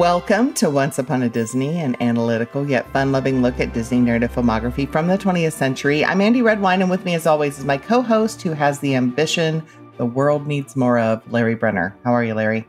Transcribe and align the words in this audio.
Welcome 0.00 0.54
to 0.54 0.70
Once 0.70 0.98
Upon 0.98 1.24
a 1.24 1.28
Disney, 1.28 1.78
an 1.78 1.94
analytical 2.00 2.66
yet 2.66 2.90
fun 2.90 3.12
loving 3.12 3.42
look 3.42 3.60
at 3.60 3.74
Disney 3.74 4.00
narrative 4.00 4.32
filmography 4.32 4.90
from 4.90 5.08
the 5.08 5.18
20th 5.18 5.52
century. 5.52 6.02
I'm 6.06 6.22
Andy 6.22 6.40
Redwine, 6.40 6.80
and 6.80 6.90
with 6.90 7.04
me, 7.04 7.14
as 7.14 7.26
always, 7.26 7.58
is 7.58 7.66
my 7.66 7.76
co 7.76 8.00
host 8.00 8.40
who 8.40 8.52
has 8.52 8.78
the 8.78 8.94
ambition 8.94 9.62
the 9.98 10.06
world 10.06 10.46
needs 10.46 10.74
more 10.74 10.98
of, 10.98 11.30
Larry 11.30 11.54
Brenner. 11.54 11.94
How 12.02 12.14
are 12.14 12.24
you, 12.24 12.32
Larry? 12.32 12.66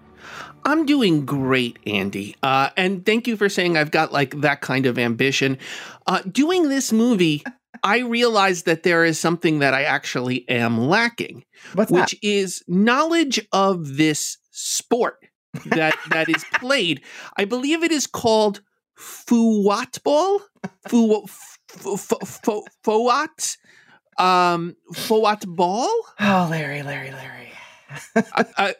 I'm 0.65 0.85
doing 0.85 1.25
great, 1.25 1.79
Andy. 1.87 2.35
Uh, 2.43 2.71
and 2.75 3.05
thank 3.05 3.27
you 3.27 3.37
for 3.37 3.47
saying 3.47 3.77
I've 3.77 3.91
got 3.91 4.11
like 4.11 4.41
that 4.41 4.59
kind 4.59 4.85
of 4.85 4.99
ambition. 4.99 5.57
Uh, 6.07 6.19
doing 6.29 6.67
this 6.67 6.91
movie, 6.91 7.45
I 7.81 7.99
realized 7.99 8.65
that 8.65 8.83
there 8.83 9.05
is 9.05 9.17
something 9.17 9.59
that 9.59 9.73
I 9.73 9.83
actually 9.83 10.43
am 10.49 10.77
lacking, 10.77 11.45
What's 11.75 11.93
which 11.93 12.11
that? 12.11 12.27
is 12.27 12.61
knowledge 12.67 13.39
of 13.53 13.95
this 13.95 14.37
sport 14.49 15.17
that 15.65 15.95
that 16.09 16.29
is 16.29 16.43
played. 16.55 17.01
I 17.37 17.45
believe 17.45 17.83
it 17.83 17.91
is 17.91 18.07
called 18.07 18.61
fuwatball. 18.97 20.41
Fu 20.87 21.25
fu 21.67 21.97
fu 21.97 22.63
fuwat 22.85 23.57
um 24.17 24.75
fuwat 24.93 25.47
ball. 25.47 25.89
Oh, 26.19 26.47
Larry, 26.49 26.83
Larry, 26.83 27.11
Larry. 27.11 27.47
I, 28.15 28.75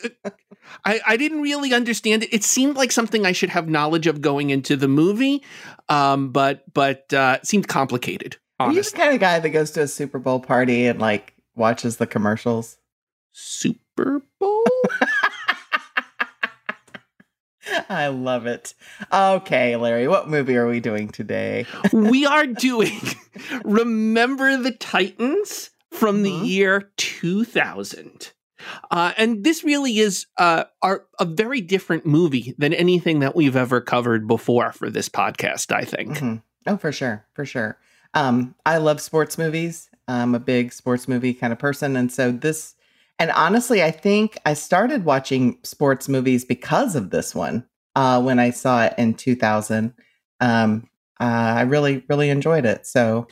I, 0.85 1.01
I 1.05 1.17
didn't 1.17 1.41
really 1.41 1.73
understand 1.73 2.23
it. 2.23 2.33
It 2.33 2.43
seemed 2.43 2.77
like 2.77 2.91
something 2.91 3.25
I 3.25 3.33
should 3.33 3.49
have 3.49 3.67
knowledge 3.67 4.07
of 4.07 4.21
going 4.21 4.51
into 4.51 4.77
the 4.77 4.87
movie, 4.87 5.43
um, 5.89 6.31
but 6.31 6.63
but 6.73 7.11
uh, 7.13 7.39
it 7.41 7.47
seemed 7.47 7.67
complicated. 7.67 8.37
Are 8.59 8.67
you 8.67 8.73
the 8.73 8.79
Honestly, 8.79 8.99
kind 8.99 9.13
of 9.13 9.19
guy 9.19 9.39
that 9.39 9.49
goes 9.49 9.71
to 9.71 9.81
a 9.81 9.87
Super 9.87 10.19
Bowl 10.19 10.39
party 10.39 10.87
and 10.87 10.99
like 10.99 11.33
watches 11.55 11.97
the 11.97 12.07
commercials? 12.07 12.77
Super 13.31 14.21
Bowl. 14.39 14.63
I 17.89 18.07
love 18.07 18.45
it. 18.45 18.73
Okay, 19.11 19.75
Larry, 19.75 20.07
what 20.07 20.29
movie 20.29 20.57
are 20.57 20.67
we 20.67 20.79
doing 20.79 21.09
today? 21.09 21.65
we 21.93 22.25
are 22.25 22.45
doing 22.47 22.99
Remember 23.63 24.57
the 24.57 24.71
Titans 24.71 25.69
from 25.91 26.23
the 26.23 26.31
Mhm. 26.31 26.47
year 26.47 26.91
2000. 26.97 28.31
Uh, 28.91 29.11
and 29.17 29.43
this 29.43 29.63
really 29.63 29.97
is 29.99 30.27
uh, 30.37 30.65
our, 30.81 31.05
a 31.19 31.25
very 31.25 31.61
different 31.61 32.05
movie 32.05 32.53
than 32.57 32.73
anything 32.73 33.19
that 33.19 33.35
we've 33.35 33.55
ever 33.55 33.81
covered 33.81 34.27
before 34.27 34.71
for 34.71 34.89
this 34.89 35.09
podcast, 35.09 35.73
I 35.75 35.83
think. 35.83 36.17
Mhm. 36.19 36.41
Oh, 36.67 36.77
for 36.77 36.91
sure, 36.91 37.25
for 37.33 37.43
sure. 37.45 37.77
Um, 38.13 38.53
I 38.65 38.77
love 38.77 39.01
sports 39.01 39.37
movies. 39.37 39.89
I'm 40.07 40.35
a 40.35 40.39
big 40.39 40.73
sports 40.73 41.07
movie 41.07 41.33
kind 41.33 41.51
of 41.53 41.59
person, 41.59 41.95
and 41.95 42.11
so 42.11 42.31
this, 42.31 42.75
and 43.21 43.31
honestly, 43.31 43.81
I 43.83 43.91
think 43.91 44.37
I 44.45 44.53
started 44.53 45.05
watching 45.05 45.59
sports 45.63 46.09
movies 46.09 46.43
because 46.43 46.95
of 46.95 47.09
this 47.11 47.33
one. 47.35 47.65
Uh, 47.95 48.21
when 48.21 48.39
I 48.39 48.49
saw 48.51 48.85
it 48.85 48.93
in 48.97 49.13
2000, 49.13 49.93
um, 50.39 50.87
uh, 51.19 51.23
I 51.23 51.61
really, 51.61 52.03
really 52.09 52.29
enjoyed 52.29 52.65
it. 52.65 52.85
So, 52.87 53.27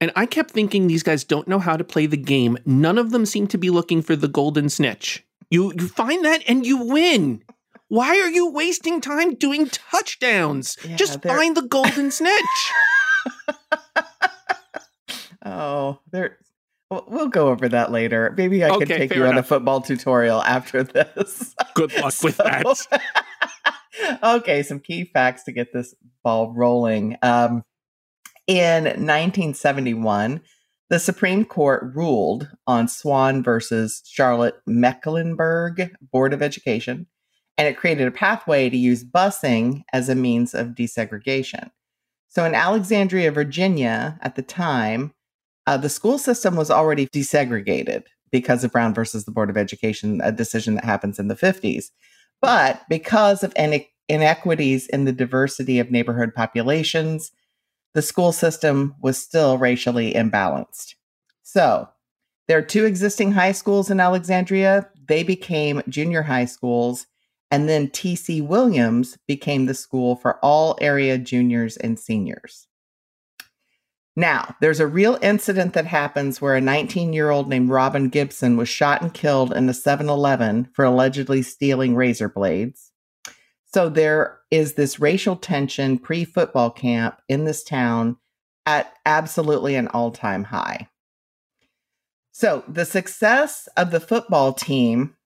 And 0.00 0.10
I 0.16 0.26
kept 0.26 0.50
thinking 0.50 0.88
these 0.88 1.04
guys 1.04 1.22
don't 1.22 1.46
know 1.46 1.60
how 1.60 1.76
to 1.76 1.84
play 1.84 2.06
the 2.06 2.16
game. 2.16 2.58
None 2.66 2.98
of 2.98 3.12
them 3.12 3.24
seem 3.24 3.46
to 3.48 3.56
be 3.58 3.70
looking 3.70 4.02
for 4.02 4.16
the 4.16 4.26
golden 4.26 4.68
snitch. 4.68 5.24
You 5.48 5.72
you 5.78 5.86
find 5.86 6.24
that 6.24 6.42
and 6.48 6.66
you 6.66 6.76
win. 6.84 7.44
Why 7.86 8.18
are 8.18 8.28
you 8.30 8.50
wasting 8.50 9.00
time 9.00 9.34
doing 9.36 9.68
touchdowns? 9.68 10.76
Yeah, 10.82 10.96
Just 10.96 11.22
they're- 11.22 11.36
find 11.36 11.56
the 11.56 11.62
golden 11.62 12.10
snitch. 12.18 12.62
oh, 15.44 15.98
there. 16.10 16.38
We'll, 17.06 17.28
go 17.28 17.48
over 17.48 17.68
that 17.70 17.90
later. 17.90 18.34
Maybe 18.36 18.62
I 18.62 18.68
Okay, 18.68 18.84
take 18.84 19.10
fair 19.10 19.18
you 19.18 19.26
on 19.26 19.38
a 19.38 19.42
football 19.42 19.80
tutorial 19.80 20.42
after 20.42 20.82
this. 20.82 21.54
Good 21.74 21.92
luck 21.98 22.14
with 22.22 22.36
that. 22.36 22.64
okay, 24.22 24.62
some 24.62 24.78
key 24.78 25.04
facts 25.04 25.44
to 25.44 25.52
get 25.52 25.72
this 25.72 25.94
ball 26.22 26.52
rolling. 26.52 27.16
Um, 27.22 27.62
in 28.46 28.84
1971, 28.84 30.42
the 30.90 30.98
Supreme 30.98 31.46
Court 31.46 31.90
ruled 31.94 32.50
on 32.66 32.88
Swann 32.88 33.42
versus 33.42 34.02
Charlotte 34.04 34.56
Mecklenburg 34.66 35.96
Board 36.12 36.34
of 36.34 36.42
Education, 36.42 37.06
and 37.56 37.66
it 37.66 37.78
created 37.78 38.06
a 38.06 38.10
pathway 38.10 38.68
to 38.68 38.76
use 38.76 39.02
busing 39.02 39.84
as 39.94 40.10
a 40.10 40.14
means 40.14 40.52
of 40.52 40.68
desegregation. 40.68 41.70
So 42.28 42.44
in 42.44 42.54
Alexandria, 42.54 43.30
Virginia, 43.30 44.18
at 44.20 44.36
the 44.36 44.42
time, 44.42 45.14
uh, 45.66 45.76
the 45.76 45.88
school 45.88 46.18
system 46.18 46.56
was 46.56 46.70
already 46.70 47.06
desegregated 47.08 48.04
because 48.30 48.64
of 48.64 48.72
Brown 48.72 48.94
versus 48.94 49.24
the 49.24 49.30
Board 49.30 49.50
of 49.50 49.56
Education, 49.56 50.20
a 50.24 50.32
decision 50.32 50.74
that 50.74 50.84
happens 50.84 51.18
in 51.18 51.28
the 51.28 51.36
50s. 51.36 51.90
But 52.40 52.82
because 52.88 53.44
of 53.44 53.52
ine- 53.56 53.86
inequities 54.08 54.88
in 54.88 55.04
the 55.04 55.12
diversity 55.12 55.78
of 55.78 55.90
neighborhood 55.90 56.34
populations, 56.34 57.30
the 57.94 58.02
school 58.02 58.32
system 58.32 58.94
was 59.00 59.22
still 59.22 59.58
racially 59.58 60.14
imbalanced. 60.14 60.94
So 61.42 61.88
there 62.48 62.58
are 62.58 62.62
two 62.62 62.86
existing 62.86 63.32
high 63.32 63.52
schools 63.52 63.90
in 63.90 64.00
Alexandria. 64.00 64.88
They 65.06 65.22
became 65.22 65.82
junior 65.88 66.22
high 66.22 66.46
schools. 66.46 67.06
And 67.50 67.68
then 67.68 67.90
T.C. 67.90 68.40
Williams 68.40 69.18
became 69.28 69.66
the 69.66 69.74
school 69.74 70.16
for 70.16 70.38
all 70.38 70.78
area 70.80 71.18
juniors 71.18 71.76
and 71.76 71.98
seniors. 71.98 72.66
Now, 74.14 74.56
there's 74.60 74.80
a 74.80 74.86
real 74.86 75.18
incident 75.22 75.72
that 75.72 75.86
happens 75.86 76.40
where 76.40 76.54
a 76.54 76.60
19 76.60 77.12
year 77.12 77.30
old 77.30 77.48
named 77.48 77.70
Robin 77.70 78.08
Gibson 78.08 78.56
was 78.56 78.68
shot 78.68 79.00
and 79.00 79.12
killed 79.12 79.52
in 79.52 79.68
a 79.68 79.74
7 79.74 80.08
Eleven 80.08 80.68
for 80.74 80.84
allegedly 80.84 81.42
stealing 81.42 81.94
razor 81.94 82.28
blades. 82.28 82.92
So 83.72 83.88
there 83.88 84.40
is 84.50 84.74
this 84.74 85.00
racial 85.00 85.36
tension 85.36 85.98
pre 85.98 86.24
football 86.24 86.70
camp 86.70 87.20
in 87.28 87.44
this 87.44 87.64
town 87.64 88.16
at 88.66 88.92
absolutely 89.06 89.76
an 89.76 89.88
all 89.88 90.10
time 90.10 90.44
high. 90.44 90.88
So 92.32 92.64
the 92.68 92.84
success 92.84 93.68
of 93.76 93.90
the 93.90 94.00
football 94.00 94.52
team 94.52 95.16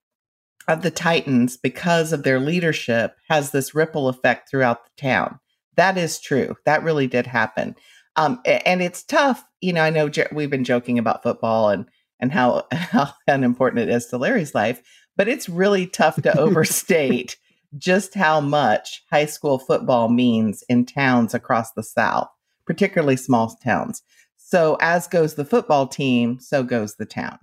of 0.69 0.83
the 0.83 0.91
Titans, 0.91 1.57
because 1.57 2.13
of 2.13 2.23
their 2.23 2.41
leadership, 2.41 3.17
has 3.29 3.51
this 3.51 3.75
ripple 3.75 4.09
effect 4.09 4.49
throughout 4.49 4.85
the 4.85 4.91
town. 5.01 5.39
That 5.77 5.97
is 5.97 6.19
true. 6.19 6.57
That 6.65 6.83
really 6.83 7.07
did 7.07 7.27
happen. 7.27 7.77
Um, 8.17 8.41
and 8.45 8.83
it's 8.83 9.03
tough. 9.03 9.45
You 9.61 9.73
know, 9.73 9.83
I 9.83 9.91
know 9.91 10.11
we've 10.33 10.51
been 10.51 10.65
joking 10.65 10.99
about 10.99 11.23
football 11.23 11.69
and 11.69 11.87
and 12.19 12.33
how 12.33 12.67
how 12.73 13.13
unimportant 13.27 13.89
it 13.89 13.93
is 13.93 14.07
to 14.07 14.19
Larry's 14.19 14.55
life, 14.55 14.83
but 15.17 15.29
it's 15.29 15.49
really 15.49 15.87
tough 15.87 16.21
to 16.23 16.39
overstate 16.39 17.37
just 17.77 18.15
how 18.15 18.41
much 18.41 19.05
high 19.11 19.27
school 19.27 19.59
football 19.59 20.09
means 20.09 20.63
in 20.69 20.87
towns 20.87 21.35
across 21.35 21.73
the 21.73 21.83
South, 21.83 22.29
particularly 22.67 23.17
small 23.17 23.55
towns. 23.63 24.03
So 24.37 24.79
as 24.81 25.09
goes 25.09 25.35
the 25.35 25.45
football 25.45 25.87
team, 25.87 26.39
so 26.41 26.63
goes 26.63 26.95
the 26.95 27.07
town. 27.07 27.39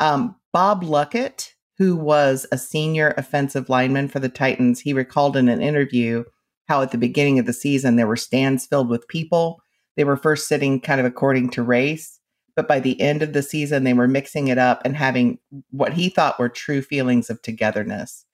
Um, 0.00 0.36
Bob 0.52 0.82
Luckett, 0.82 1.50
who 1.78 1.96
was 1.96 2.46
a 2.50 2.58
senior 2.58 3.14
offensive 3.16 3.68
lineman 3.68 4.08
for 4.08 4.18
the 4.18 4.28
Titans, 4.28 4.80
he 4.80 4.92
recalled 4.92 5.36
in 5.36 5.48
an 5.48 5.60
interview 5.60 6.24
how 6.72 6.80
at 6.80 6.90
the 6.90 6.96
beginning 6.96 7.38
of 7.38 7.44
the 7.44 7.52
season 7.52 7.96
there 7.96 8.06
were 8.06 8.16
stands 8.16 8.64
filled 8.64 8.88
with 8.88 9.06
people. 9.06 9.60
They 9.98 10.04
were 10.04 10.16
first 10.16 10.48
sitting 10.48 10.80
kind 10.80 11.00
of 11.00 11.04
according 11.04 11.50
to 11.50 11.62
race, 11.62 12.18
but 12.56 12.66
by 12.66 12.80
the 12.80 12.98
end 12.98 13.20
of 13.22 13.34
the 13.34 13.42
season, 13.42 13.84
they 13.84 13.92
were 13.92 14.08
mixing 14.08 14.48
it 14.48 14.56
up 14.56 14.80
and 14.82 14.96
having 14.96 15.38
what 15.70 15.92
he 15.92 16.08
thought 16.08 16.38
were 16.38 16.48
true 16.48 16.80
feelings 16.80 17.28
of 17.28 17.42
togetherness. 17.42 18.24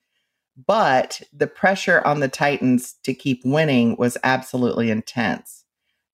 But 0.69 1.21
the 1.33 1.49
pressure 1.49 2.01
on 2.05 2.21
the 2.21 2.29
Titans 2.29 2.95
to 3.03 3.13
keep 3.13 3.41
winning 3.45 3.97
was 3.99 4.17
absolutely 4.23 4.89
intense. 4.89 5.65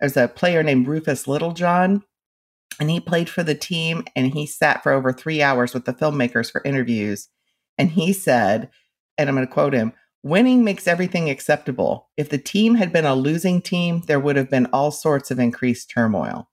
There's 0.00 0.16
a 0.16 0.28
player 0.28 0.62
named 0.62 0.86
Rufus 0.86 1.28
Littlejohn, 1.28 2.02
and 2.80 2.90
he 2.90 3.00
played 3.00 3.28
for 3.28 3.42
the 3.42 3.54
team 3.54 4.04
and 4.16 4.32
he 4.32 4.46
sat 4.46 4.82
for 4.82 4.92
over 4.92 5.12
three 5.12 5.42
hours 5.42 5.74
with 5.74 5.84
the 5.84 5.92
filmmakers 5.92 6.50
for 6.50 6.62
interviews. 6.64 7.28
And 7.76 7.90
he 7.90 8.14
said, 8.14 8.70
and 9.18 9.28
I'm 9.28 9.34
going 9.34 9.46
to 9.46 9.52
quote 9.52 9.74
him 9.74 9.92
winning 10.24 10.64
makes 10.64 10.88
everything 10.88 11.30
acceptable. 11.30 12.08
If 12.16 12.28
the 12.30 12.38
team 12.38 12.74
had 12.74 12.92
been 12.92 13.04
a 13.04 13.14
losing 13.14 13.60
team, 13.62 14.02
there 14.06 14.18
would 14.18 14.34
have 14.36 14.50
been 14.50 14.66
all 14.72 14.90
sorts 14.90 15.30
of 15.30 15.38
increased 15.38 15.90
turmoil. 15.90 16.48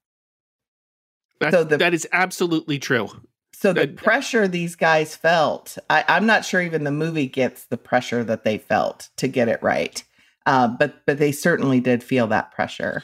That, 1.40 1.52
So 1.52 1.64
the- 1.64 1.78
that 1.78 1.94
is 1.94 2.06
absolutely 2.12 2.78
true. 2.78 3.08
So 3.54 3.72
the 3.72 3.86
Good. 3.86 3.96
pressure 3.96 4.46
these 4.48 4.74
guys 4.76 5.14
felt, 5.16 5.78
I, 5.88 6.04
I'm 6.08 6.26
not 6.26 6.44
sure 6.44 6.60
even 6.62 6.84
the 6.84 6.90
movie 6.90 7.26
gets 7.28 7.64
the 7.66 7.76
pressure 7.76 8.24
that 8.24 8.44
they 8.44 8.58
felt 8.58 9.08
to 9.18 9.28
get 9.28 9.48
it 9.48 9.62
right. 9.62 10.02
Uh, 10.46 10.66
but 10.66 11.06
but 11.06 11.18
they 11.18 11.30
certainly 11.30 11.78
did 11.78 12.02
feel 12.02 12.26
that 12.28 12.50
pressure. 12.50 13.02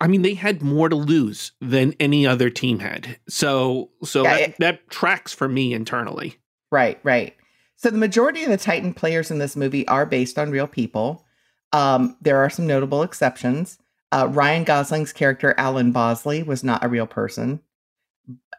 I 0.00 0.06
mean, 0.06 0.20
they 0.22 0.34
had 0.34 0.60
more 0.62 0.88
to 0.90 0.94
lose 0.96 1.52
than 1.62 1.94
any 1.98 2.26
other 2.26 2.50
team 2.50 2.78
had. 2.80 3.18
So, 3.28 3.90
so 4.04 4.22
Yeah, 4.24 4.34
that, 4.36 4.40
it- 4.50 4.56
that 4.58 4.90
tracks 4.90 5.32
for 5.32 5.48
me 5.48 5.72
internally. 5.72 6.36
Right, 6.70 7.00
right. 7.02 7.34
So 7.78 7.90
the 7.90 7.96
majority 7.96 8.42
of 8.42 8.50
the 8.50 8.56
Titan 8.56 8.92
players 8.92 9.30
in 9.30 9.38
this 9.38 9.54
movie 9.54 9.86
are 9.86 10.04
based 10.04 10.36
on 10.36 10.50
real 10.50 10.66
people. 10.66 11.24
Um, 11.72 12.16
there 12.20 12.38
are 12.38 12.50
some 12.50 12.66
notable 12.66 13.04
exceptions. 13.04 13.78
Uh, 14.10 14.26
Ryan 14.28 14.64
Gosling's 14.64 15.12
character 15.12 15.54
Alan 15.56 15.92
Bosley 15.92 16.42
was 16.42 16.64
not 16.64 16.82
a 16.82 16.88
real 16.88 17.06
person, 17.06 17.60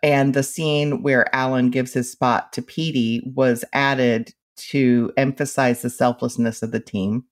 and 0.01 0.33
the 0.33 0.44
scene 0.44 1.04
where 1.04 1.33
Alan 1.36 1.69
gives 1.69 1.92
his 1.92 2.10
spot 2.10 2.54
to 2.54 2.62
Petey 2.62 3.21
was 3.36 3.66
added 3.74 4.33
to 4.56 5.12
emphasize 5.18 5.81
the 5.81 5.89
selflessness 5.89 6.63
of 6.63 6.71
the 6.71 6.80
team. 6.80 7.25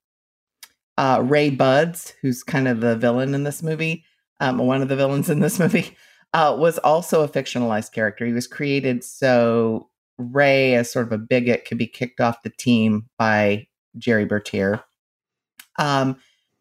Uh, 0.98 1.22
Ray 1.24 1.48
Budds, 1.48 2.12
who's 2.20 2.42
kind 2.42 2.68
of 2.68 2.80
the 2.80 2.96
villain 2.96 3.34
in 3.34 3.44
this 3.44 3.62
movie, 3.62 4.04
um, 4.40 4.58
one 4.58 4.82
of 4.82 4.88
the 4.88 4.96
villains 4.96 5.30
in 5.30 5.40
this 5.40 5.58
movie, 5.60 5.96
uh, 6.34 6.54
was 6.58 6.76
also 6.78 7.22
a 7.22 7.28
fictionalized 7.28 7.92
character. 7.92 8.26
He 8.26 8.32
was 8.32 8.46
created 8.46 9.04
so 9.04 9.88
Ray, 10.18 10.74
as 10.74 10.92
sort 10.92 11.06
of 11.06 11.12
a 11.12 11.18
bigot, 11.18 11.64
could 11.64 11.78
be 11.78 11.86
kicked 11.86 12.20
off 12.20 12.42
the 12.42 12.50
team 12.50 13.06
by 13.18 13.68
Gerry 13.96 14.24
Bertier. 14.24 14.82
Um, 15.78 16.16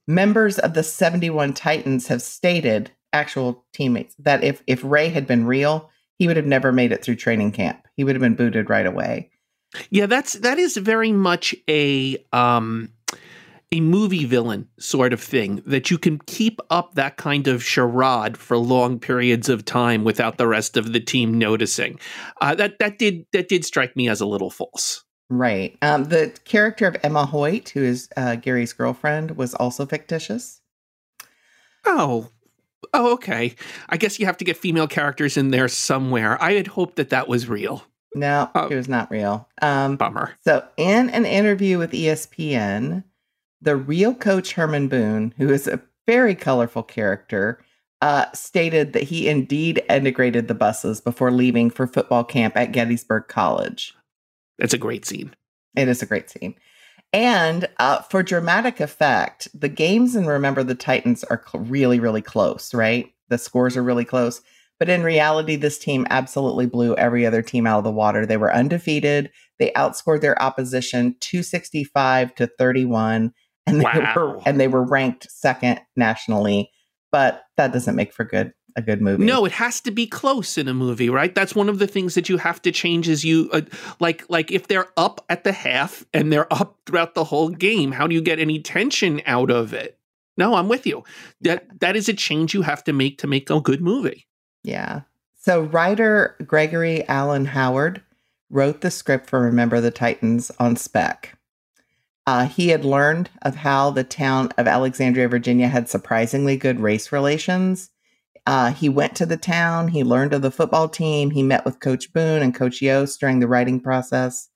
members 0.07 0.59
of 0.59 0.73
the 0.73 0.83
71 0.83 1.53
Titans 1.53 2.07
have 2.07 2.21
stated, 2.21 2.91
actual 3.11 3.65
teammates, 3.73 4.15
that 4.19 4.43
if, 4.43 4.61
if 4.67 4.83
Ray 4.83 5.09
had 5.09 5.27
been 5.27 5.45
real, 5.45 5.89
he 6.17 6.27
would 6.27 6.37
have 6.37 6.45
never 6.45 6.71
made 6.71 6.91
it 6.91 7.03
through 7.03 7.15
training 7.15 7.51
camp. 7.51 7.87
He 7.95 8.03
would 8.03 8.15
have 8.15 8.21
been 8.21 8.35
booted 8.35 8.69
right 8.69 8.85
away. 8.85 9.31
Yeah, 9.89 10.05
that's 10.05 10.33
that 10.33 10.57
is 10.59 10.77
very 10.77 11.11
much 11.11 11.53
a 11.69 12.17
um 12.31 12.89
a 13.71 13.81
movie 13.81 14.25
villain 14.25 14.67
sort 14.79 15.11
of 15.11 15.21
thing 15.21 15.61
that 15.65 15.91
you 15.91 15.97
can 15.97 16.19
keep 16.19 16.59
up 16.69 16.95
that 16.95 17.17
kind 17.17 17.47
of 17.47 17.63
charade 17.63 18.37
for 18.37 18.57
long 18.57 18.99
periods 18.99 19.49
of 19.49 19.65
time 19.65 20.03
without 20.03 20.37
the 20.37 20.47
rest 20.47 20.77
of 20.77 20.93
the 20.93 20.99
team 20.99 21.37
noticing. 21.37 21.99
Uh, 22.39 22.55
that 22.55 22.79
that 22.79 22.97
did 22.97 23.25
that 23.33 23.49
did 23.49 23.65
strike 23.65 23.95
me 23.95 24.07
as 24.07 24.21
a 24.21 24.25
little 24.25 24.49
false. 24.49 25.03
Right. 25.29 25.77
Um, 25.81 26.05
the 26.05 26.33
character 26.45 26.87
of 26.87 26.95
Emma 27.03 27.25
Hoyt, 27.25 27.69
who 27.69 27.83
is 27.83 28.07
uh, 28.15 28.35
Gary's 28.35 28.71
girlfriend, 28.71 29.31
was 29.31 29.53
also 29.53 29.85
fictitious. 29.85 30.61
Oh, 31.85 32.29
oh, 32.93 33.13
okay. 33.13 33.55
I 33.89 33.97
guess 33.97 34.19
you 34.19 34.25
have 34.25 34.37
to 34.37 34.45
get 34.45 34.55
female 34.55 34.87
characters 34.87 35.35
in 35.35 35.51
there 35.51 35.67
somewhere. 35.67 36.41
I 36.41 36.53
had 36.53 36.67
hoped 36.67 36.95
that 36.95 37.09
that 37.09 37.27
was 37.27 37.49
real. 37.49 37.83
No, 38.15 38.49
oh, 38.55 38.67
it 38.67 38.75
was 38.75 38.87
not 38.87 39.11
real. 39.11 39.47
Um, 39.61 39.97
bummer. 39.97 40.33
So, 40.45 40.65
in 40.77 41.09
an 41.09 41.25
interview 41.25 41.77
with 41.77 41.91
ESPN, 41.91 43.03
the 43.61 43.75
real 43.75 44.13
coach 44.13 44.53
Herman 44.53 44.87
Boone, 44.87 45.33
who 45.37 45.49
is 45.49 45.67
a 45.67 45.81
very 46.05 46.35
colorful 46.35 46.83
character, 46.83 47.63
uh, 48.01 48.25
stated 48.33 48.93
that 48.93 49.03
he 49.03 49.27
indeed 49.27 49.83
integrated 49.89 50.47
the 50.47 50.53
buses 50.53 51.01
before 51.01 51.31
leaving 51.31 51.69
for 51.69 51.87
football 51.87 52.23
camp 52.23 52.55
at 52.55 52.71
Gettysburg 52.71 53.27
College. 53.27 53.93
That's 54.59 54.73
a 54.73 54.77
great 54.77 55.05
scene. 55.05 55.35
It 55.75 55.87
is 55.87 56.01
a 56.01 56.07
great 56.07 56.29
scene. 56.29 56.55
And 57.13 57.67
uh, 57.77 58.01
for 58.01 58.21
dramatic 58.21 58.79
effect, 58.79 59.47
the 59.59 59.69
games 59.69 60.15
in 60.15 60.25
Remember 60.25 60.63
the 60.63 60.75
Titans 60.75 61.23
are 61.25 61.43
cl- 61.47 61.63
really, 61.63 61.99
really 61.99 62.21
close, 62.21 62.73
right? 62.73 63.11
The 63.29 63.37
scores 63.37 63.77
are 63.77 63.83
really 63.83 64.05
close. 64.05 64.41
But 64.79 64.89
in 64.89 65.03
reality, 65.03 65.55
this 65.55 65.79
team 65.79 66.05
absolutely 66.09 66.67
blew 66.67 66.95
every 66.95 67.25
other 67.25 67.41
team 67.41 67.65
out 67.65 67.79
of 67.79 67.83
the 67.83 67.91
water. 67.91 68.25
They 68.25 68.37
were 68.37 68.53
undefeated. 68.53 69.31
They 69.57 69.71
outscored 69.71 70.21
their 70.21 70.39
opposition 70.41 71.15
265 71.19 72.35
to 72.35 72.47
31 72.47 73.33
and 73.67 73.79
they 73.79 73.83
wow. 73.83 74.13
were 74.15 74.41
and 74.45 74.59
they 74.59 74.67
were 74.67 74.83
ranked 74.83 75.29
second 75.29 75.79
nationally. 75.95 76.71
But 77.11 77.43
that 77.55 77.71
doesn't 77.71 77.95
make 77.95 78.13
for 78.13 78.25
good 78.25 78.53
a 78.77 78.81
good 78.81 79.01
movie. 79.01 79.25
No, 79.25 79.43
it 79.43 79.51
has 79.53 79.81
to 79.81 79.91
be 79.91 80.05
close 80.05 80.57
in 80.57 80.67
a 80.67 80.73
movie, 80.73 81.09
right? 81.09 81.33
That's 81.33 81.55
one 81.55 81.67
of 81.67 81.79
the 81.79 81.87
things 81.87 82.13
that 82.13 82.29
you 82.29 82.37
have 82.37 82.61
to 82.61 82.71
change 82.71 83.09
is 83.09 83.25
you 83.25 83.49
uh, 83.51 83.61
like 83.99 84.23
like 84.29 84.51
if 84.51 84.67
they're 84.67 84.87
up 84.95 85.25
at 85.29 85.43
the 85.43 85.51
half 85.51 86.05
and 86.13 86.31
they're 86.31 86.51
up 86.53 86.77
throughout 86.85 87.15
the 87.15 87.23
whole 87.23 87.49
game, 87.49 87.91
how 87.91 88.07
do 88.07 88.15
you 88.15 88.21
get 88.21 88.39
any 88.39 88.59
tension 88.59 89.21
out 89.25 89.49
of 89.49 89.73
it? 89.73 89.97
No, 90.37 90.53
I'm 90.53 90.69
with 90.69 90.85
you. 90.85 91.03
That 91.41 91.79
that 91.79 91.95
is 91.95 92.07
a 92.07 92.13
change 92.13 92.53
you 92.53 92.61
have 92.61 92.83
to 92.85 92.93
make 92.93 93.17
to 93.19 93.27
make 93.27 93.49
a 93.49 93.59
good 93.59 93.81
movie. 93.81 94.27
Yeah. 94.63 95.01
So 95.35 95.61
writer 95.61 96.35
Gregory 96.45 97.07
Allen 97.07 97.45
Howard 97.45 98.01
wrote 98.49 98.81
the 98.81 98.91
script 98.91 99.29
for 99.29 99.41
Remember 99.41 99.81
the 99.81 99.91
Titans 99.91 100.51
on 100.59 100.75
spec. 100.75 101.36
Uh, 102.27 102.45
he 102.45 102.67
had 102.67 102.83
learned 102.83 103.29
of 103.43 103.55
how 103.55 103.89
the 103.89 104.03
town 104.03 104.49
of 104.57 104.67
Alexandria, 104.67 105.29
Virginia 105.29 105.67
had 105.67 105.89
surprisingly 105.89 106.57
good 106.57 106.79
race 106.81 107.13
relations. 107.13 107.89
Uh, 108.45 108.71
he 108.71 108.89
went 108.89 109.15
to 109.15 109.25
the 109.25 109.37
town, 109.37 109.87
he 109.87 110.03
learned 110.03 110.33
of 110.33 110.41
the 110.41 110.51
football 110.51 110.89
team, 110.89 111.31
he 111.31 111.41
met 111.41 111.63
with 111.63 111.79
Coach 111.79 112.11
Boone 112.11 112.41
and 112.41 112.53
Coach 112.53 112.81
Yoast 112.81 113.17
during 113.19 113.39
the 113.39 113.47
writing 113.47 113.79
process. 113.79 114.49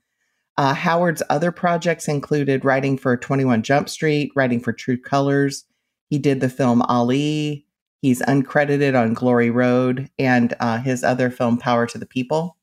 Uh, 0.58 0.74
Howard's 0.74 1.24
other 1.30 1.52
projects 1.52 2.10
included 2.10 2.66
writing 2.66 2.98
for 2.98 3.16
21 3.16 3.64
Jump 3.64 3.88
Street, 3.88 4.32
writing 4.36 4.60
for 4.60 4.74
True 4.74 4.98
Colors. 4.98 5.66
He 6.10 6.20
did 6.20 6.42
the 6.42 6.50
film 6.50 6.82
Ali. 6.84 7.66
He's 8.02 8.22
uncredited 8.24 9.00
on 9.00 9.14
Glory 9.14 9.50
Road 9.50 10.10
and 10.20 10.54
uh, 10.60 10.80
his 10.80 11.04
other 11.04 11.30
film, 11.30 11.58
Power 11.58 11.88
to 11.88 11.98
the 11.98 12.06
People. 12.06 12.58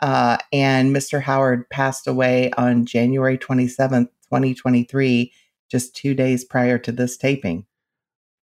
Uh, 0.00 0.38
and 0.52 0.94
Mr. 0.94 1.20
Howard 1.20 1.68
passed 1.70 2.06
away 2.06 2.50
on 2.52 2.86
January 2.86 3.36
27th, 3.36 4.08
2023, 4.30 5.32
just 5.70 5.94
two 5.94 6.14
days 6.14 6.44
prior 6.44 6.78
to 6.78 6.92
this 6.92 7.16
taping. 7.16 7.66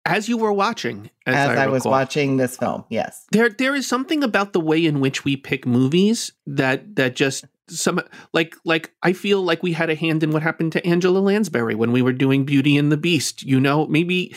As 0.06 0.28
you 0.28 0.38
were 0.38 0.54
watching, 0.54 1.10
as, 1.26 1.36
as 1.36 1.58
I, 1.58 1.66
I 1.66 1.68
was 1.68 1.86
watching 1.86 2.38
this 2.38 2.58
film, 2.58 2.86
yes, 2.90 3.26
there 3.32 3.50
there 3.50 3.76
is 3.76 3.86
something 3.86 4.24
about 4.24 4.54
the 4.54 4.60
way 4.60 4.84
in 4.84 5.02
which 5.02 5.24
we 5.24 5.36
pick 5.36 5.68
movies 5.68 6.32
that 6.48 6.96
that 6.96 7.16
just 7.16 7.46
some 7.70 8.02
like 8.34 8.56
like 8.66 8.92
I 9.04 9.14
feel 9.14 9.44
like 9.44 9.62
we 9.62 9.74
had 9.74 9.90
a 9.90 9.96
hand 9.96 10.24
in 10.24 10.32
what 10.32 10.42
happened 10.42 10.72
to 10.74 10.86
Angela 10.86 11.20
Lansbury 11.20 11.76
when 11.76 11.92
we 11.92 12.02
were 12.02 12.14
doing 12.14 12.46
Beauty 12.46 12.78
and 12.78 12.92
the 12.92 12.98
Beast. 12.98 13.44
You 13.44 13.60
know, 13.60 13.88
maybe 13.88 14.34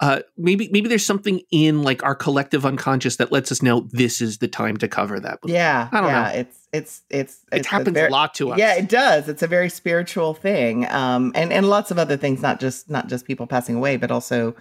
uh, 0.00 0.20
maybe 0.38 0.68
maybe 0.72 0.88
there's 0.88 1.04
something 1.04 1.42
in 1.50 1.82
like 1.82 2.02
our 2.02 2.14
collective 2.14 2.64
unconscious 2.64 3.16
that 3.16 3.30
lets 3.30 3.52
us 3.52 3.62
know 3.62 3.86
this 3.90 4.22
is 4.22 4.38
the 4.38 4.48
time 4.48 4.78
to 4.78 4.88
cover 4.88 5.20
that. 5.20 5.38
Movie. 5.44 5.54
Yeah, 5.54 5.88
I 5.92 6.00
don't 6.00 6.08
yeah, 6.08 6.22
know. 6.22 6.28
It's 6.38 6.68
it's 6.72 7.02
it's 7.10 7.34
it 7.52 7.58
it's 7.58 7.66
happens 7.66 7.88
a, 7.88 7.92
very, 7.92 8.08
a, 8.08 8.10
lot 8.10 8.32
to 8.34 8.52
us. 8.52 8.58
Yeah, 8.58 8.76
it 8.76 8.88
does. 8.88 9.28
It's 9.28 9.42
a 9.42 9.46
very 9.46 9.68
spiritual 9.68 10.32
thing, 10.32 10.88
um, 10.88 11.32
and 11.34 11.52
and 11.52 11.68
lots 11.68 11.90
of 11.90 11.98
other 11.98 12.16
things, 12.16 12.40
not 12.40 12.60
just 12.60 12.88
not 12.88 13.08
just 13.08 13.26
people 13.26 13.46
passing 13.46 13.76
away, 13.76 13.96
but 13.96 14.10
also. 14.10 14.56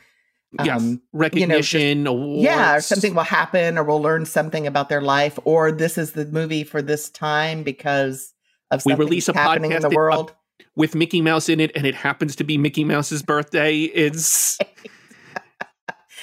Um, 0.58 0.66
yes, 0.66 0.98
recognition, 1.14 2.00
you 2.00 2.04
know, 2.04 2.36
yeah, 2.38 2.78
or 2.78 2.82
something 2.82 3.14
will 3.14 3.22
happen, 3.22 3.78
or 3.78 3.84
we'll 3.84 4.02
learn 4.02 4.26
something 4.26 4.66
about 4.66 4.90
their 4.90 5.00
life, 5.00 5.38
or 5.46 5.72
this 5.72 5.96
is 5.96 6.14
the 6.14 6.26
movie 6.26 6.64
for 6.64 6.82
this 6.82 7.08
time 7.08 7.62
because 7.62 8.34
of 8.72 8.84
we 8.84 8.96
release 8.96 9.30
a 9.30 9.34
happening 9.34 9.74
in 9.74 9.84
the 9.84 9.92
world 9.92 10.34
with 10.76 10.96
Mickey 10.96 11.22
Mouse 11.22 11.50
in 11.50 11.60
it, 11.60 11.72
and 11.76 11.86
it 11.86 11.94
happens 11.94 12.36
to 12.38 12.44
be 12.44 12.58
Mickey 12.58 12.84
Mouse's 12.84 13.22
birthday. 13.22 13.82
It's 13.82 14.58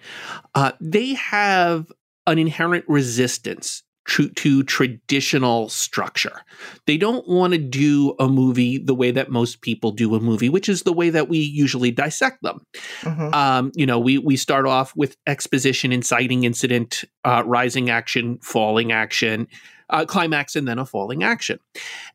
uh, 0.55 0.73
they 0.81 1.15
have 1.15 1.91
an 2.27 2.39
inherent 2.39 2.85
resistance 2.87 3.83
to, 4.09 4.29
to 4.31 4.63
traditional 4.65 5.69
structure. 5.69 6.43
They 6.87 6.97
don't 6.97 7.29
want 7.29 7.53
to 7.53 7.59
do 7.59 8.17
a 8.19 8.29
movie 8.29 8.79
the 8.79 8.95
way 8.95 9.13
that 9.13 9.31
most 9.31 9.61
people 9.61 9.93
do 9.93 10.15
a 10.17 10.21
movie 10.21 10.49
which 10.49 10.69
is 10.69 10.83
the 10.83 10.93
way 10.93 11.11
that 11.11 11.29
we 11.29 11.39
usually 11.39 11.93
dissect 11.93 12.43
them. 12.43 12.67
Mm-hmm. 13.03 13.35
um, 13.35 13.73
you 13.75 13.87
know 13.87 13.99
we 13.99 14.19
we 14.19 14.37
start 14.37 14.67
off 14.67 14.97
with 14.97 15.17
exposition 15.27 15.93
inciting 15.93 16.45
incident 16.45 17.05
uh, 17.25 17.43
rising 17.47 17.89
action 17.89 18.39
falling 18.39 18.91
action 18.91 19.47
uh, 19.91 20.05
climax 20.05 20.57
and 20.57 20.67
then 20.67 20.79
a 20.79 20.87
falling 20.87 21.23
action. 21.23 21.59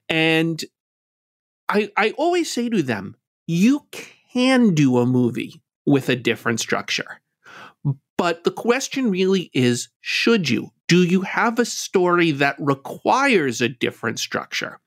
And 0.09 0.63
I, 1.69 1.91
I 1.97 2.11
always 2.11 2.51
say 2.51 2.69
to 2.69 2.81
them, 2.83 3.15
you 3.47 3.85
can 4.33 4.73
do 4.73 4.97
a 4.97 5.05
movie 5.05 5.61
with 5.85 6.09
a 6.09 6.15
different 6.15 6.59
structure, 6.59 7.21
But 8.17 8.43
the 8.43 8.51
question 8.51 9.11
really 9.11 9.49
is 9.53 9.89
should 10.01 10.49
you? 10.49 10.71
Do 10.87 11.03
you 11.03 11.21
have 11.21 11.57
a 11.57 11.65
story 11.65 12.31
that 12.31 12.55
requires 12.59 13.59
a 13.59 13.67
different 13.67 14.19
structure? 14.19 14.79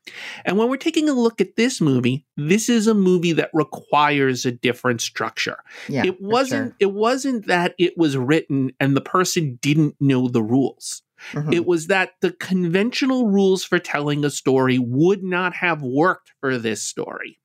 And 0.45 0.57
when 0.57 0.69
we're 0.69 0.77
taking 0.77 1.09
a 1.09 1.13
look 1.13 1.41
at 1.41 1.57
this 1.57 1.81
movie, 1.81 2.25
this 2.37 2.69
is 2.69 2.87
a 2.87 2.95
movie 2.95 3.33
that 3.33 3.51
requires 3.53 4.47
a 4.47 4.53
different 4.53 5.01
structure. 5.01 5.59
Yeah, 5.89 6.07
it 6.07 6.21
wasn't 6.21 6.71
sure. 6.71 6.77
it 6.79 6.93
wasn't 6.93 7.47
that 7.49 7.75
it 7.79 7.99
was 7.99 8.17
written 8.17 8.71
and 8.79 8.97
the 8.97 9.01
person 9.01 9.59
didn't 9.61 9.97
know 10.01 10.29
the 10.29 10.43
rules. 10.43 11.03
Mhm. 11.33 11.53
It 11.53 11.67
was 11.67 11.87
that 11.89 12.13
the 12.21 12.33
conventional 12.33 13.29
rules 13.29 13.65
for 13.65 13.79
telling 13.79 14.25
a 14.25 14.31
story 14.31 14.79
would 14.79 15.23
not 15.23 15.55
have 15.55 15.83
worked 15.83 16.33
for 16.41 16.59
this 16.59 16.83
story. 16.83 17.39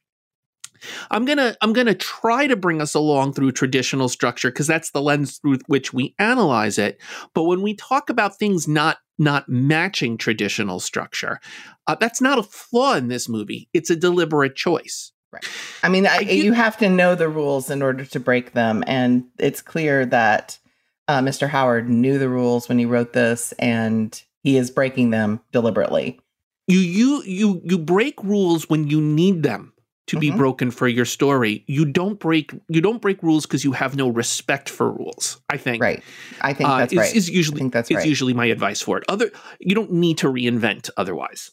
I'm 1.12 1.26
going 1.26 1.38
to 1.38 1.58
I'm 1.62 1.74
going 1.74 1.88
to 1.88 1.96
try 1.96 2.48
to 2.48 2.56
bring 2.56 2.82
us 2.82 2.94
along 2.94 3.34
through 3.34 3.52
traditional 3.54 4.10
structure 4.10 4.50
because 4.50 4.68
that's 4.68 4.92
the 4.92 5.02
lens 5.02 5.38
through 5.38 5.60
which 5.68 5.94
we 5.94 6.16
analyze 6.20 6.78
it. 6.78 7.02
But 7.34 7.44
when 7.44 7.62
we 7.62 7.74
talk 7.76 8.10
about 8.10 8.38
things 8.38 8.68
not 8.68 8.98
not 9.18 9.48
matching 9.48 10.18
traditional 10.18 10.80
structure, 10.80 11.40
uh, 11.88 11.96
that's 11.96 12.22
not 12.22 12.40
a 12.40 12.44
flaw 12.44 12.96
in 12.96 13.08
this 13.08 13.30
movie. 13.30 13.70
It's 13.74 13.90
a 13.90 13.96
deliberate 13.96 14.56
choice. 14.56 15.12
Right. 15.32 15.48
I 15.82 15.90
mean, 15.90 16.06
I, 16.06 16.18
I 16.18 16.20
you 16.20 16.54
have 16.54 16.78
to 16.78 16.90
know 16.90 17.16
the 17.16 17.30
rules 17.30 17.70
in 17.70 17.82
order 17.82 18.06
to 18.06 18.20
break 18.20 18.54
them, 18.54 18.84
and 18.86 19.26
it's 19.40 19.62
clear 19.62 20.06
that 20.08 20.60
uh, 21.08 21.20
Mr. 21.20 21.48
Howard 21.48 21.90
knew 21.90 22.18
the 22.18 22.30
rules 22.30 22.70
when 22.70 22.78
he 22.80 22.86
wrote 22.86 23.14
this, 23.14 23.54
and 23.60 24.22
he 24.44 24.58
is 24.58 24.72
breaking 24.72 25.10
them 25.12 25.42
deliberately. 25.52 26.20
You 26.68 26.80
you 26.80 27.24
you 27.24 27.62
you 27.66 27.78
break 27.78 28.22
rules 28.24 28.70
when 28.70 28.88
you 28.88 29.02
need 29.02 29.44
them 29.44 29.74
to 30.08 30.18
be 30.20 30.32
Mhm. 30.32 30.38
broken 30.38 30.72
for 30.72 30.88
your 30.88 31.06
story. 31.06 31.64
You 31.68 31.86
don't 31.86 32.20
break 32.20 32.52
you 32.70 32.82
don't 32.82 33.02
break 33.02 33.22
rules 33.24 33.46
because 33.46 33.64
you 33.64 33.72
have 33.74 33.96
no 33.96 34.10
respect 34.10 34.70
for 34.70 34.92
rules. 34.92 35.42
I 35.50 35.58
think 35.58 35.82
Right? 35.82 36.04
I 36.42 36.54
think 36.54 36.70
uh, 36.70 36.78
that's 36.80 36.96
right. 36.96 37.16
is 37.16 37.30
I 37.30 37.34
usually 37.34 37.60
think 37.60 37.74
that's 37.74 37.90
is 37.92 37.98
right. 37.98 38.06
usually 38.08 38.34
my 38.34 38.46
advice 38.46 38.82
for 38.82 38.98
it. 38.98 39.04
Other 39.10 39.32
you 39.60 39.76
don't 39.76 39.92
need 39.94 40.18
to 40.20 40.28
reinvent 40.28 40.90
otherwise. 40.98 41.52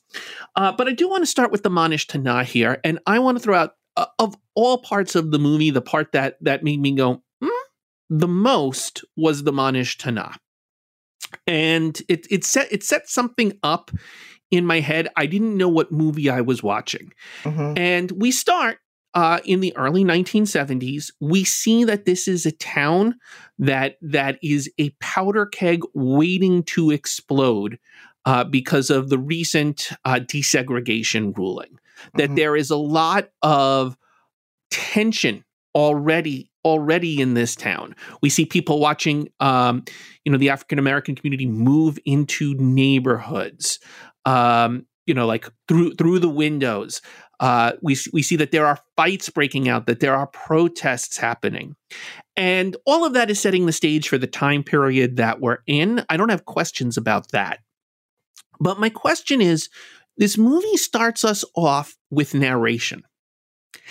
Uh, 0.56 0.72
but 0.72 0.88
I 0.88 0.92
do 0.92 1.08
want 1.08 1.22
to 1.22 1.26
start 1.26 1.50
with 1.52 1.62
the 1.64 1.70
Manish 1.70 2.06
Tana 2.06 2.42
here, 2.44 2.80
and 2.84 2.98
I 3.06 3.18
want 3.20 3.36
to 3.38 3.42
throw 3.42 3.56
out 3.56 3.74
uh, 3.96 4.06
of 4.20 4.36
all 4.54 4.78
parts 4.78 5.14
of 5.16 5.30
the 5.32 5.38
movie, 5.38 5.70
the 5.70 5.80
part 5.82 6.12
that 6.12 6.36
that 6.42 6.62
made 6.64 6.80
me 6.80 6.92
go 6.92 7.22
the 8.10 8.28
most 8.28 9.04
was 9.16 9.44
the 9.44 9.52
Manish 9.52 9.96
Tana, 9.96 10.34
and 11.46 12.00
it 12.08 12.26
it 12.30 12.44
set 12.44 12.70
it 12.72 12.82
set 12.82 13.08
something 13.08 13.58
up 13.62 13.90
in 14.50 14.66
my 14.66 14.80
head. 14.80 15.08
I 15.16 15.26
didn't 15.26 15.56
know 15.56 15.68
what 15.68 15.92
movie 15.92 16.28
I 16.28 16.40
was 16.40 16.62
watching. 16.62 17.12
Mhm. 17.44 17.78
And 17.78 18.10
we 18.12 18.32
start 18.32 18.78
uh, 19.14 19.40
in 19.44 19.60
the 19.60 19.76
early 19.76 20.04
1970s. 20.04 21.10
We 21.20 21.44
see 21.44 21.84
that 21.84 22.04
this 22.04 22.28
is 22.28 22.46
a 22.46 22.52
town 22.52 23.16
that 23.58 23.96
that 24.02 24.38
is 24.42 24.70
a 24.78 24.90
powder 25.00 25.46
keg 25.46 25.82
waiting 25.94 26.62
to 26.64 26.90
explode 26.90 27.78
uh, 28.24 28.44
because 28.44 28.90
of 28.90 29.08
the 29.08 29.18
recent 29.18 29.90
uh, 30.04 30.20
desegregation 30.20 31.36
ruling. 31.36 31.78
That 32.14 32.30
Mhm. 32.30 32.36
there 32.36 32.56
is 32.56 32.70
a 32.70 32.76
lot 32.76 33.30
of 33.42 33.96
tension 34.70 35.44
already 35.74 36.49
already 36.64 37.20
in 37.20 37.34
this 37.34 37.56
town. 37.56 37.94
We 38.22 38.30
see 38.30 38.44
people 38.44 38.80
watching, 38.80 39.28
um, 39.40 39.84
you 40.24 40.32
know, 40.32 40.38
the 40.38 40.50
African 40.50 40.78
American 40.78 41.14
community 41.14 41.46
move 41.46 41.98
into 42.04 42.54
neighborhoods. 42.54 43.78
Um, 44.24 44.86
you 45.06 45.14
know, 45.14 45.26
like 45.26 45.48
through 45.66 45.94
through 45.94 46.20
the 46.20 46.28
windows. 46.28 47.02
Uh, 47.40 47.72
we 47.80 47.96
we 48.12 48.22
see 48.22 48.36
that 48.36 48.52
there 48.52 48.66
are 48.66 48.78
fights 48.96 49.30
breaking 49.30 49.66
out, 49.66 49.86
that 49.86 50.00
there 50.00 50.14
are 50.14 50.26
protests 50.26 51.16
happening, 51.16 51.74
and 52.36 52.76
all 52.84 53.04
of 53.04 53.14
that 53.14 53.30
is 53.30 53.40
setting 53.40 53.64
the 53.64 53.72
stage 53.72 54.08
for 54.08 54.18
the 54.18 54.26
time 54.26 54.62
period 54.62 55.16
that 55.16 55.40
we're 55.40 55.58
in. 55.66 56.04
I 56.10 56.18
don't 56.18 56.28
have 56.28 56.44
questions 56.44 56.98
about 56.98 57.32
that, 57.32 57.60
but 58.60 58.78
my 58.78 58.90
question 58.90 59.40
is: 59.40 59.70
this 60.18 60.36
movie 60.36 60.76
starts 60.76 61.24
us 61.24 61.42
off 61.56 61.96
with 62.10 62.34
narration. 62.34 63.02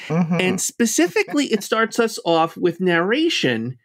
Mhm. 0.08 0.42
And 0.42 0.62
specifically, 0.62 1.48
it 1.48 1.64
starts 1.64 2.00
us 2.00 2.20
off 2.26 2.58
with 2.58 2.80
narration 2.80 3.78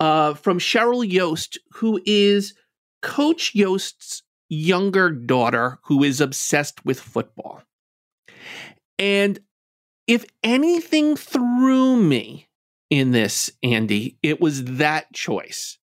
uh, 0.00 0.34
from 0.34 0.58
Sheryl 0.58 1.08
Yoast, 1.08 1.58
who 1.74 2.00
is 2.06 2.54
Coach 3.02 3.52
Yoast's 3.54 4.22
younger 4.48 5.10
daughter, 5.10 5.78
who 5.84 6.02
is 6.02 6.20
obsessed 6.20 6.84
with 6.84 6.98
football. 6.98 7.62
And 8.98 9.38
if 10.06 10.24
anything 10.42 11.16
threw 11.16 11.96
me 11.96 12.48
in 12.90 13.12
this, 13.12 13.50
Andy, 13.62 14.18
it 14.22 14.40
was 14.40 14.64
that 14.64 15.12
choice. 15.12 15.78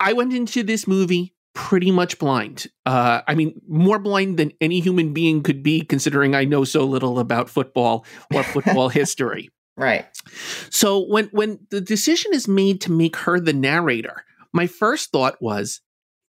I 0.00 0.12
went 0.12 0.32
into 0.32 0.62
this 0.62 0.86
movie 0.86 1.34
pretty 1.54 1.90
much 1.90 2.18
blind. 2.18 2.66
Uh, 2.84 3.22
I 3.26 3.34
mean, 3.34 3.60
more 3.68 3.98
blind 3.98 4.38
than 4.38 4.52
any 4.60 4.80
human 4.80 5.12
being 5.12 5.42
could 5.42 5.62
be, 5.62 5.80
considering 5.82 6.34
I 6.34 6.44
know 6.44 6.64
so 6.64 6.84
little 6.84 7.18
about 7.18 7.48
football 7.48 8.04
or 8.34 8.42
football 8.54 8.88
history. 8.88 9.50
right. 9.76 10.06
So 10.70 10.98
when 11.06 11.26
when 11.26 11.60
the 11.70 11.80
decision 11.80 12.32
is 12.34 12.48
made 12.48 12.80
to 12.82 12.92
make 12.92 13.16
her 13.16 13.38
the 13.40 13.52
narrator, 13.52 14.24
my 14.52 14.66
first 14.66 15.10
thought 15.12 15.40
was, 15.40 15.80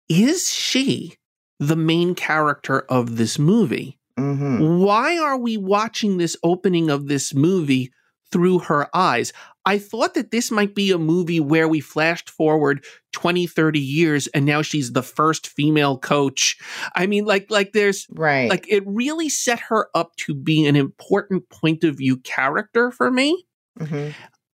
is 0.10 0.54
she 0.54 1.16
the 1.60 1.76
main 1.78 2.16
character 2.16 2.82
of 2.90 3.18
this 3.18 3.40
movie? 3.40 3.98
hmm 4.18 4.80
Why 4.84 5.18
are 5.18 5.38
we 5.38 5.58
watching 5.58 6.18
this 6.18 6.36
opening 6.44 6.90
of 6.90 7.08
this 7.08 7.34
movie 7.34 7.92
through 8.32 8.60
her 8.60 8.88
eyes? 8.94 9.32
I 9.66 9.80
thought 9.80 10.14
that 10.14 10.32
this 10.32 10.52
might 10.52 10.76
be 10.76 10.92
a 10.92 10.98
movie 10.98 11.40
where 11.40 11.68
we 11.68 11.80
flashed 11.80 12.30
forward 12.30 12.86
20, 13.14 13.48
30 13.48 13.80
years 13.80 14.28
and 14.28 14.46
now 14.46 14.62
she's 14.62 14.92
the 14.92 15.02
first 15.02 15.48
female 15.48 15.98
coach. 15.98 16.58
I 16.96 17.08
mean, 17.08 17.26
like, 17.26 17.50
like 17.50 17.72
there's, 17.74 18.06
Right. 18.12 18.50
like, 18.50 18.66
it 18.70 18.84
really 18.86 19.30
set 19.30 19.60
her 19.62 19.90
up 19.96 20.16
to 20.18 20.36
be 20.36 20.66
an 20.66 20.76
important 20.76 21.50
point 21.50 21.84
of 21.84 21.98
view 21.98 22.18
character 22.18 22.92
for 22.92 23.10
me. 23.10 23.46
hmm 23.80 24.10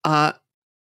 Uh, 0.04 0.32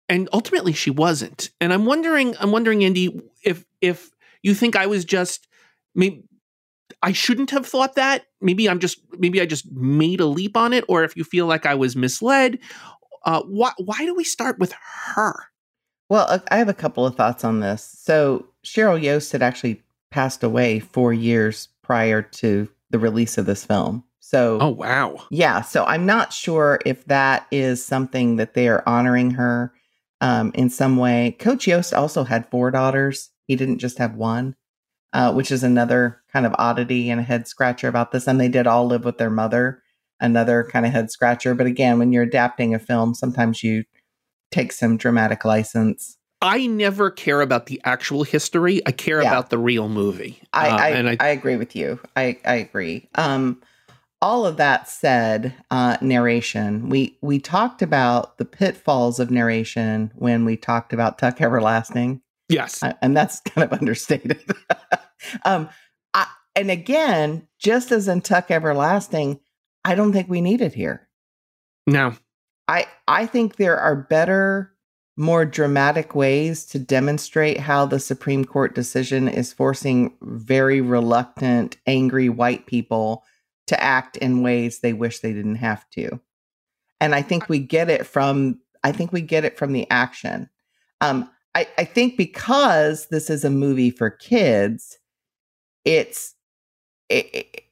and 0.09 0.29
ultimately 0.33 0.73
she 0.73 0.91
wasn't. 0.91 1.51
And 1.61 1.73
I'm 1.73 1.85
wondering, 1.85 2.35
I'm 2.41 2.51
wondering, 2.51 2.85
Andy, 2.85 3.21
if, 3.45 3.65
if 3.81 4.11
you 4.43 4.55
think 4.55 4.75
I 4.75 4.87
was 4.87 5.05
just, 5.05 5.47
maybe, 5.95 6.23
I 7.03 7.13
shouldn't 7.13 7.51
have 7.51 7.67
thought 7.67 7.95
that. 7.97 8.25
Maybe 8.41 8.69
I'm 8.69 8.79
just 8.81 8.99
maybe 9.19 9.41
I 9.41 9.47
just 9.47 9.71
made 9.71 10.21
a 10.21 10.27
leap 10.27 10.57
on 10.57 10.73
it, 10.73 10.85
or 10.89 11.05
if 11.05 11.17
you 11.17 11.23
feel 11.23 11.47
like 11.47 11.67
I 11.67 11.75
was 11.75 11.95
misled. 11.95 12.59
Uh, 13.25 13.43
why 13.43 13.73
why 13.79 14.05
do 14.05 14.15
we 14.15 14.25
start 14.25 14.59
with 14.59 14.73
her? 15.15 15.35
Well, 16.09 16.43
I 16.51 16.57
have 16.57 16.69
a 16.69 16.75
couple 16.75 17.05
of 17.07 17.17
thoughts 17.17 17.45
on 17.45 17.61
this. 17.61 17.85
So 17.85 18.47
Sheryl 18.65 19.03
Yoast 19.03 19.33
had 19.33 19.43
actually 19.43 19.83
passed 20.11 20.43
away 20.43 20.81
four 20.81 21.13
years 21.13 21.69
prior 21.83 22.23
to 22.23 22.69
the 22.91 22.99
release 22.99 23.37
of 23.37 23.47
this 23.47 23.65
film. 23.65 24.05
So 24.21 24.59
Oh 24.61 24.69
wow. 24.69 25.17
Yeah, 25.31 25.63
so 25.63 25.85
I'm 25.85 26.07
not 26.07 26.33
sure 26.33 26.81
if 26.85 27.05
that 27.07 27.47
is 27.51 27.85
something 27.85 28.37
that 28.37 28.55
they 28.55 28.69
are 28.69 28.83
honoring 28.87 29.33
her 29.33 29.73
um, 30.21 30.53
in 30.55 30.71
some 30.71 30.97
way. 30.97 31.37
Coach 31.39 31.67
Yoast 31.67 31.97
also 31.97 32.25
had 32.25 32.51
four 32.51 32.71
daughters. 32.71 33.31
He 33.47 33.57
didn't 33.57 33.79
just 33.79 33.99
have 33.99 34.17
one, 34.17 34.57
uh, 35.13 35.33
which 35.33 35.51
is 35.51 35.63
another 35.63 36.21
kind 36.33 36.45
of 36.45 36.55
oddity 36.59 37.11
and 37.11 37.21
a 37.21 37.25
head 37.25 37.49
scratcher 37.49 37.89
about 37.89 38.13
this. 38.13 38.27
And 38.27 38.41
they 38.41 38.49
did 38.49 38.67
all 38.67 38.87
live 38.87 39.05
with 39.05 39.19
their 39.19 39.31
mother, 39.31 39.83
another 40.21 40.69
kind 40.71 40.85
of 40.87 40.93
head 40.93 41.11
scratcher. 41.11 41.55
But 41.55 41.67
again, 41.67 41.99
when 41.99 42.13
you're 42.13 42.23
adapting 42.25 42.75
a 42.75 42.79
film, 42.79 43.15
sometimes 43.15 43.63
you 43.63 43.85
take 44.51 44.73
some 44.73 44.97
dramatic 44.97 45.45
license. 45.45 46.17
I 46.41 46.67
never 46.67 47.11
care 47.11 47.41
about 47.41 47.67
the 47.67 47.81
actual 47.85 48.23
history. 48.23 48.81
I 48.87 48.93
care 48.93 49.21
Yeah. 49.23 49.29
about 49.31 49.51
the 49.51 49.59
real 49.59 49.89
movie. 49.89 50.41
I, 50.53 50.69
Uh, 50.69 50.77
I, 50.77 50.89
and 50.91 51.09
I, 51.11 51.17
I 51.21 51.29
agree 51.29 51.57
with 51.57 51.75
you. 51.75 51.99
I, 52.17 52.39
I 52.45 52.55
agree. 52.55 53.09
Um, 53.17 53.61
all 54.21 54.47
of 54.47 54.57
that 54.57 54.89
said, 54.89 55.55
uh, 55.71 55.97
narration. 56.01 56.89
We 56.89 57.17
we 57.23 57.39
talked 57.39 57.83
about 57.83 58.39
the 58.39 58.45
pitfalls 58.45 59.21
of 59.21 59.31
narration 59.31 60.11
when 60.17 60.45
we 60.45 60.57
talked 60.57 60.93
about 60.93 61.19
Tuck 61.19 61.41
Everlasting, 61.41 62.21
yes, 62.49 62.83
uh, 62.83 62.95
and 63.01 63.17
that's 63.17 63.39
kind 63.49 63.65
of 63.71 63.79
understated. 63.79 64.43
um, 65.45 65.69
I, 66.15 66.27
and 66.57 66.69
again, 66.69 67.47
just 67.61 67.93
as 67.93 68.09
in 68.09 68.21
Tuck 68.23 68.51
Everlasting, 68.51 69.39
I 69.85 69.95
don't 69.95 70.13
think 70.13 70.29
we 70.29 70.41
need 70.41 70.61
it 70.61 70.75
here. 70.75 71.09
no, 71.87 72.15
I 72.67 72.87
I 73.07 73.27
think 73.27 73.57
there 73.57 73.79
are 73.79 73.97
better, 73.97 74.73
more 75.17 75.45
dramatic 75.45 76.15
ways 76.15 76.67
to 76.67 76.79
demonstrate 76.79 77.59
how 77.59 77.87
the 77.87 78.01
Supreme 78.01 78.45
Court 78.45 78.75
decision 78.75 79.29
is 79.29 79.53
forcing 79.53 80.15
very 80.23 80.81
reluctant, 80.81 81.77
angry 81.87 82.29
white 82.29 82.67
people 82.67 83.25
to 83.67 83.83
act 83.83 84.17
in 84.17 84.43
ways 84.43 84.81
they 84.81 84.93
wish 84.93 85.21
they 85.21 85.33
didn't 85.33 85.57
have 85.57 85.89
to. 85.91 86.21
And 87.01 87.15
I 87.15 87.23
think 87.23 87.49
we 87.49 87.59
get 87.59 87.91
it 87.91 88.07
from 88.07 88.61
I 88.85 88.93
think 88.93 89.13
we 89.13 89.23
get 89.23 89.45
it 89.45 89.59
from 89.59 89.73
the 89.73 89.89
action. 89.91 90.49
Um, 91.01 91.31
I, 91.55 91.67
I 91.79 91.85
think 91.85 92.17
because 92.17 93.09
this 93.09 93.31
is 93.31 93.45
a 93.45 93.51
movie 93.51 93.91
for 93.91 94.11
kids, 94.11 94.99
it's 95.85 96.35
it, 97.09 97.27
it, 97.35 97.63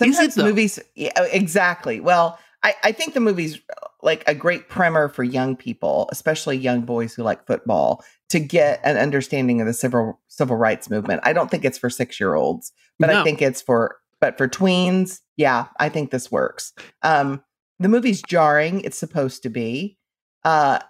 sometimes 0.00 0.36
movies 0.36 0.78
yeah, 0.94 1.12
exactly. 1.24 2.00
Well, 2.00 2.38
I, 2.62 2.74
I 2.84 2.92
think 2.92 3.14
the 3.14 3.20
movie's 3.20 3.60
like 4.02 4.22
a 4.26 4.34
great 4.34 4.68
primer 4.68 5.08
for 5.08 5.24
young 5.24 5.56
people, 5.56 6.08
especially 6.12 6.56
young 6.56 6.82
boys 6.82 7.14
who 7.14 7.22
like 7.22 7.46
football, 7.46 8.04
to 8.28 8.40
get 8.40 8.80
an 8.84 8.96
understanding 8.96 9.60
of 9.60 9.66
the 9.66 9.72
civil 9.72 10.20
civil 10.28 10.56
rights 10.56 10.90
movement. 10.90 11.20
I 11.24 11.32
don't 11.32 11.50
think 11.50 11.64
it's 11.64 11.78
for 11.78 11.90
six 11.90 12.20
year 12.20 12.34
olds, 12.34 12.72
but 12.98 13.08
No. 13.08 13.20
I 13.20 13.24
think 13.24 13.42
it's 13.42 13.62
for 13.62 13.96
but 14.20 14.36
for 14.36 14.48
tweens, 14.48 15.20
yeah, 15.36 15.66
I 15.78 15.88
think 15.88 16.10
this 16.10 16.30
works. 16.30 16.74
Um, 17.02 17.42
the 17.78 17.88
movie's 17.88 18.22
jarring; 18.22 18.82
it's 18.82 18.98
supposed 18.98 19.42
to 19.44 19.48
be, 19.48 19.96
uh, 20.44 20.80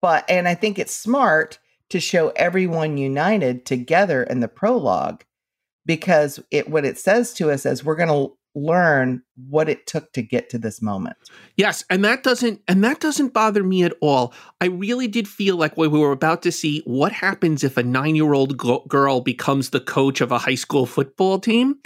but 0.00 0.24
and 0.28 0.46
I 0.46 0.54
think 0.54 0.78
it's 0.78 0.94
smart 0.94 1.58
to 1.90 2.00
show 2.00 2.28
everyone 2.36 2.98
united 2.98 3.66
together 3.66 4.22
in 4.22 4.40
the 4.40 4.48
prologue 4.48 5.24
because 5.86 6.38
it 6.50 6.68
what 6.68 6.84
it 6.84 6.98
says 6.98 7.32
to 7.34 7.50
us 7.50 7.66
is 7.66 7.84
we're 7.84 7.96
going 7.96 8.08
to 8.08 8.37
learn 8.54 9.22
what 9.48 9.68
it 9.68 9.86
took 9.86 10.12
to 10.12 10.22
get 10.22 10.50
to 10.50 10.58
this 10.58 10.82
moment. 10.82 11.16
Yes, 11.56 11.84
and 11.90 12.04
that 12.04 12.22
doesn't 12.22 12.60
and 12.66 12.82
that 12.84 13.00
doesn't 13.00 13.32
bother 13.32 13.62
me 13.62 13.82
at 13.82 13.94
all. 14.00 14.32
I 14.60 14.66
really 14.66 15.08
did 15.08 15.28
feel 15.28 15.56
like 15.56 15.76
we 15.76 15.88
were 15.88 16.12
about 16.12 16.42
to 16.42 16.52
see 16.52 16.82
what 16.84 17.12
happens 17.12 17.62
if 17.64 17.76
a 17.76 17.82
9-year-old 17.82 18.56
go- 18.56 18.84
girl 18.88 19.20
becomes 19.20 19.70
the 19.70 19.80
coach 19.80 20.20
of 20.20 20.32
a 20.32 20.38
high 20.38 20.54
school 20.54 20.86
football 20.86 21.38
team. 21.38 21.76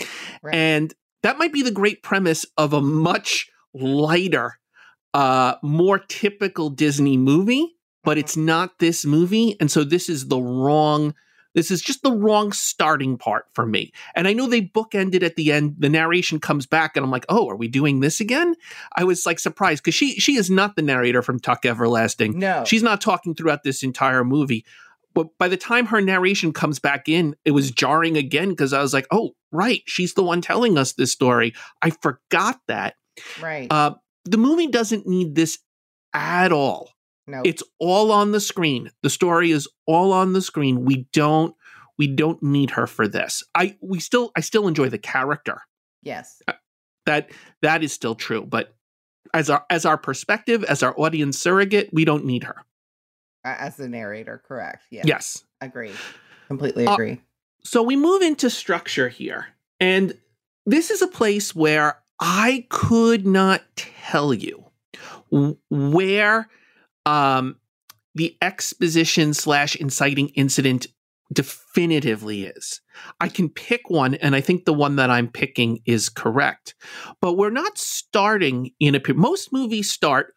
Right. 0.42 0.54
And 0.54 0.94
that 1.22 1.38
might 1.38 1.52
be 1.52 1.62
the 1.62 1.70
great 1.70 2.02
premise 2.02 2.46
of 2.56 2.72
a 2.72 2.80
much 2.80 3.48
lighter 3.74 4.58
uh 5.14 5.54
more 5.62 5.98
typical 5.98 6.70
Disney 6.70 7.16
movie, 7.16 7.74
but 8.04 8.18
it's 8.18 8.36
not 8.36 8.78
this 8.78 9.04
movie 9.04 9.56
and 9.60 9.70
so 9.70 9.84
this 9.84 10.08
is 10.08 10.28
the 10.28 10.40
wrong 10.40 11.14
this 11.54 11.70
is 11.70 11.82
just 11.82 12.02
the 12.02 12.12
wrong 12.12 12.52
starting 12.52 13.18
part 13.18 13.46
for 13.54 13.66
me. 13.66 13.92
And 14.14 14.26
I 14.26 14.32
know 14.32 14.46
they 14.46 14.62
bookended 14.62 15.22
at 15.22 15.36
the 15.36 15.52
end. 15.52 15.76
The 15.78 15.88
narration 15.88 16.40
comes 16.40 16.66
back, 16.66 16.96
and 16.96 17.04
I'm 17.04 17.10
like, 17.10 17.26
"Oh, 17.28 17.48
are 17.48 17.56
we 17.56 17.68
doing 17.68 18.00
this 18.00 18.20
again?" 18.20 18.54
I 18.96 19.04
was 19.04 19.26
like 19.26 19.38
surprised 19.38 19.82
because 19.82 19.94
she 19.94 20.14
she 20.18 20.36
is 20.36 20.50
not 20.50 20.76
the 20.76 20.82
narrator 20.82 21.22
from 21.22 21.38
Tuck 21.40 21.64
Everlasting. 21.66 22.38
No, 22.38 22.64
She's 22.66 22.82
not 22.82 23.00
talking 23.00 23.34
throughout 23.34 23.62
this 23.64 23.82
entire 23.82 24.24
movie. 24.24 24.64
But 25.14 25.26
by 25.38 25.48
the 25.48 25.58
time 25.58 25.86
her 25.86 26.00
narration 26.00 26.54
comes 26.54 26.78
back 26.78 27.06
in, 27.06 27.36
it 27.44 27.50
was 27.50 27.70
jarring 27.70 28.16
again 28.16 28.48
because 28.48 28.72
I 28.72 28.80
was 28.80 28.94
like, 28.94 29.06
"Oh, 29.10 29.32
right, 29.50 29.82
she's 29.86 30.14
the 30.14 30.22
one 30.22 30.40
telling 30.40 30.78
us 30.78 30.94
this 30.94 31.12
story." 31.12 31.52
I 31.82 31.90
forgot 31.90 32.60
that. 32.68 32.94
right. 33.40 33.70
Uh, 33.70 33.94
the 34.24 34.38
movie 34.38 34.68
doesn't 34.68 35.06
need 35.06 35.34
this 35.34 35.58
at 36.14 36.52
all. 36.52 36.90
No, 37.26 37.42
It's 37.44 37.62
all 37.78 38.10
on 38.12 38.32
the 38.32 38.40
screen. 38.40 38.90
The 39.02 39.10
story 39.10 39.50
is 39.50 39.68
all 39.86 40.12
on 40.12 40.32
the 40.32 40.42
screen. 40.42 40.84
We 40.84 41.06
don't 41.12 41.54
we 41.98 42.06
don't 42.06 42.42
need 42.42 42.70
her 42.70 42.86
for 42.86 43.06
this. 43.06 43.42
I 43.54 43.76
we 43.80 44.00
still 44.00 44.32
I 44.36 44.40
still 44.40 44.66
enjoy 44.68 44.88
the 44.88 44.98
character. 44.98 45.62
yes, 46.02 46.42
That 47.06 47.30
that 47.62 47.82
is 47.82 47.92
still 47.92 48.14
true, 48.14 48.44
but 48.46 48.74
as 49.34 49.50
our 49.50 49.64
as 49.70 49.84
our 49.84 49.98
perspective, 49.98 50.64
as 50.64 50.82
our 50.82 50.94
audience 50.98 51.38
surrogate, 51.38 51.90
we 51.92 52.04
don't 52.04 52.24
need 52.24 52.44
her. 52.44 52.56
As 53.44 53.76
the 53.76 53.88
narrator, 53.88 54.42
correct. 54.46 54.84
Yes, 54.90 55.04
Yes. 55.06 55.44
agree, 55.60 55.92
completely 56.48 56.86
Uh, 56.86 56.94
agree. 56.94 57.20
So 57.64 57.82
we 57.82 57.96
move 57.96 58.22
into 58.22 58.50
structure 58.50 59.08
here. 59.08 59.46
And 59.80 60.16
this 60.66 60.90
is 60.90 61.02
a 61.02 61.08
place 61.08 61.54
where 61.54 61.98
I 62.20 62.66
could 62.70 63.26
not 63.26 63.62
tell 63.74 64.32
you 64.32 64.64
where 65.70 66.48
um, 67.06 67.56
the 68.14 68.36
exposition 68.42 69.34
slash 69.34 69.76
inciting 69.76 70.28
incident 70.30 70.86
definitively 71.32 72.44
is. 72.44 72.80
I 73.20 73.28
can 73.28 73.48
pick 73.48 73.88
one, 73.88 74.14
and 74.16 74.36
I 74.36 74.40
think 74.40 74.64
the 74.64 74.74
one 74.74 74.96
that 74.96 75.10
I'm 75.10 75.28
picking 75.28 75.80
is 75.86 76.08
correct. 76.08 76.74
But 77.20 77.34
we're 77.34 77.50
not 77.50 77.78
starting 77.78 78.70
in 78.80 78.94
a. 78.94 79.00
Most 79.14 79.52
movies 79.52 79.90
start, 79.90 80.34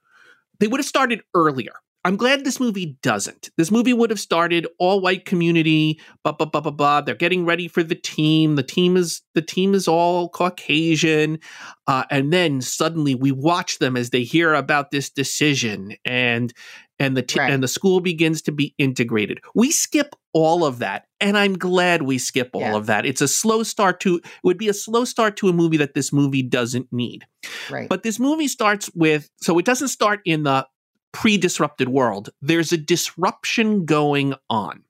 they 0.60 0.68
would 0.68 0.80
have 0.80 0.88
started 0.88 1.22
earlier. 1.34 1.74
I'm 2.06 2.16
glad 2.18 2.46
this 2.46 2.60
movie 2.60 2.98
doesn't. 3.02 3.50
This 3.58 3.72
movie 3.72 3.92
would 3.92 4.12
have 4.12 4.20
started 4.20 4.68
all 4.80 5.02
white 5.02 5.26
community, 5.26 6.00
blah 6.24 6.34
blah 6.34 6.46
blah 6.46 6.62
blah 6.62 6.72
blah. 6.72 7.02
They're 7.02 7.16
getting 7.16 7.46
ready 7.46 7.68
for 7.68 7.82
the 7.84 7.96
team. 7.96 8.56
The 8.56 8.64
team 8.64 8.96
is 8.96 9.22
the 9.34 9.42
team 9.42 9.74
is 9.74 9.88
all 9.88 10.30
Caucasian, 10.30 11.40
uh, 11.88 12.04
and 12.12 12.32
then 12.32 12.62
suddenly 12.62 13.16
we 13.16 13.32
watch 13.32 13.80
them 13.80 13.98
as 13.98 14.12
they 14.12 14.24
hear 14.24 14.54
about 14.54 14.92
this 14.92 15.10
decision, 15.10 15.96
and 16.06 16.54
and 17.00 17.18
the 17.18 17.24
t- 17.24 17.40
Right. 17.40 17.52
and 17.52 17.62
the 17.62 17.68
school 17.68 18.00
begins 18.00 18.42
to 18.44 18.52
be 18.54 18.74
integrated. 18.78 19.40
We 19.54 19.72
skip 19.72 20.16
all 20.32 20.64
of 20.64 20.80
that, 20.80 21.06
and 21.20 21.38
I'm 21.38 21.58
glad 21.58 22.04
we 22.04 22.18
skip 22.20 22.52
all 22.54 22.62
Yes. 22.62 22.76
of 22.76 22.86
that. 22.86 23.06
It's 23.06 23.22
a 23.22 23.28
slow 23.28 23.64
start 23.64 24.00
to. 24.02 24.18
It 24.18 24.24
would 24.44 24.58
be 24.58 24.70
a 24.70 24.74
slow 24.74 25.06
start 25.06 25.36
to 25.38 25.50
a 25.50 25.54
movie 25.54 25.78
that 25.78 25.94
this 25.96 26.14
movie 26.14 26.44
doesn't 26.44 26.88
need. 26.94 27.26
Right. 27.70 27.90
But 27.90 28.04
this 28.04 28.20
movie 28.20 28.48
starts 28.48 28.90
with 28.96 29.30
so 29.42 29.58
it 29.60 29.66
doesn't 29.66 29.90
start 29.90 30.22
in 30.24 30.44
the 30.44 30.68
pre 31.16 31.38
disrupted 31.38 31.88
world. 31.88 32.30
There's 32.42 32.74
a 32.74 32.78
disruption 32.78 33.86
going 33.86 34.36
on. 34.50 34.84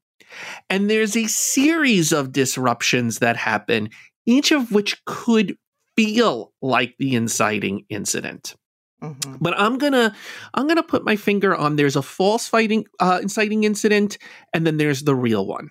And 0.71 0.89
there's 0.89 1.15
a 1.15 1.27
series 1.27 2.11
of 2.11 2.31
disruptions 2.33 3.19
that 3.19 3.37
happen, 3.37 3.89
each 4.25 4.51
of 4.51 4.71
which 4.71 5.05
could 5.05 5.55
feel 5.95 6.51
like 6.63 6.95
the 6.97 7.15
inciting 7.15 7.85
incident. 7.89 8.55
Mhm. 9.03 9.37
But 9.39 9.53
I'm 9.57 9.77
gonna 9.77 10.15
I'm 10.55 10.67
gonna 10.67 10.83
put 10.83 11.05
my 11.05 11.15
finger 11.15 11.55
on 11.55 11.75
there's 11.75 11.95
a 11.95 12.01
false 12.01 12.47
fighting 12.47 12.85
uh, 12.99 13.19
inciting 13.21 13.63
incident, 13.63 14.17
and 14.51 14.65
then 14.65 14.77
there's 14.77 15.03
the 15.03 15.15
real 15.15 15.45
one. 15.45 15.69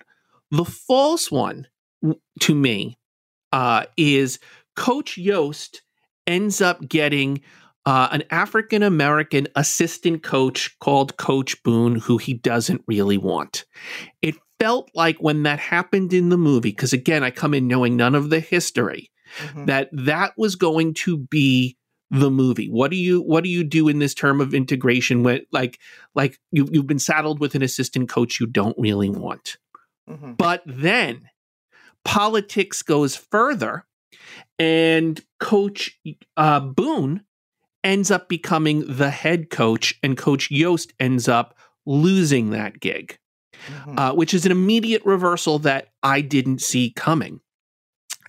The 0.51 0.65
false 0.65 1.29
one 1.29 1.67
to 2.39 2.55
me 2.55 2.97
uh, 3.51 3.85
is 3.97 4.39
Coach 4.75 5.17
Yoast 5.17 5.81
ends 6.25 6.61
up 6.61 6.87
getting 6.87 7.41
uh, 7.85 8.09
an 8.11 8.23
African 8.31 8.81
American 8.83 9.47
assistant 9.55 10.23
coach 10.23 10.75
called 10.79 11.17
Coach 11.17 11.61
Boone, 11.63 11.95
who 11.95 12.17
he 12.17 12.33
doesn't 12.33 12.81
really 12.87 13.17
want. 13.17 13.65
It 14.21 14.35
felt 14.59 14.89
like 14.95 15.17
when 15.17 15.43
that 15.43 15.59
happened 15.59 16.13
in 16.13 16.29
the 16.29 16.37
movie, 16.37 16.71
because 16.71 16.93
again, 16.93 17.23
I 17.23 17.29
come 17.31 17.53
in 17.53 17.67
knowing 17.67 17.95
none 17.95 18.15
of 18.15 18.29
the 18.29 18.39
history 18.39 19.11
Mhm. 19.39 19.65
that 19.65 19.89
that 19.91 20.33
was 20.37 20.55
going 20.55 20.93
to 20.95 21.17
be 21.17 21.75
the 22.11 22.29
movie. 22.31 22.67
What 22.69 22.91
do 22.91 22.97
you 22.97 23.21
what 23.21 23.43
do 23.43 23.49
you 23.49 23.63
do 23.63 23.87
in 23.87 23.99
this 23.99 24.13
term 24.13 24.39
of 24.39 24.53
integration 24.53 25.23
when 25.23 25.41
like 25.51 25.79
like 26.13 26.39
you 26.51 26.69
you've 26.71 26.87
been 26.87 26.99
saddled 26.99 27.39
with 27.39 27.55
an 27.55 27.61
assistant 27.63 28.07
coach 28.07 28.39
you 28.39 28.45
don't 28.47 28.77
really 28.77 29.09
want. 29.09 29.57
Mhm. 30.09 30.37
But 30.37 30.61
then 30.65 31.29
politics 32.03 32.81
goes 32.83 33.15
further 33.15 33.85
and 34.59 35.19
coach 35.39 35.99
uh, 36.37 36.59
Boone 36.59 37.23
ends 37.85 38.11
up 38.11 38.27
becoming 38.27 38.83
the 38.87 39.09
head 39.11 39.49
coach 39.49 39.97
and 40.03 40.17
coach 40.17 40.49
Yoast 40.49 40.91
ends 40.99 41.29
up 41.29 41.55
losing 41.85 42.49
that 42.49 42.79
gig 42.81 43.17
Mhm. 43.69 43.97
uh, 43.97 44.13
which 44.13 44.33
is 44.33 44.45
an 44.45 44.51
immediate 44.51 45.03
reversal 45.05 45.59
that 45.59 45.87
I 46.03 46.19
didn't 46.21 46.61
see 46.61 46.91
coming. 46.95 47.39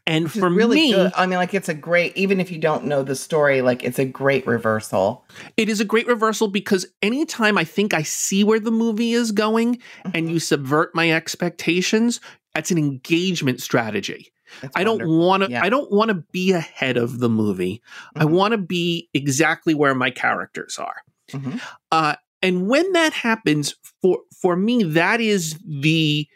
And 0.06 0.30
for 0.30 0.48
really 0.48 0.76
me, 0.76 0.92
good. 0.92 1.12
I 1.16 1.26
mean, 1.26 1.36
like 1.38 1.52
it's 1.52 1.68
a 1.68 1.74
great, 1.74 2.16
even 2.16 2.38
if 2.38 2.52
you 2.52 2.58
don't 2.58 2.84
know 2.84 3.02
the 3.02 3.16
story, 3.16 3.60
like 3.60 3.82
it's 3.82 3.98
a 3.98 4.04
great 4.04 4.46
reversal. 4.46 5.24
it 5.56 5.68
is 5.68 5.80
a 5.80 5.84
great 5.84 6.06
reversal 6.06 6.46
because 6.46 6.86
anytime 7.02 7.58
I 7.58 7.64
think 7.64 7.92
I 7.92 8.02
see 8.02 8.44
where 8.44 8.60
the 8.60 8.70
movie 8.70 9.12
is 9.14 9.32
going 9.32 9.78
and 10.14 10.28
Mhm. 10.28 10.32
you 10.34 10.38
subvert 10.38 10.94
my 10.94 11.10
expectations, 11.10 12.20
that's 12.54 12.70
an 12.70 12.78
engagement 12.78 13.60
strategy. 13.60 14.30
It's 14.62 14.72
I 14.76 14.84
don't 14.84 15.06
want 15.06 15.44
to 15.44 15.50
Yeah. 15.50 15.62
I 15.64 15.68
don't 15.68 15.90
want 15.90 16.08
to 16.10 16.22
be 16.32 16.52
ahead 16.52 16.96
of 16.96 17.18
the 17.18 17.28
movie. 17.28 17.82
I 18.14 18.24
Mhm. 18.24 18.30
want 18.30 18.52
to 18.52 18.58
be 18.58 19.08
exactly 19.14 19.74
where 19.74 19.94
my 19.94 20.10
characters 20.10 20.78
are. 20.78 20.96
Mhm. 21.32 21.60
Uh, 21.90 22.14
and 22.42 22.68
when 22.68 22.92
that 22.92 23.12
happens, 23.12 23.74
for 24.02 24.20
for 24.40 24.56
me, 24.56 24.82
that 24.84 25.20
is 25.20 25.58
the 25.66 26.26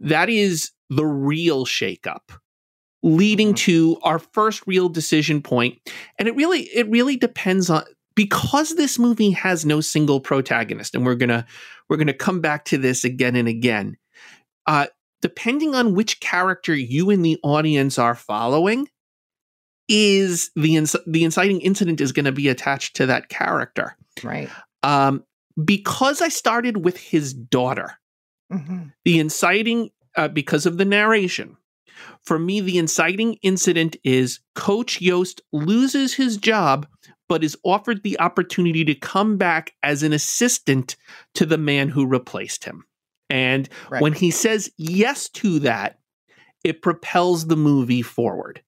that 0.00 0.28
is 0.28 0.70
the 0.90 1.06
real 1.06 1.64
shakeup, 1.66 2.20
leading 3.02 3.52
Mhm. 3.54 3.56
to 3.56 3.98
our 4.02 4.18
first 4.18 4.62
real 4.66 4.88
decision 4.88 5.42
point. 5.42 5.78
And 6.18 6.28
it 6.28 6.36
really 6.36 6.62
it 6.74 6.88
really 6.88 7.16
depends 7.16 7.70
on 7.70 7.84
because 8.14 8.76
this 8.76 8.98
movie 8.98 9.30
has 9.30 9.66
no 9.66 9.80
single 9.80 10.20
protagonist, 10.20 10.94
and 10.94 11.04
we're 11.04 11.14
gonna 11.16 11.46
we're 11.88 11.96
gonna 11.96 12.12
come 12.14 12.40
back 12.40 12.64
to 12.66 12.78
this 12.78 13.04
again 13.04 13.36
and 13.36 13.48
again. 13.48 13.96
Uh, 14.66 14.86
depending 15.22 15.74
on 15.74 15.94
which 15.94 16.20
character 16.20 16.74
you 16.74 17.10
and 17.10 17.24
the 17.24 17.38
audience 17.42 17.98
are 17.98 18.14
following, 18.14 18.88
is 19.88 20.50
the 20.56 20.74
inc- 20.74 21.04
the 21.06 21.24
inciting 21.24 21.60
incident 21.60 22.00
is 22.00 22.12
going 22.12 22.24
to 22.24 22.32
be 22.32 22.48
attached 22.48 22.96
to 22.96 23.06
that 23.06 23.28
character 23.28 23.96
Right. 24.22 24.48
um, 24.82 25.22
because 25.64 26.20
I 26.20 26.28
started 26.28 26.84
with 26.84 26.96
his 26.98 27.32
daughter, 27.32 27.92
Mhm. 28.52 28.92
the 29.04 29.18
inciting, 29.20 29.90
uh, 30.16 30.28
because 30.28 30.66
of 30.66 30.76
the 30.78 30.84
narration, 30.84 31.56
for 32.24 32.38
me, 32.38 32.60
the 32.60 32.78
inciting 32.78 33.34
incident 33.42 33.96
is 34.02 34.40
Coach 34.54 35.00
Yoast 35.00 35.40
loses 35.52 36.14
his 36.14 36.36
job, 36.36 36.86
but 37.28 37.44
is 37.44 37.56
offered 37.64 38.02
the 38.02 38.18
opportunity 38.18 38.84
to 38.84 38.94
come 38.94 39.36
back 39.36 39.72
as 39.82 40.02
an 40.02 40.12
assistant 40.12 40.96
to 41.34 41.46
the 41.46 41.58
man 41.58 41.88
who 41.90 42.06
replaced 42.06 42.64
him. 42.64 42.84
And 43.30 43.68
Right. 43.90 44.00
when 44.02 44.12
he 44.12 44.30
says 44.30 44.70
yes 44.76 45.28
to 45.30 45.58
that, 45.60 45.98
it 46.64 46.82
propels 46.82 47.46
the 47.46 47.56
movie 47.56 48.02
forward. 48.02 48.62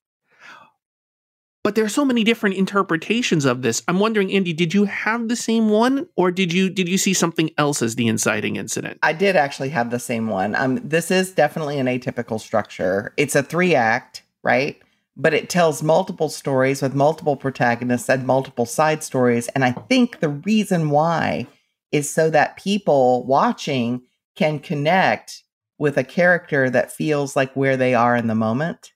but 1.65 1.75
there 1.75 1.85
are 1.85 1.89
so 1.89 2.05
many 2.05 2.25
different 2.25 2.57
interpretations 2.57 3.45
of 3.45 3.61
this. 3.61 3.83
I'm 3.89 3.99
wondering, 3.99 4.33
Andy, 4.33 4.55
did 4.55 4.73
you 4.73 4.87
have 4.87 5.29
the 5.29 5.37
same 5.37 5.69
one, 5.69 6.07
or 6.17 6.31
did 6.31 6.51
you 6.51 6.71
did 6.71 6.89
you 6.89 6.97
see 6.97 7.13
something 7.13 7.51
else 7.59 7.83
as 7.83 7.95
the 7.97 8.07
inciting 8.07 8.57
incident? 8.57 8.99
I 9.03 9.13
did 9.13 9.37
actually 9.37 9.69
have 9.71 9.91
the 9.91 9.99
same 9.99 10.29
one. 10.29 10.55
Um, 10.55 10.77
this 10.83 11.11
is 11.11 11.33
definitely 11.33 11.79
an 11.79 11.87
atypical 11.87 12.41
structure. 12.41 13.13
It's 13.19 13.35
a 13.35 13.43
three 13.43 13.75
act, 13.75 14.23
right? 14.43 14.81
But 15.15 15.35
it 15.35 15.51
tells 15.51 15.83
multiple 15.83 16.31
stories 16.31 16.81
with 16.81 16.95
multiple 16.95 17.37
protagonists 17.37 18.09
and 18.09 18.25
multiple 18.27 18.65
side 18.65 19.03
stories. 19.03 19.49
And 19.49 19.63
I 19.63 19.73
think 19.73 20.21
the 20.21 20.31
reason 20.31 20.89
why 20.89 21.49
is 21.93 22.09
so 22.09 22.31
that 22.31 22.57
people 22.57 23.27
watching 23.27 24.01
can 24.39 24.61
connect 24.61 25.43
with 25.79 25.97
a 25.99 26.05
character 26.05 26.71
that 26.71 26.93
feels 26.93 27.35
like 27.37 27.53
where 27.55 27.77
they 27.77 27.93
are 27.95 28.17
in 28.17 28.29
the 28.29 28.35
moment. 28.35 28.93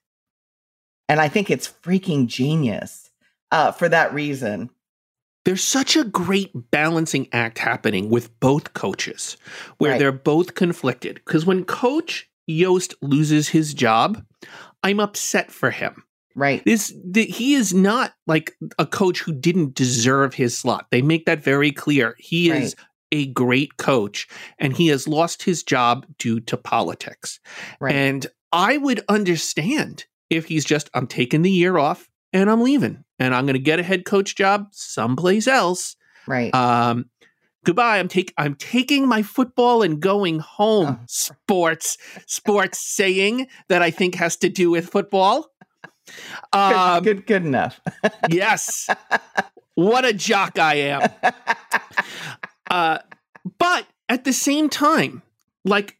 And 1.09 1.19
I 1.19 1.27
think 1.27 1.51
it's 1.51 1.67
freaking 1.83 2.27
genius 2.27 3.11
uh, 3.51 3.71
for 3.73 3.89
that 3.89 4.13
reason. 4.13 4.69
There's 5.45 5.63
such 5.63 5.97
a 5.97 6.05
great 6.05 6.51
balancing 6.71 7.27
act 7.33 7.59
happening 7.59 8.09
with 8.09 8.39
both 8.39 8.73
coaches 8.73 9.35
where 9.77 9.91
Right. 9.91 9.99
they're 9.99 10.13
both 10.13 10.55
conflicted. 10.55 11.15
Because 11.25 11.45
when 11.45 11.65
Coach 11.65 12.29
Yoast 12.49 12.93
loses 13.01 13.49
his 13.49 13.73
job, 13.73 14.23
I'm 14.81 15.01
upset 15.01 15.51
for 15.51 15.71
him. 15.71 16.03
Right. 16.35 16.63
This 16.63 16.93
the, 17.05 17.25
he 17.25 17.53
is 17.53 17.73
not 17.73 18.13
like 18.27 18.55
a 18.79 18.85
coach 18.85 19.19
who 19.21 19.33
didn't 19.33 19.75
deserve 19.75 20.33
his 20.33 20.57
slot. 20.57 20.87
They 20.89 21.01
make 21.01 21.25
that 21.25 21.43
very 21.43 21.71
clear. 21.73 22.15
He 22.17 22.49
is 22.49 22.75
a 23.13 23.27
great 23.27 23.77
coach 23.77 24.27
and 24.59 24.75
he 24.75 24.87
has 24.87 25.07
lost 25.07 25.43
his 25.43 25.63
job 25.63 26.05
due 26.17 26.39
to 26.41 26.57
politics. 26.57 27.39
Right. 27.79 27.95
And 27.95 28.27
I 28.51 28.77
would 28.77 29.01
understand 29.07 30.05
if 30.29 30.45
he's 30.47 30.65
just 30.65 30.89
I'm 30.93 31.07
taking 31.07 31.43
the 31.43 31.51
year 31.51 31.77
off 31.77 32.09
and 32.33 32.49
I'm 32.49 32.61
leaving 32.61 33.03
and 33.19 33.33
I'm 33.33 33.45
going 33.45 33.53
to 33.53 33.59
get 33.71 33.79
a 33.79 33.83
head 33.83 34.03
coach 34.05 34.35
job 34.35 34.67
someplace 34.71 35.47
else. 35.47 35.95
right. 36.27 36.53
Um 36.53 37.05
goodbye 37.65 37.97
i'm 37.97 38.09
take 38.09 38.33
i'm 38.37 38.55
taking 38.55 39.07
my 39.07 39.21
football 39.23 39.83
and 39.83 40.01
going 40.01 40.39
home 40.39 40.97
Oh. 40.99 41.05
sports 41.07 41.97
sports 42.27 42.77
saying 42.93 43.47
that 43.69 43.81
i 43.81 43.89
think 43.89 44.15
has 44.15 44.35
to 44.43 44.49
do 44.49 44.69
with 44.69 44.89
football 44.89 45.47
good, 46.51 46.59
um 46.59 47.03
good, 47.03 47.25
good 47.25 47.45
enough. 47.45 47.79
yes 48.29 48.89
what 49.75 50.03
a 50.03 50.11
jock 50.11 50.59
i 50.59 50.75
am 50.75 51.09
uh 52.73 52.97
but 53.59 53.85
at 54.09 54.23
the 54.25 54.33
same 54.33 54.67
time 54.69 55.21
like 55.63 55.95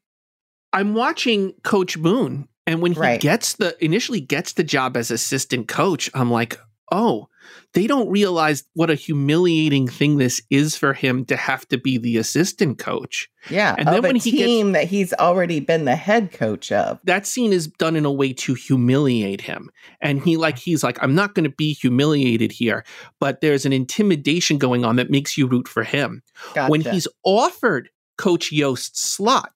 i'm 0.74 0.94
watching 0.96 1.54
coach 1.64 2.02
boone 2.02 2.48
and 2.66 2.82
when 2.82 2.94
he 2.94 3.00
Right. 3.00 3.22
gets 3.22 3.54
the 3.54 3.76
initially 3.84 4.20
gets 4.20 4.54
the 4.54 4.64
job 4.64 4.98
as 4.98 5.12
assistant 5.12 5.68
coach 5.68 6.10
i'm 6.14 6.32
like 6.32 6.60
oh 6.92 7.28
they 7.74 7.88
don't 7.88 8.10
realize 8.10 8.64
what 8.74 8.90
a 8.90 8.96
humiliating 8.96 9.88
thing 9.88 10.18
this 10.18 10.42
is 10.50 10.76
for 10.76 10.94
him 10.94 11.26
to 11.26 11.36
have 11.36 11.68
to 11.68 11.78
be 11.78 11.98
the 11.98 12.18
assistant 12.18 12.78
coach 12.78 13.30
yeah. 13.50 13.76
And 13.78 13.88
then 13.90 14.02
when 14.02 14.16
he 14.16 14.32
gets- 14.32 14.44
team 14.44 14.72
that 14.72 14.86
he's 14.86 15.14
already 15.14 15.60
been 15.60 15.84
the 15.86 15.96
head 15.98 16.32
coach 16.32 16.72
of. 16.72 17.00
that 17.04 17.26
scene 17.26 17.52
is 17.52 17.68
done 17.68 17.96
in 17.96 18.06
a 18.06 18.12
way 18.12 18.32
to 18.34 18.54
humiliate 18.54 19.42
him 19.42 19.70
and 20.02 20.24
he 20.24 20.38
like 20.38 20.58
he's 20.58 20.84
like 20.84 20.98
i'm 21.02 21.16
not 21.16 21.36
going 21.36 21.44
to 21.44 21.50
be 21.50 21.74
humiliated 21.74 22.52
here 22.52 22.86
but 23.20 23.42
there's 23.42 23.66
an 23.66 23.74
intimidation 23.74 24.58
going 24.58 24.86
on 24.86 24.96
that 24.96 25.10
makes 25.10 25.38
you 25.38 25.48
root 25.48 25.68
for 25.68 25.84
him 25.84 26.22
Gotcha. 26.54 26.72
when 26.72 26.82
he's 26.82 27.08
offered 27.24 27.90
coach 28.18 28.52
yoast's 28.52 29.02
slot 29.02 29.52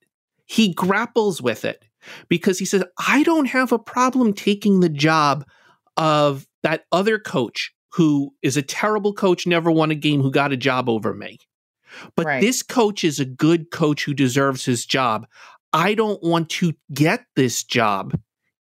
he 0.45 0.73
grapples 0.73 1.41
with 1.41 1.63
it 1.65 1.85
because 2.27 2.59
he 2.59 2.65
says 2.65 2.83
i 3.07 3.23
don't 3.23 3.45
have 3.45 3.71
a 3.71 3.79
problem 3.79 4.33
taking 4.33 4.79
the 4.79 4.89
job 4.89 5.45
of 5.95 6.47
that 6.63 6.85
other 6.91 7.19
coach 7.19 7.73
who 7.93 8.33
is 8.41 8.57
a 8.57 8.61
terrible 8.61 9.13
coach 9.13 9.47
never 9.47 9.71
won 9.71 9.91
a 9.91 9.95
game 9.95 10.21
who 10.21 10.31
got 10.31 10.51
a 10.51 10.57
job 10.57 10.89
over 10.89 11.13
me 11.13 11.39
but 12.15 12.25
Right. 12.25 12.41
this 12.41 12.61
coach 12.63 13.03
is 13.03 13.19
a 13.19 13.25
good 13.25 13.71
coach 13.71 14.03
who 14.05 14.13
deserves 14.13 14.65
his 14.65 14.85
job 14.85 15.27
i 15.73 15.93
don't 15.93 16.21
want 16.21 16.49
to 16.49 16.73
get 16.93 17.25
this 17.35 17.63
job 17.63 18.19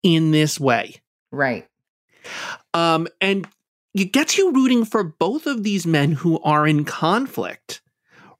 in 0.04 0.32
this 0.32 0.60
way 0.60 0.96
right. 1.32 1.68
um, 2.74 3.08
and 3.22 3.48
it 3.94 4.12
gets 4.12 4.38
you 4.38 4.52
rooting 4.52 4.84
for 4.84 5.04
both 5.04 5.48
of 5.48 5.64
these 5.64 5.88
men 5.88 6.12
who 6.12 6.40
are 6.42 6.68
in 6.68 6.84
conflict 6.84 7.82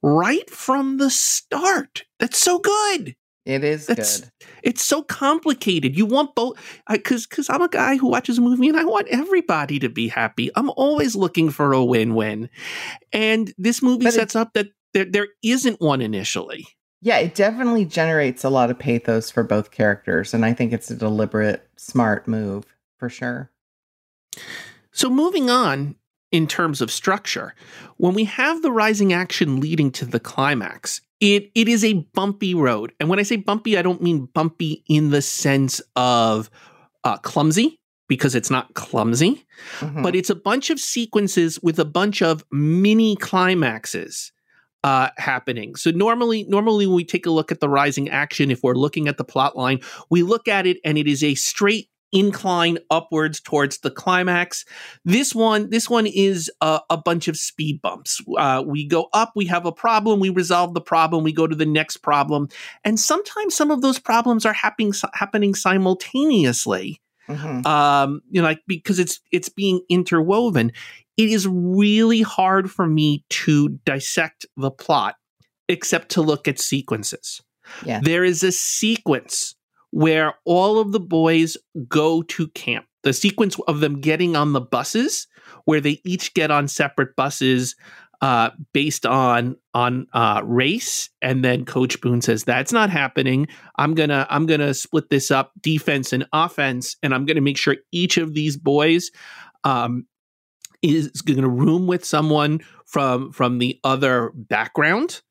right 0.04 0.48
from 0.50 0.98
the 0.98 1.10
start. 1.10 2.04
That's 2.20 2.38
so 2.38 2.60
good. 2.60 3.16
It 3.46 3.64
is 3.64 3.86
That's 3.86 4.22
good. 4.22 4.30
it's 4.64 4.84
so 4.84 5.04
complicated. 5.04 5.96
You 5.96 6.06
want 6.08 6.34
both 6.34 6.58
because 6.90 7.28
because 7.28 7.50
I'm 7.50 7.62
a 7.62 7.70
guy 7.70 7.96
who 7.98 8.08
watches 8.08 8.38
a 8.40 8.42
movie 8.42 8.68
and 8.70 8.78
I 8.78 8.84
want 8.86 9.08
everybody 9.10 9.78
to 9.80 9.90
be 9.90 10.08
happy. 10.08 10.50
I'm 10.56 10.72
always 10.72 11.16
looking 11.16 11.52
for 11.52 11.72
a 11.74 11.84
win-win, 11.86 12.50
and 13.14 13.54
this 13.58 13.82
movie 13.84 14.06
But 14.06 14.14
it- 14.14 14.18
sets 14.18 14.36
up 14.36 14.54
that 14.54 14.70
there 14.94 15.06
there 15.06 15.28
isn't 15.44 15.80
one 15.80 16.02
initially. 16.02 16.66
Yeah, 17.02 17.18
it 17.20 17.36
definitely 17.36 17.86
generates 17.86 18.44
a 18.44 18.50
lot 18.50 18.72
of 18.72 18.80
pathos 18.80 19.30
for 19.30 19.44
both 19.44 19.70
characters. 19.70 20.34
And 20.34 20.44
I 20.44 20.54
think 20.54 20.74
it's 20.74 20.90
a 20.90 20.96
deliberate, 20.96 21.68
smart 21.78 22.28
move 22.28 22.66
for 22.98 23.10
sure. 23.10 23.52
So 24.92 25.10
moving 25.12 25.50
on 25.50 25.96
in 26.32 26.48
terms 26.48 26.82
of 26.82 26.90
structure, 26.90 27.54
when 27.98 28.16
we 28.16 28.24
have 28.24 28.62
the 28.64 28.72
rising 28.72 29.14
action 29.14 29.60
leading 29.60 29.92
to 29.92 30.06
the 30.06 30.20
climax, 30.20 31.02
it 31.20 31.52
it 31.56 31.68
is 31.68 31.84
a 31.84 31.94
bumpy 32.14 32.54
road. 32.54 32.94
And 33.00 33.10
when 33.10 33.20
I 33.20 33.24
say 33.24 33.36
bumpy, 33.38 33.78
I 33.78 33.82
don't 33.82 34.02
mean 34.02 34.28
bumpy 34.34 34.84
in 34.88 35.10
the 35.12 35.22
sense 35.22 35.82
of 35.96 36.50
uh, 37.04 37.18
clumsy, 37.18 37.80
because 38.08 38.36
it's 38.36 38.50
not 38.52 38.74
clumsy, 38.74 39.46
Mhm. 39.80 40.04
but 40.04 40.16
it's 40.16 40.30
a 40.30 40.36
bunch 40.36 40.70
of 40.70 40.80
sequences 40.80 41.60
with 41.62 41.80
a 41.80 41.86
bunch 41.86 42.22
of 42.22 42.44
mini 42.52 43.16
climaxes 43.16 44.32
uh, 44.84 45.10
happening. 45.18 45.76
So 45.76 45.90
normally, 45.90 46.44
normally 46.48 46.86
when 46.86 46.96
we 46.96 47.04
take 47.06 47.26
a 47.26 47.32
look 47.32 47.52
at 47.52 47.60
the 47.60 47.70
rising 47.70 48.08
action, 48.10 48.52
if 48.52 48.62
we're 48.62 48.76
looking 48.76 49.08
at 49.08 49.18
the 49.18 49.24
plot 49.24 49.58
line, 49.58 49.80
we 50.12 50.22
look 50.22 50.48
at 50.48 50.68
it 50.68 50.78
and 50.86 50.98
it 50.98 51.08
is 51.08 51.24
a 51.24 51.34
straight 51.34 51.90
incline 52.16 52.80
upwards 52.90 53.40
towards 53.42 53.80
the 53.80 53.92
climax. 53.92 54.66
This 55.04 55.36
one, 55.36 55.70
this 55.70 55.90
one 55.90 56.08
is 56.08 56.50
a, 56.62 56.80
a 56.90 56.98
bunch 56.98 57.28
of 57.28 57.38
speed 57.38 57.82
bumps. 57.82 58.22
Uh, 58.38 58.64
we 58.66 58.88
go 58.88 59.10
up, 59.14 59.34
we 59.36 59.46
have 59.46 59.66
a 59.66 59.72
problem, 59.72 60.20
we 60.20 60.30
resolve 60.30 60.74
the 60.74 60.82
problem, 60.82 61.24
we 61.24 61.34
go 61.34 61.46
to 61.46 61.56
the 61.56 61.66
next 61.66 61.98
problem, 61.98 62.48
and 62.84 63.00
sometimes 63.00 63.54
some 63.56 63.70
of 63.70 63.82
those 63.82 64.00
problems 64.00 64.46
are 64.46 64.54
happening 64.54 64.94
happening 65.14 65.54
simultaneously 65.54 67.02
Mhm. 67.28 67.66
um 67.66 68.22
you 68.30 68.40
know 68.40 68.48
like 68.48 68.62
because 68.68 69.00
it's 69.00 69.20
it's 69.32 69.50
being 69.50 69.82
interwoven 69.90 70.72
it 71.18 71.30
is 71.30 71.48
really 71.48 72.22
hard 72.22 72.70
for 72.70 72.86
me 72.86 73.26
to 73.30 73.70
dissect 73.84 74.46
the 74.58 74.70
plot 74.70 75.16
except 75.68 76.10
to 76.10 76.22
look 76.22 76.48
at 76.48 76.60
sequences 76.60 77.42
Yeah. 77.84 78.00
there 78.04 78.24
is 78.24 78.44
a 78.44 78.52
sequence 78.52 79.56
where 79.96 80.34
all 80.44 80.78
of 80.78 80.92
the 80.92 81.00
boys 81.00 81.56
go 81.88 82.22
to 82.22 82.50
camp 82.50 82.86
the 83.04 83.14
sequence 83.14 83.58
of 83.68 83.80
them 83.80 84.02
getting 84.02 84.36
on 84.36 84.52
the 84.52 84.60
buses 84.60 85.28
where 85.64 85.80
they 85.80 86.02
each 86.04 86.34
get 86.34 86.52
on 86.52 86.68
separate 86.68 87.16
buses 87.16 87.76
uh, 88.20 88.50
based 88.74 89.06
on 89.06 89.56
on 89.74 90.08
uh, 90.12 90.42
race, 90.44 91.10
and 91.22 91.46
then 91.46 91.64
Coach 91.64 92.02
Boone 92.02 92.22
says 92.22 92.44
that's 92.44 92.74
not 92.74 92.90
happening. 92.90 93.48
I'm 93.78 93.94
gonna 93.94 94.26
I'm 94.30 94.46
gonna 94.46 94.74
split 94.74 95.10
this 95.10 95.32
up, 95.32 95.52
defense 95.62 96.12
and 96.12 96.26
offense, 96.34 96.98
and 97.02 97.14
I'm 97.14 97.26
gonna 97.26 97.42
make 97.42 97.58
sure 97.58 97.78
each 97.92 98.18
of 98.18 98.34
these 98.34 98.58
boys 98.58 99.12
um, 99.64 100.08
is 100.82 101.10
going 101.22 101.42
to 101.42 101.50
room 101.50 101.88
with 101.88 102.04
someone 102.04 102.60
from 102.86 103.32
from 103.32 103.60
the 103.60 103.80
other 103.84 104.32
background, 104.36 105.22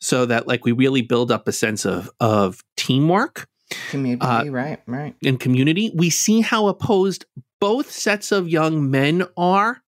so 0.00 0.24
that 0.26 0.46
like 0.46 0.64
we 0.64 0.72
really 0.72 1.02
build 1.02 1.32
up 1.32 1.48
a 1.48 1.52
sense 1.52 1.84
of 1.84 2.10
of 2.20 2.62
teamwork 2.76 3.48
Community, 3.90 4.26
uh, 4.26 4.44
right, 4.46 4.80
right. 4.86 5.14
In 5.22 5.38
community. 5.38 5.90
We 5.94 6.10
see 6.10 6.40
how 6.40 6.66
opposed 6.68 7.24
both 7.60 7.90
sets 7.90 8.30
of 8.30 8.48
young 8.48 8.90
men 8.90 9.24
are 9.36 9.82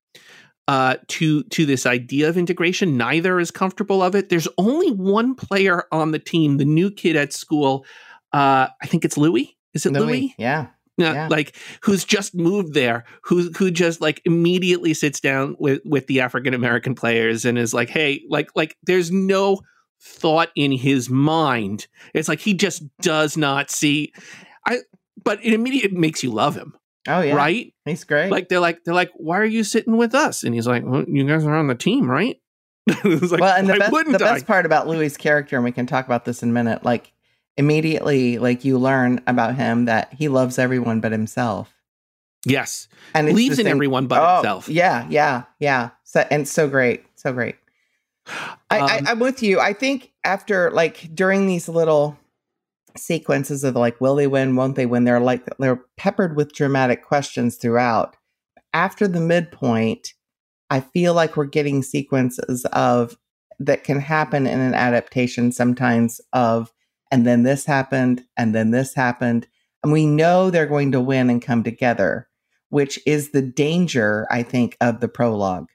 uh, 0.66 0.96
to 1.08 1.42
to 1.44 1.66
this 1.66 1.86
idea 1.86 2.28
of 2.28 2.36
integration. 2.36 2.96
Neither 2.96 3.38
is 3.38 3.50
comfortable 3.50 4.02
of 4.02 4.14
it. 4.14 4.28
There's 4.28 4.48
only 4.58 4.90
one 4.90 5.34
player 5.34 5.84
on 5.92 6.10
the 6.10 6.18
team, 6.18 6.56
the 6.56 6.64
new 6.64 6.90
kid 6.90 7.16
at 7.16 7.32
school. 7.32 7.84
Uh, 8.32 8.68
I 8.82 8.86
think 8.86 9.04
it's 9.04 9.16
Louis. 9.16 9.56
Is 9.74 9.86
it 9.86 9.92
Louis? 9.92 10.04
Louis, 10.06 10.34
yeah. 10.38 10.66
Yeah, 10.98 11.12
Yeah. 11.12 11.28
like 11.30 11.54
who's 11.82 12.04
just 12.04 12.34
moved 12.34 12.72
there, 12.72 13.04
who 13.22 13.52
who 13.52 13.70
just 13.70 14.00
like 14.00 14.22
immediately 14.24 14.94
sits 14.94 15.20
down 15.20 15.54
with 15.58 15.82
with 15.84 16.06
the 16.06 16.22
African 16.22 16.54
American 16.54 16.94
players 16.94 17.44
and 17.44 17.58
is 17.58 17.74
like, 17.74 17.90
hey, 17.90 18.24
like 18.30 18.48
like 18.56 18.78
there's 18.84 19.12
no 19.12 19.60
thought 20.00 20.50
in 20.54 20.72
his 20.72 21.08
mind. 21.10 21.86
It's 22.14 22.28
like 22.28 22.40
he 22.40 22.54
just 22.54 22.82
does 23.00 23.36
not 23.36 23.70
see. 23.70 24.12
I 24.66 24.78
but 25.24 25.44
it 25.44 25.52
immediately 25.54 25.98
makes 25.98 26.22
you 26.22 26.30
love 26.30 26.54
him, 26.54 26.76
Oh, 27.08 27.20
yeah. 27.20 27.34
right? 27.34 27.72
He's 27.84 28.04
great. 28.04 28.30
Like 28.30 28.48
they're 28.48 28.60
like 28.60 28.84
they're 28.84 28.94
like, 28.94 29.10
why 29.14 29.38
are 29.38 29.44
you 29.44 29.64
sitting 29.64 29.96
with 29.96 30.14
us? 30.14 30.44
And 30.44 30.54
he's 30.54 30.66
like, 30.66 30.82
well, 30.84 31.04
you 31.08 31.24
guys 31.26 31.44
are 31.44 31.54
on 31.54 31.66
the 31.66 31.74
team, 31.74 32.08
right? 32.10 32.40
like, 33.04 33.40
well, 33.40 33.56
and 33.56 33.68
the 33.68 33.74
best, 33.78 33.92
the 34.12 34.18
best 34.18 34.46
part 34.46 34.64
about 34.64 34.86
Louis' 34.86 35.16
character, 35.16 35.56
and 35.56 35.64
we 35.64 35.72
can 35.72 35.86
talk 35.86 36.06
about 36.06 36.24
this 36.24 36.42
in 36.44 36.50
a 36.50 36.52
minute, 36.52 36.84
like 36.84 37.12
immediately, 37.56 38.38
like 38.38 38.64
you 38.64 38.78
learn 38.78 39.20
about 39.26 39.56
him 39.56 39.86
that 39.86 40.12
he 40.14 40.28
loves 40.28 40.58
everyone 40.58 41.00
but 41.00 41.10
himself. 41.12 41.72
Yes. 42.44 42.86
and 43.12 43.26
it's 43.26 43.32
Believes 43.32 43.58
in 43.58 43.66
everyone 43.66 44.06
but 44.06 44.20
Oh, 44.22 44.36
himself. 44.36 44.68
Yeah, 44.68 45.06
yeah, 45.10 45.44
yeah. 45.58 45.90
So 46.04 46.24
and 46.30 46.46
so 46.46 46.68
great, 46.68 47.04
so 47.16 47.32
great. 47.32 47.56
I, 48.26 48.78
I, 48.78 48.98
Um, 48.98 49.06
I'm 49.06 49.18
with 49.20 49.42
you. 49.42 49.60
I 49.60 49.72
think 49.72 50.12
after 50.24 50.70
like 50.70 51.14
during 51.14 51.46
these 51.46 51.68
little 51.68 52.18
sequences 52.96 53.64
of 53.64 53.76
like, 53.76 54.00
will 54.00 54.14
they 54.14 54.26
win? 54.26 54.56
Won't 54.56 54.76
they 54.76 54.86
win? 54.86 55.04
They're 55.04 55.20
like 55.20 55.44
they're 55.58 55.82
peppered 55.96 56.36
with 56.36 56.52
dramatic 56.52 57.04
questions 57.04 57.56
throughout. 57.56 58.16
After 58.72 59.06
the 59.08 59.20
midpoint, 59.20 60.14
I 60.70 60.80
feel 60.80 61.14
like 61.14 61.36
we're 61.36 61.44
getting 61.44 61.82
sequences 61.82 62.64
of 62.72 63.16
that 63.58 63.84
can 63.84 64.00
happen 64.00 64.46
in 64.46 64.60
an 64.60 64.74
adaptation 64.74 65.52
sometimes 65.52 66.20
of, 66.32 66.72
and 67.10 67.26
then 67.26 67.42
this 67.42 67.64
happened, 67.64 68.24
and 68.36 68.54
then 68.54 68.70
this 68.70 68.94
happened, 68.94 69.46
and 69.82 69.92
we 69.92 70.04
know 70.04 70.50
they're 70.50 70.66
going 70.66 70.92
to 70.92 71.00
win 71.00 71.30
and 71.30 71.40
come 71.40 71.62
together, 71.62 72.28
which 72.68 72.98
is 73.06 73.30
the 73.30 73.42
danger, 73.42 74.26
I 74.30 74.42
think, 74.42 74.76
of 74.80 75.00
the 75.00 75.08
prologue 75.08 75.68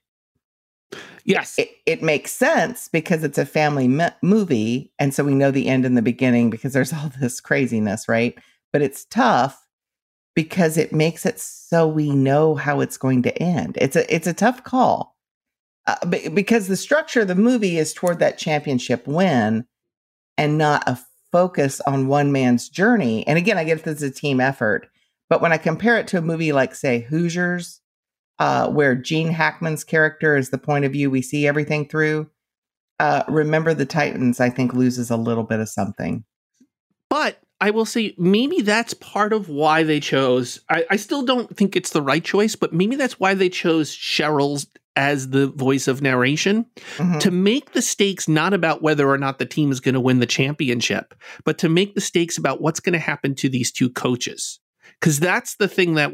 Yes. 1.26 1.58
it, 1.58 1.70
it 1.86 2.02
makes 2.02 2.32
sense 2.32 2.88
because 2.88 3.24
it's 3.24 3.38
a 3.38 3.46
family 3.46 3.88
movie 4.22 4.92
and 5.00 5.14
so 5.14 5.24
we 5.24 5.36
know 5.36 5.52
the 5.52 5.68
end 5.68 5.86
and 5.86 5.98
the 5.98 6.02
beginning 6.02 6.50
because 6.50 6.74
there's 6.74 6.94
all 6.94 7.12
this 7.20 7.40
craziness 7.40 8.08
right? 8.08 8.38
But 8.74 8.82
it's 8.82 9.06
tough 9.06 9.68
because 10.36 10.78
it 10.78 10.94
makes 10.94 11.26
it 11.26 11.40
so 11.40 11.88
we 11.88 12.12
know 12.12 12.56
how 12.56 12.80
it's 12.80 12.98
going 12.98 13.24
to 13.24 13.44
end. 13.44 13.78
It's 13.82 13.96
a 13.96 14.14
it's 14.14 14.28
a 14.28 14.34
tough 14.34 14.64
call 14.64 15.18
uh, 15.88 16.06
be- 16.06 16.30
because 16.30 16.68
the 16.68 16.78
structure 16.78 17.22
of 17.22 17.28
the 17.28 17.36
movie 17.36 17.78
is 17.78 17.94
toward 17.94 18.20
that 18.20 18.38
championship 18.38 19.08
win 19.08 19.66
and 20.38 20.58
not 20.58 20.88
a 20.88 21.00
focus 21.32 21.82
on 21.82 22.08
one 22.08 22.32
man's 22.32 22.70
journey. 22.70 23.26
And 23.28 23.38
again 23.38 23.58
i 23.58 23.64
get 23.64 23.84
this 23.84 24.02
is 24.02 24.04
a 24.04 24.12
team 24.12 24.40
effort 24.40 24.90
but 25.30 25.42
when 25.42 25.52
i 25.52 25.58
compare 25.58 25.98
it 25.98 26.08
to 26.08 26.18
a 26.18 26.22
movie 26.22 26.52
like 26.54 26.76
say 26.76 27.02
hoosiers 27.02 27.81
uh, 28.42 28.68
where 28.72 28.96
Gene 28.96 29.30
Hackman's 29.30 29.84
character 29.84 30.36
is 30.36 30.50
the 30.50 30.58
point 30.58 30.84
of 30.84 30.92
view 30.92 31.12
we 31.12 31.22
see 31.22 31.46
everything 31.46 31.88
through. 31.88 32.28
Uh, 33.00 33.22
Remember 33.28 33.76
the 33.76 33.86
Titans, 33.86 34.40
I 34.40 34.50
think, 34.50 34.74
loses 34.74 35.12
a 35.12 35.16
little 35.18 35.44
bit 35.44 35.60
of 35.60 35.70
something. 35.70 36.24
But 37.08 37.38
I 37.60 37.70
will 37.70 37.86
say 37.86 38.16
maybe 38.18 38.62
that's 38.62 38.96
part 38.96 39.32
of 39.32 39.48
why 39.48 39.84
they 39.84 40.00
chose. 40.00 40.60
I, 40.70 40.86
I 40.90 40.96
still 40.96 41.24
don't 41.24 41.56
think 41.56 41.76
it's 41.76 41.92
the 41.92 42.02
right 42.02 42.24
choice, 42.24 42.56
but 42.56 42.74
maybe 42.74 42.96
that's 42.96 43.20
why 43.20 43.36
they 43.36 43.50
chose 43.50 43.96
Sheryl's 43.96 44.66
as 44.96 45.30
the 45.30 45.48
voice 45.48 45.88
of 45.88 46.02
narration 46.02 46.66
Mhm. 46.98 47.20
to 47.20 47.30
make 47.32 47.74
the 47.74 47.82
stakes 47.82 48.28
not 48.28 48.54
about 48.56 48.82
whether 48.82 49.08
or 49.08 49.20
not 49.20 49.38
the 49.38 49.46
team 49.46 49.72
is 49.72 49.80
going 49.80 49.94
to 49.94 50.02
win 50.02 50.20
the 50.20 50.26
championship, 50.26 51.14
but 51.46 51.60
to 51.60 51.70
make 51.70 51.94
the 51.94 52.02
stakes 52.02 52.40
about 52.40 52.60
what's 52.60 52.80
going 52.80 52.94
to 52.94 53.00
happen 53.00 53.36
to 53.36 53.50
these 53.50 53.72
two 53.72 53.90
coaches. 53.90 54.60
Because 55.00 55.20
that's 55.20 55.56
the 55.58 55.68
thing 55.68 55.94
that 55.94 56.12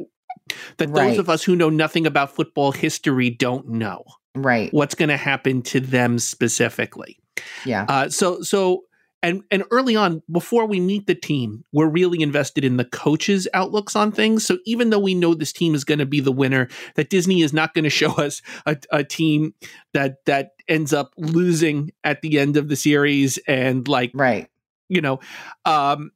that 0.77 0.93
those 0.93 1.17
of 1.17 1.29
us 1.29 1.43
who 1.43 1.55
know 1.55 1.69
nothing 1.69 2.05
about 2.07 2.35
football 2.35 2.71
history 2.71 3.29
don't 3.29 3.67
know 3.69 4.03
Right. 4.35 4.71
what's 4.73 4.95
going 4.95 5.09
to 5.09 5.17
happen 5.17 5.61
to 5.63 5.79
them 5.79 6.19
specifically. 6.19 7.17
Yeah. 7.65 7.85
Uh, 7.87 8.09
so 8.09 8.41
so 8.41 8.83
and 9.23 9.41
and 9.49 9.63
early 9.71 9.95
on, 9.95 10.21
before 10.31 10.67
we 10.67 10.79
meet 10.79 11.07
the 11.07 11.15
team, 11.15 11.65
we're 11.73 11.89
really 11.89 12.21
invested 12.21 12.63
in 12.63 12.77
the 12.77 12.85
coaches' 12.85 13.47
outlooks 13.53 13.95
on 13.95 14.11
things. 14.11 14.45
So 14.45 14.59
even 14.65 14.91
though 14.91 14.99
we 14.99 15.15
know 15.15 15.33
this 15.33 15.51
team 15.51 15.73
is 15.73 15.83
going 15.83 15.97
to 15.99 16.05
be 16.05 16.19
the 16.19 16.31
winner, 16.31 16.67
that 16.95 17.09
Disney 17.09 17.41
is 17.41 17.51
not 17.51 17.73
going 17.73 17.83
to 17.83 17.89
show 17.89 18.11
us 18.13 18.41
a, 18.67 18.77
a 18.91 19.03
team 19.03 19.53
that 19.93 20.23
that 20.25 20.51
ends 20.67 20.93
up 20.93 21.13
losing 21.17 21.91
at 22.03 22.21
the 22.21 22.37
end 22.39 22.57
of 22.57 22.67
the 22.69 22.75
series 22.75 23.39
and 23.47 23.87
like 23.87 24.11
Right. 24.13 24.47
you 24.87 25.01
know, 25.01 25.19
um, 25.65 26.11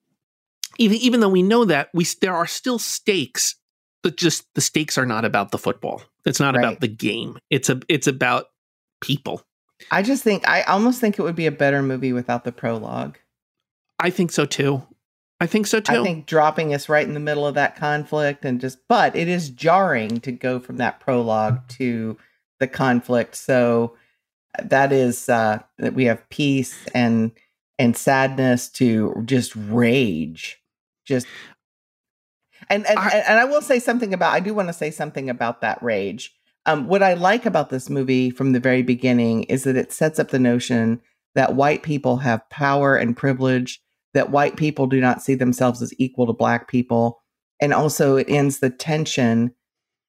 even 0.77 0.97
even 0.97 1.19
though 1.21 1.29
we 1.29 1.41
know 1.41 1.65
that 1.65 1.89
we 1.95 2.05
there 2.21 2.35
are 2.35 2.47
still 2.47 2.77
stakes, 2.79 3.55
but 4.03 4.17
just 4.17 4.45
the 4.55 4.61
stakes 4.61 4.97
are 4.97 5.05
not 5.05 5.25
about 5.25 5.51
the 5.51 5.57
football. 5.57 6.01
It's 6.25 6.39
not 6.39 6.55
Right. 6.55 6.63
about 6.65 6.81
the 6.81 6.87
game. 6.87 7.37
It's 7.49 7.69
a 7.69 7.79
it's 7.87 8.07
about 8.07 8.47
people. 9.01 9.43
I 9.89 10.03
just 10.03 10.23
think, 10.23 10.47
I 10.47 10.61
almost 10.63 11.01
think 11.01 11.17
it 11.17 11.23
would 11.23 11.35
be 11.35 11.47
a 11.47 11.51
better 11.51 11.81
movie 11.81 12.13
without 12.13 12.43
the 12.43 12.51
prologue. 12.51 13.17
I 13.99 14.11
think 14.11 14.31
so 14.31 14.45
too. 14.45 14.83
I 15.39 15.47
think 15.47 15.65
so 15.65 15.79
too. 15.79 16.01
I 16.01 16.03
think 16.03 16.27
dropping 16.27 16.71
us 16.73 16.87
right 16.87 17.07
in 17.07 17.15
the 17.15 17.19
middle 17.19 17.47
of 17.47 17.55
that 17.55 17.75
conflict 17.75 18.45
and 18.45 18.61
just, 18.61 18.77
but 18.87 19.15
it 19.15 19.27
is 19.27 19.49
jarring 19.49 20.19
to 20.21 20.31
go 20.31 20.59
from 20.59 20.77
that 20.77 20.99
prologue 20.99 21.67
to 21.69 22.15
the 22.59 22.67
conflict. 22.67 23.35
So 23.35 23.97
that 24.61 24.91
is, 24.91 25.27
uh, 25.29 25.63
that 25.79 25.95
we 25.95 26.05
have 26.05 26.29
peace 26.29 26.85
and, 26.93 27.31
and 27.79 27.97
sadness 27.97 28.69
to 28.69 29.23
just 29.25 29.55
rage. 29.55 30.61
Just, 31.05 31.25
and, 32.69 32.85
and, 32.87 32.99
I- 32.99 33.23
and 33.27 33.39
I 33.39 33.45
will 33.45 33.61
say 33.61 33.79
something 33.79 34.13
about, 34.13 34.33
I 34.33 34.39
do 34.39 34.53
want 34.53 34.69
to 34.69 34.73
say 34.73 34.91
something 34.91 35.29
about 35.29 35.61
that 35.61 35.81
rage. 35.81 36.33
Um, 36.65 36.87
what 36.87 37.01
I 37.01 37.15
like 37.15 37.45
about 37.45 37.69
this 37.69 37.89
movie 37.89 38.29
from 38.29 38.51
the 38.51 38.59
very 38.59 38.83
beginning 38.83 39.43
is 39.43 39.63
that 39.63 39.75
it 39.75 39.91
sets 39.91 40.19
up 40.19 40.29
the 40.29 40.39
notion 40.39 41.01
that 41.33 41.55
white 41.55 41.81
people 41.81 42.17
have 42.17 42.47
power 42.49 42.95
and 42.95 43.17
privilege 43.17 43.81
that 44.13 44.31
white 44.31 44.57
people 44.57 44.87
do 44.87 44.99
not 44.99 45.21
see 45.21 45.35
themselves 45.35 45.81
as 45.81 45.93
equal 45.97 46.27
to 46.27 46.33
black 46.33 46.67
people. 46.67 47.21
And 47.61 47.73
also, 47.73 48.17
it 48.17 48.29
ends 48.29 48.59
the 48.59 48.69
tension 48.69 49.53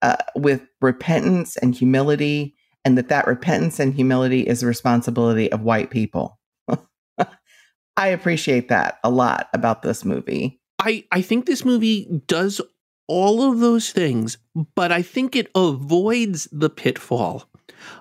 uh, 0.02 0.16
with 0.34 0.62
repentance 0.80 1.56
and 1.56 1.74
humility, 1.74 2.56
and 2.84 2.98
that 2.98 3.08
that 3.08 3.26
repentance 3.26 3.78
and 3.78 3.94
humility 3.94 4.40
is 4.40 4.60
the 4.60 4.66
responsibility 4.66 5.52
of 5.52 5.62
white 5.62 5.90
people. 5.90 6.40
I 7.96 8.08
appreciate 8.08 8.68
that 8.68 8.98
a 9.04 9.10
lot 9.10 9.48
about 9.52 9.82
this 9.82 10.04
movie. 10.04 10.60
I, 10.82 11.04
I 11.12 11.22
think 11.22 11.46
this 11.46 11.64
movie 11.64 12.08
does 12.26 12.60
all 13.08 13.50
of 13.50 13.60
those 13.60 13.90
things, 13.90 14.38
but 14.74 14.90
I 14.92 15.02
think 15.02 15.36
it 15.36 15.50
avoids 15.54 16.48
the 16.52 16.70
pitfall 16.70 17.48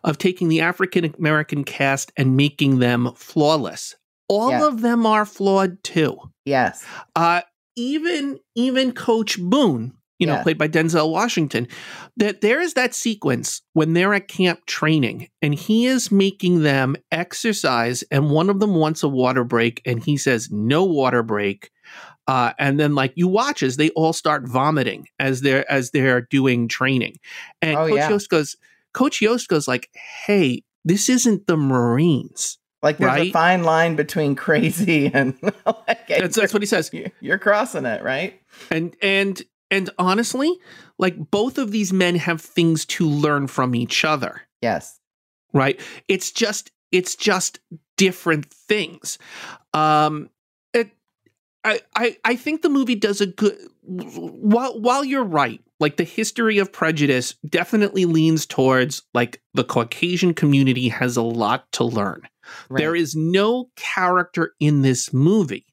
of 0.04 0.18
taking 0.18 0.48
the 0.50 0.62
African 0.62 1.14
American 1.18 1.64
cast 1.64 2.12
and 2.18 2.36
making 2.38 2.80
them 2.80 3.12
flawless. 3.16 3.96
All 4.28 4.52
Yeah. 4.52 4.68
of 4.68 4.82
them 4.82 5.06
are 5.06 5.26
flawed 5.26 5.84
too. 5.84 6.18
Yes. 6.46 6.84
Uh, 7.16 7.42
even 7.76 8.40
even 8.56 8.92
Coach 8.94 9.40
Boone, 9.40 9.94
you 10.20 10.28
know, 10.28 10.34
Yeah. 10.36 10.44
played 10.44 10.58
by 10.58 10.68
Denzel 10.68 11.10
Washington, 11.12 11.68
that 12.18 12.42
there 12.42 12.62
is 12.62 12.74
that 12.76 12.94
sequence 12.94 13.62
when 13.74 13.94
they're 13.94 14.14
at 14.14 14.28
camp 14.28 14.66
training, 14.66 15.30
and 15.42 15.56
he 15.56 15.86
is 15.88 16.12
making 16.12 16.62
them 16.64 16.96
exercise, 17.12 18.04
and 18.12 18.30
one 18.30 18.50
of 18.50 18.60
them 18.60 18.76
wants 18.76 19.04
a 19.04 19.08
water 19.10 19.44
break, 19.44 19.82
and 19.86 20.04
he 20.04 20.16
says 20.18 20.50
no 20.52 20.84
water 20.84 21.24
break. 21.24 21.70
Uh, 22.28 22.54
and 22.60 22.80
then, 22.80 22.96
like 22.96 23.14
you 23.16 23.28
watch 23.28 23.64
as 23.64 23.78
they 23.78 23.90
all 23.92 24.14
start 24.14 24.48
vomiting 24.48 25.08
as 25.20 25.42
they're 25.42 25.70
as 25.72 25.92
they're 25.92 26.22
doing 26.22 26.68
training, 26.68 27.18
and 27.62 27.78
Oh, 27.78 27.88
Coach 27.88 27.98
yeah. 27.98 28.10
Yoast 28.12 28.30
goes, 28.30 28.56
Coach 28.94 29.20
Yoast 29.20 29.48
goes 29.48 29.68
like, 29.68 29.90
"Hey, 30.26 30.64
this 30.86 31.10
isn't 31.10 31.48
the 31.48 31.58
Marines." 31.58 32.58
Like 32.84 32.98
there's 32.98 33.20
a 33.28 33.32
fine 33.32 33.64
line 33.64 33.96
between 33.96 34.36
crazy 34.36 35.06
and 35.14 35.38
like, 35.44 36.08
That's 36.08 36.36
that's 36.36 36.54
what 36.54 36.62
he 36.62 36.66
says. 36.68 36.90
you- 36.94 37.12
you're 37.22 37.38
crossing 37.38 37.86
it, 37.86 38.02
right? 38.04 38.40
and 38.70 38.96
and 39.02 39.42
and 39.70 39.90
honestly 39.98 40.58
like 40.98 41.16
both 41.32 41.58
of 41.58 41.72
these 41.72 41.94
men 41.94 42.16
have 42.16 42.42
things 42.42 42.86
to 42.86 43.08
learn 43.08 43.48
from 43.48 43.74
each 43.74 44.04
other 44.04 44.42
Yes. 44.62 45.00
right 45.54 45.80
it's 46.10 46.32
just 46.32 46.70
it's 46.92 47.16
just 47.16 47.60
different 47.98 48.46
things 48.52 49.18
um 49.74 50.30
i 51.64 51.80
i, 51.96 52.18
I 52.26 52.36
think 52.36 52.62
the 52.62 52.70
movie 52.70 52.96
does 52.96 53.22
a 53.22 53.28
good 53.28 53.58
while 53.84 54.80
while 54.80 55.04
you're 55.04 55.24
right 55.24 55.62
like 55.80 55.98
the 55.98 56.04
history 56.04 56.58
of 56.60 56.72
prejudice 56.72 57.36
definitely 57.50 58.06
leans 58.06 58.46
towards 58.46 59.02
like 59.14 59.42
the 59.54 59.64
caucasian 59.64 60.34
community 60.34 60.90
has 60.90 61.18
a 61.18 61.22
lot 61.22 61.72
to 61.74 61.84
learn 61.84 62.22
Right. 62.70 62.80
there 62.80 62.96
is 62.96 63.16
no 63.16 63.70
character 63.76 64.54
in 64.60 64.82
this 64.82 65.14
movie 65.14 65.66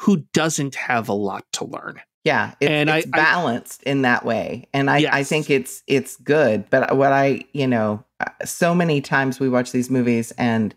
who 0.00 0.24
doesn't 0.34 0.74
have 0.74 1.08
a 1.08 1.12
lot 1.14 1.44
to 1.52 1.64
learn 1.64 2.00
Yeah, 2.24 2.52
it, 2.60 2.70
And 2.70 2.90
it's 2.90 3.06
I- 3.06 3.10
balanced 3.10 3.82
in 3.84 4.02
that 4.02 4.24
way, 4.24 4.68
and 4.74 4.90
I, 4.90 5.06
I 5.10 5.24
think 5.24 5.48
it's 5.48 5.82
it's 5.86 6.16
good. 6.16 6.68
But 6.70 6.96
what 6.96 7.12
I, 7.12 7.44
you 7.52 7.66
know, 7.66 8.04
uh, 8.20 8.26
so 8.44 8.74
many 8.74 9.00
times 9.00 9.40
we 9.40 9.48
watch 9.48 9.72
these 9.72 9.88
movies, 9.90 10.32
and 10.32 10.74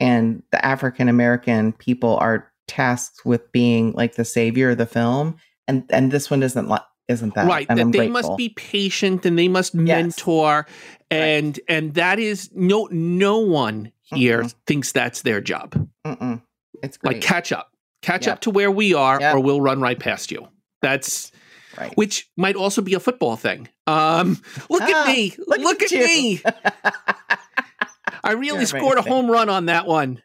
and 0.00 0.42
the 0.52 0.64
African 0.64 1.08
American 1.08 1.72
people 1.74 2.16
are 2.16 2.50
tasked 2.68 3.24
with 3.24 3.50
being 3.52 3.92
like 3.92 4.14
the 4.16 4.24
savior 4.24 4.70
of 4.70 4.78
the 4.78 4.86
film, 4.86 5.36
and 5.68 5.84
and 5.90 6.10
this 6.10 6.30
one 6.30 6.42
isn't 6.42 6.68
like 6.68 6.82
isn't 7.08 7.34
that 7.34 7.46
right 7.46 7.68
that 7.68 7.78
I'm 7.78 7.92
they 7.92 7.98
grateful. 8.08 8.30
must 8.30 8.36
be 8.36 8.48
patient 8.48 9.24
and 9.24 9.38
they 9.38 9.46
must 9.46 9.74
mentor 9.76 10.66
and 11.08 11.60
and 11.68 11.94
that 11.94 12.18
is 12.18 12.50
no 12.52 12.88
no 12.90 13.38
one 13.38 13.92
here 14.02 14.42
Mhm. 14.42 14.54
thinks 14.66 14.90
that's 14.90 15.22
their 15.22 15.40
job 15.40 15.88
Mm-mm. 16.04 16.42
It's 16.82 16.96
great. 16.96 17.14
like 17.14 17.22
catch 17.22 17.52
up 17.52 17.70
catch 18.02 18.26
Yep. 18.26 18.32
up 18.32 18.40
to 18.40 18.50
where 18.50 18.72
we 18.72 18.92
are 18.92 19.20
Yep. 19.20 19.36
or 19.36 19.40
we'll 19.40 19.60
run 19.60 19.80
right 19.80 19.98
past 20.00 20.32
you 20.32 20.48
that's 20.82 21.30
right. 21.78 21.92
which 21.96 22.28
might 22.36 22.56
also 22.56 22.82
be 22.82 22.94
a 22.94 23.00
football 23.00 23.36
thing 23.36 23.68
um 23.86 24.42
look 24.68 24.82
Ah, 24.82 25.02
at 25.08 25.14
me 25.14 25.32
look, 25.46 25.60
look 25.60 25.82
at, 25.82 25.92
at 25.92 26.00
me 26.00 26.42
i 28.24 28.32
really 28.32 28.58
You're 28.58 28.66
scored 28.66 28.98
a 28.98 29.02
home 29.02 29.30
run 29.30 29.48
on 29.48 29.66
that 29.66 29.86
one 29.86 30.20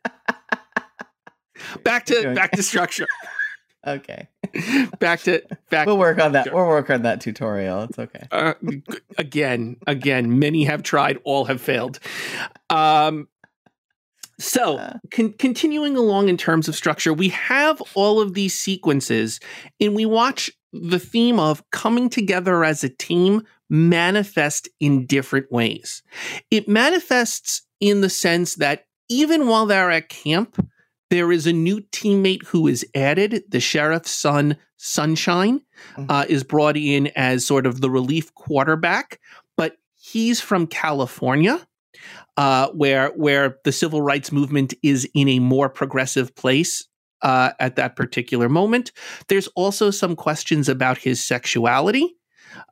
back 1.84 2.06
to 2.06 2.22
doing 2.22 2.36
back 2.36 2.52
to 2.52 2.64
structure 2.64 3.08
okay. 3.88 4.28
back 5.00 5.22
to 5.22 5.42
back. 5.70 5.88
We'll 5.88 5.98
work 5.98 6.20
on 6.20 6.34
that. 6.34 6.54
We'll 6.54 6.68
work 6.68 6.90
on 6.90 7.04
that 7.04 7.22
tutorial. 7.22 7.84
It's 7.84 7.98
okay. 8.00 8.28
Uh, 8.32 8.54
again, 9.18 9.78
again, 9.88 10.40
many 10.40 10.66
have 10.66 10.84
tried, 10.84 11.20
all 11.24 11.46
have 11.46 11.62
failed. 11.62 12.00
Um, 12.70 13.28
so, 14.40 14.78
Uh. 14.78 14.98
con- 15.12 15.34
continuing 15.34 15.96
along 15.96 16.28
in 16.30 16.38
terms 16.38 16.68
of 16.68 16.76
structure, 16.76 17.14
we 17.14 17.30
have 17.30 17.82
all 17.94 18.20
of 18.20 18.34
these 18.34 18.56
sequences, 18.56 19.40
and 19.80 19.96
we 19.96 20.06
watch 20.06 20.50
the 20.74 21.00
theme 21.00 21.40
of 21.40 21.64
coming 21.72 22.10
together 22.10 22.64
as 22.64 22.84
a 22.84 22.90
team 22.90 23.44
manifest 23.70 24.68
in 24.80 25.06
different 25.06 25.52
ways. 25.52 26.02
It 26.50 26.68
manifests 26.68 27.62
in 27.80 28.02
the 28.02 28.10
sense 28.10 28.56
that 28.56 28.86
even 29.10 29.48
while 29.48 29.66
they're 29.66 29.92
at 29.92 30.10
camp, 30.10 30.58
there 31.12 31.32
is 31.32 31.46
a 31.46 31.54
new 31.54 31.82
teammate 31.92 32.46
who 32.48 32.68
is 32.68 32.86
added. 32.96 33.44
The 33.50 33.60
sheriff's 33.60 34.12
son, 34.12 34.56
Sunshine, 34.78 35.62
uh, 36.10 36.26
is 36.28 36.44
brought 36.44 36.78
in 36.78 37.12
as 37.18 37.46
sort 37.46 37.66
of 37.66 37.82
the 37.82 37.90
relief 37.90 38.34
quarterback, 38.34 39.20
but 39.58 39.78
he's 40.00 40.40
from 40.40 40.68
California 40.68 41.68
uh, 42.38 42.70
where 42.70 43.10
where 43.10 43.58
the 43.66 43.74
civil 43.74 44.02
rights 44.02 44.32
movement 44.32 44.74
is 44.82 45.08
in 45.14 45.28
a 45.28 45.40
more 45.40 45.68
progressive 45.70 46.34
place 46.34 46.88
uh, 47.22 47.52
at 47.60 47.76
that 47.76 47.98
particular 47.98 48.48
moment. 48.48 48.94
There's 49.28 49.48
also 49.50 49.92
some 49.92 50.16
questions 50.16 50.70
about 50.70 50.98
his 50.98 51.24
sexuality 51.24 52.16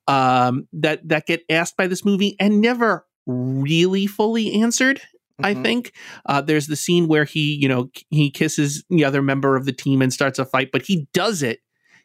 um, 0.08 0.68
that 0.74 1.08
that 1.10 1.26
get 1.26 1.44
asked 1.50 1.76
by 1.76 1.88
this 1.88 2.06
movie 2.06 2.38
and 2.40 2.62
never 2.62 3.06
really 3.28 4.08
fully 4.08 4.62
answered. 4.62 5.02
I 5.44 5.54
Mhm. 5.56 5.64
think 5.64 5.94
uh, 6.26 6.42
there's 6.42 6.68
the 6.68 6.76
scene 6.76 7.08
where 7.08 7.26
he, 7.26 7.56
you 7.56 7.68
know, 7.68 7.90
he 8.10 8.30
kisses 8.30 8.84
the 8.90 9.06
other 9.06 9.22
member 9.22 9.56
of 9.56 9.66
the 9.66 9.72
team 9.72 10.02
and 10.02 10.12
starts 10.14 10.40
a 10.40 10.46
fight, 10.46 10.70
but 10.72 10.84
he 10.84 11.08
does 11.14 11.42
it. 11.44 11.60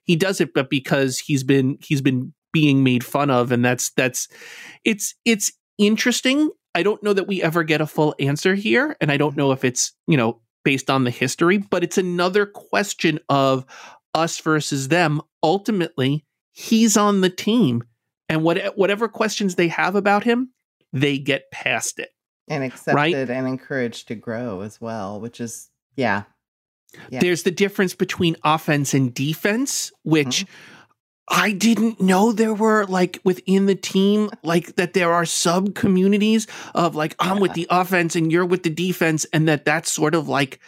He 0.04 0.16
does 0.16 0.40
it, 0.40 0.52
but 0.54 0.68
because 0.70 1.18
he's 1.18 1.42
been 1.42 1.78
he's 1.80 2.00
been 2.02 2.32
being 2.52 2.84
made 2.84 3.02
fun 3.04 3.30
of, 3.30 3.50
and 3.52 3.64
that's 3.64 3.90
that's 3.96 4.28
it's 4.84 5.14
it's 5.24 5.52
interesting. 5.78 6.50
I 6.74 6.82
don't 6.82 7.02
know 7.02 7.12
that 7.12 7.26
we 7.28 7.42
ever 7.42 7.62
get 7.64 7.80
a 7.80 7.86
full 7.86 8.14
answer 8.18 8.54
here, 8.54 8.96
and 9.00 9.10
I 9.10 9.16
don't 9.16 9.36
know 9.36 9.52
if 9.52 9.64
it's 9.64 9.92
you 10.06 10.16
know 10.16 10.40
based 10.64 10.90
on 10.90 11.04
the 11.04 11.10
history, 11.10 11.58
but 11.58 11.82
it's 11.84 11.98
another 11.98 12.46
question 12.46 13.18
of 13.28 13.64
us 14.14 14.38
versus 14.40 14.88
them. 14.88 15.20
Ultimately, 15.42 16.24
he's 16.52 16.96
on 16.96 17.20
the 17.20 17.30
team, 17.30 17.82
and 18.28 18.42
what 18.42 18.76
whatever 18.76 19.08
questions 19.08 19.54
they 19.54 19.68
have 19.68 19.94
about 19.94 20.24
him, 20.24 20.50
they 20.92 21.18
get 21.18 21.50
past 21.50 21.98
it. 21.98 22.10
And 22.48 22.64
accepted 22.64 23.30
and 23.30 23.46
encouraged 23.46 24.08
to 24.08 24.14
grow 24.14 24.60
as 24.60 24.80
well, 24.80 25.20
which 25.20 25.40
is 25.40 25.70
yeah. 25.96 26.24
Yeah. 27.10 27.20
There's 27.20 27.42
the 27.42 27.50
difference 27.50 27.94
between 27.94 28.36
offense 28.44 28.94
and 28.94 29.12
defense, 29.12 29.90
which 30.04 30.46
I 31.28 31.52
didn't 31.52 32.00
know 32.00 32.32
there 32.32 32.54
were 32.54 32.84
like 32.86 33.18
within 33.24 33.66
the 33.66 33.74
team, 33.74 34.30
like 34.42 34.76
that 34.76 34.92
there 34.92 35.12
are 35.12 35.24
sub 35.24 35.74
communities 35.74 36.46
of 36.74 36.94
like 36.94 37.16
I'm 37.18 37.40
with 37.40 37.54
the 37.54 37.66
offense 37.70 38.14
and 38.14 38.30
you're 38.30 38.44
with 38.44 38.62
the 38.62 38.70
defense, 38.70 39.24
and 39.32 39.48
that 39.48 39.64
that's 39.64 39.90
sort 39.90 40.14
of 40.14 40.28
like 40.28 40.60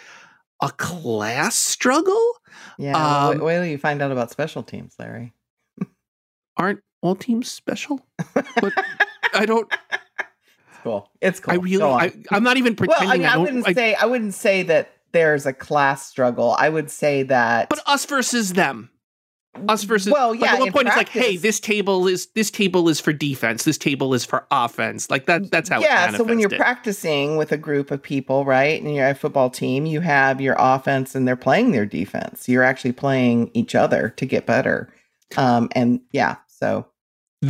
a 0.62 0.70
class 0.70 1.56
struggle. 1.56 2.32
Yeah. 2.78 2.96
Um, 2.96 3.38
wait, 3.38 3.44
wait 3.44 3.54
till 3.56 3.66
you 3.66 3.78
find 3.78 4.00
out 4.00 4.12
about 4.12 4.30
special 4.30 4.62
teams, 4.62 4.94
Larry. 4.98 5.32
Aren't 6.56 6.80
all 7.02 7.14
teams 7.14 7.50
special? 7.50 8.00
But 8.34 8.72
I 9.34 9.44
don't. 9.44 9.70
It's 10.86 10.94
cool. 10.94 11.10
It's 11.20 11.40
cool. 11.40 11.54
I 11.54 11.56
really, 11.56 11.82
I, 11.82 12.12
I'm 12.30 12.42
not 12.42 12.56
even 12.56 12.74
well, 12.78 12.88
pretending. 12.88 13.10
I, 13.10 13.16
mean, 13.16 13.26
I, 13.26 13.34
I, 13.34 13.36
wouldn't 13.36 13.68
I- 13.68 13.72
say 13.72 13.94
I 13.94 14.06
wouldn't 14.06 14.34
say 14.34 14.62
that 14.64 14.90
there's 15.12 15.46
a 15.46 15.52
class 15.52 16.06
struggle. 16.06 16.54
I 16.58 16.68
would 16.68 16.90
say 16.90 17.22
that 17.24 17.68
but 17.68 17.80
us 17.86 18.04
versus 18.06 18.52
them. 18.52 18.90
Us 19.68 19.84
versus 19.84 20.12
well, 20.12 20.32
like, 20.32 20.40
yeah. 20.40 20.52
at 20.52 20.58
one 20.58 20.68
in 20.68 20.72
point 20.74 20.86
it's 20.88 20.96
like, 20.98 21.08
hey, 21.08 21.38
this 21.38 21.60
table 21.60 22.06
is 22.06 22.26
this 22.34 22.50
table 22.50 22.90
is 22.90 23.00
for 23.00 23.14
defense. 23.14 23.64
This 23.64 23.78
table 23.78 24.12
is 24.12 24.22
for 24.22 24.46
offense. 24.50 25.08
Like 25.08 25.24
that. 25.26 25.50
That's 25.50 25.70
how. 25.70 25.76
It 25.76 25.80
works. 25.80 25.88
Yeah. 25.88 26.08
It's 26.08 26.16
So 26.18 26.24
when 26.24 26.38
you're 26.38 26.50
manifested. 26.50 26.60
practicing 26.60 27.36
with 27.38 27.52
a 27.52 27.56
group 27.56 27.90
of 27.90 28.02
people, 28.02 28.44
right, 28.44 28.82
and 28.82 28.94
you're 28.94 29.08
a 29.08 29.14
football 29.14 29.48
team, 29.48 29.86
you 29.86 30.00
have 30.02 30.42
your 30.42 30.56
offense 30.58 31.14
and 31.14 31.26
they're 31.26 31.36
playing 31.36 31.72
their 31.72 31.86
defense. 31.86 32.50
You're 32.50 32.64
actually 32.64 32.92
playing 32.92 33.50
each 33.54 33.74
other 33.74 34.10
to 34.18 34.26
get 34.26 34.44
better. 34.44 34.92
Um, 35.38 35.70
and 35.72 36.00
yeah, 36.12 36.36
so 36.48 36.86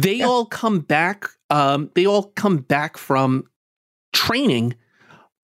they 0.02 0.14
Yeah. 0.16 0.26
all 0.26 0.46
come 0.46 0.80
back 0.80 1.26
um, 1.50 1.90
they 1.94 2.06
all 2.06 2.24
come 2.34 2.58
back 2.58 2.96
from 2.98 3.44
training 4.12 4.74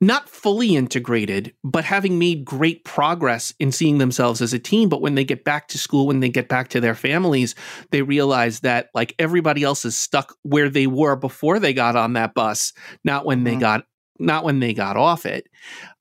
not 0.00 0.28
fully 0.28 0.74
integrated 0.74 1.54
but 1.62 1.84
having 1.84 2.18
made 2.18 2.44
great 2.44 2.84
progress 2.84 3.54
in 3.60 3.70
seeing 3.70 3.98
themselves 3.98 4.42
as 4.42 4.52
a 4.52 4.58
team 4.58 4.88
but 4.88 5.00
when 5.00 5.14
they 5.14 5.22
get 5.24 5.44
back 5.44 5.68
to 5.68 5.78
school 5.78 6.06
when 6.08 6.18
they 6.20 6.28
get 6.28 6.48
back 6.48 6.68
to 6.68 6.80
their 6.80 6.94
families 6.96 7.54
they 7.92 8.02
realize 8.02 8.60
that 8.60 8.88
like 8.94 9.14
everybody 9.20 9.62
else 9.62 9.84
is 9.84 9.96
stuck 9.96 10.34
where 10.42 10.68
they 10.68 10.88
were 10.88 11.14
before 11.14 11.60
they 11.60 11.72
got 11.72 11.94
on 11.94 12.14
that 12.14 12.34
bus 12.34 12.72
not 13.04 13.24
when 13.24 13.44
they 13.44 13.54
Mhm. 13.54 13.60
got 13.60 13.84
not 14.22 14.44
when 14.44 14.60
they 14.60 14.72
got 14.72 14.96
off 14.96 15.26
it 15.26 15.48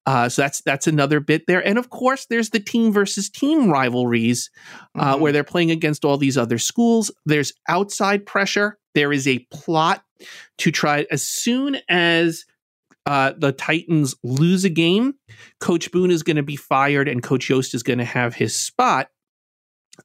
uh, 0.05 0.27
so 0.27 0.41
that's 0.41 0.61
that's 0.61 0.87
another 0.87 1.19
bit 1.19 1.45
there 1.45 1.65
and 1.65 1.77
of 1.77 1.89
course 1.89 2.25
there's 2.25 2.49
the 2.49 2.59
team 2.59 2.91
versus 2.91 3.29
team 3.29 3.69
rivalries 3.69 4.49
uh, 4.97 5.15
mhm. 5.15 5.19
where 5.19 5.31
they're 5.31 5.43
playing 5.43 5.69
against 5.69 6.03
all 6.03 6.17
these 6.17 6.37
other 6.37 6.57
schools. 6.57 7.11
There's 7.25 7.53
outside 7.69 8.25
pressure. 8.25 8.79
There 8.95 9.13
is 9.13 9.27
a 9.27 9.45
plot 9.51 10.03
to 10.57 10.71
try 10.71 11.05
as 11.11 11.21
soon 11.21 11.77
as 11.87 12.45
uh, 13.05 13.33
the 13.37 13.51
Titans 13.51 14.15
lose 14.23 14.63
a 14.63 14.69
game, 14.69 15.15
Coach 15.59 15.91
Boone 15.91 16.11
is 16.11 16.23
going 16.23 16.35
to 16.37 16.43
be 16.43 16.55
fired 16.55 17.07
and 17.07 17.23
Coach 17.23 17.47
Yoast 17.49 17.73
is 17.73 17.83
going 17.83 17.99
to 17.99 18.05
have 18.05 18.35
his 18.35 18.55
spot. 18.55 19.09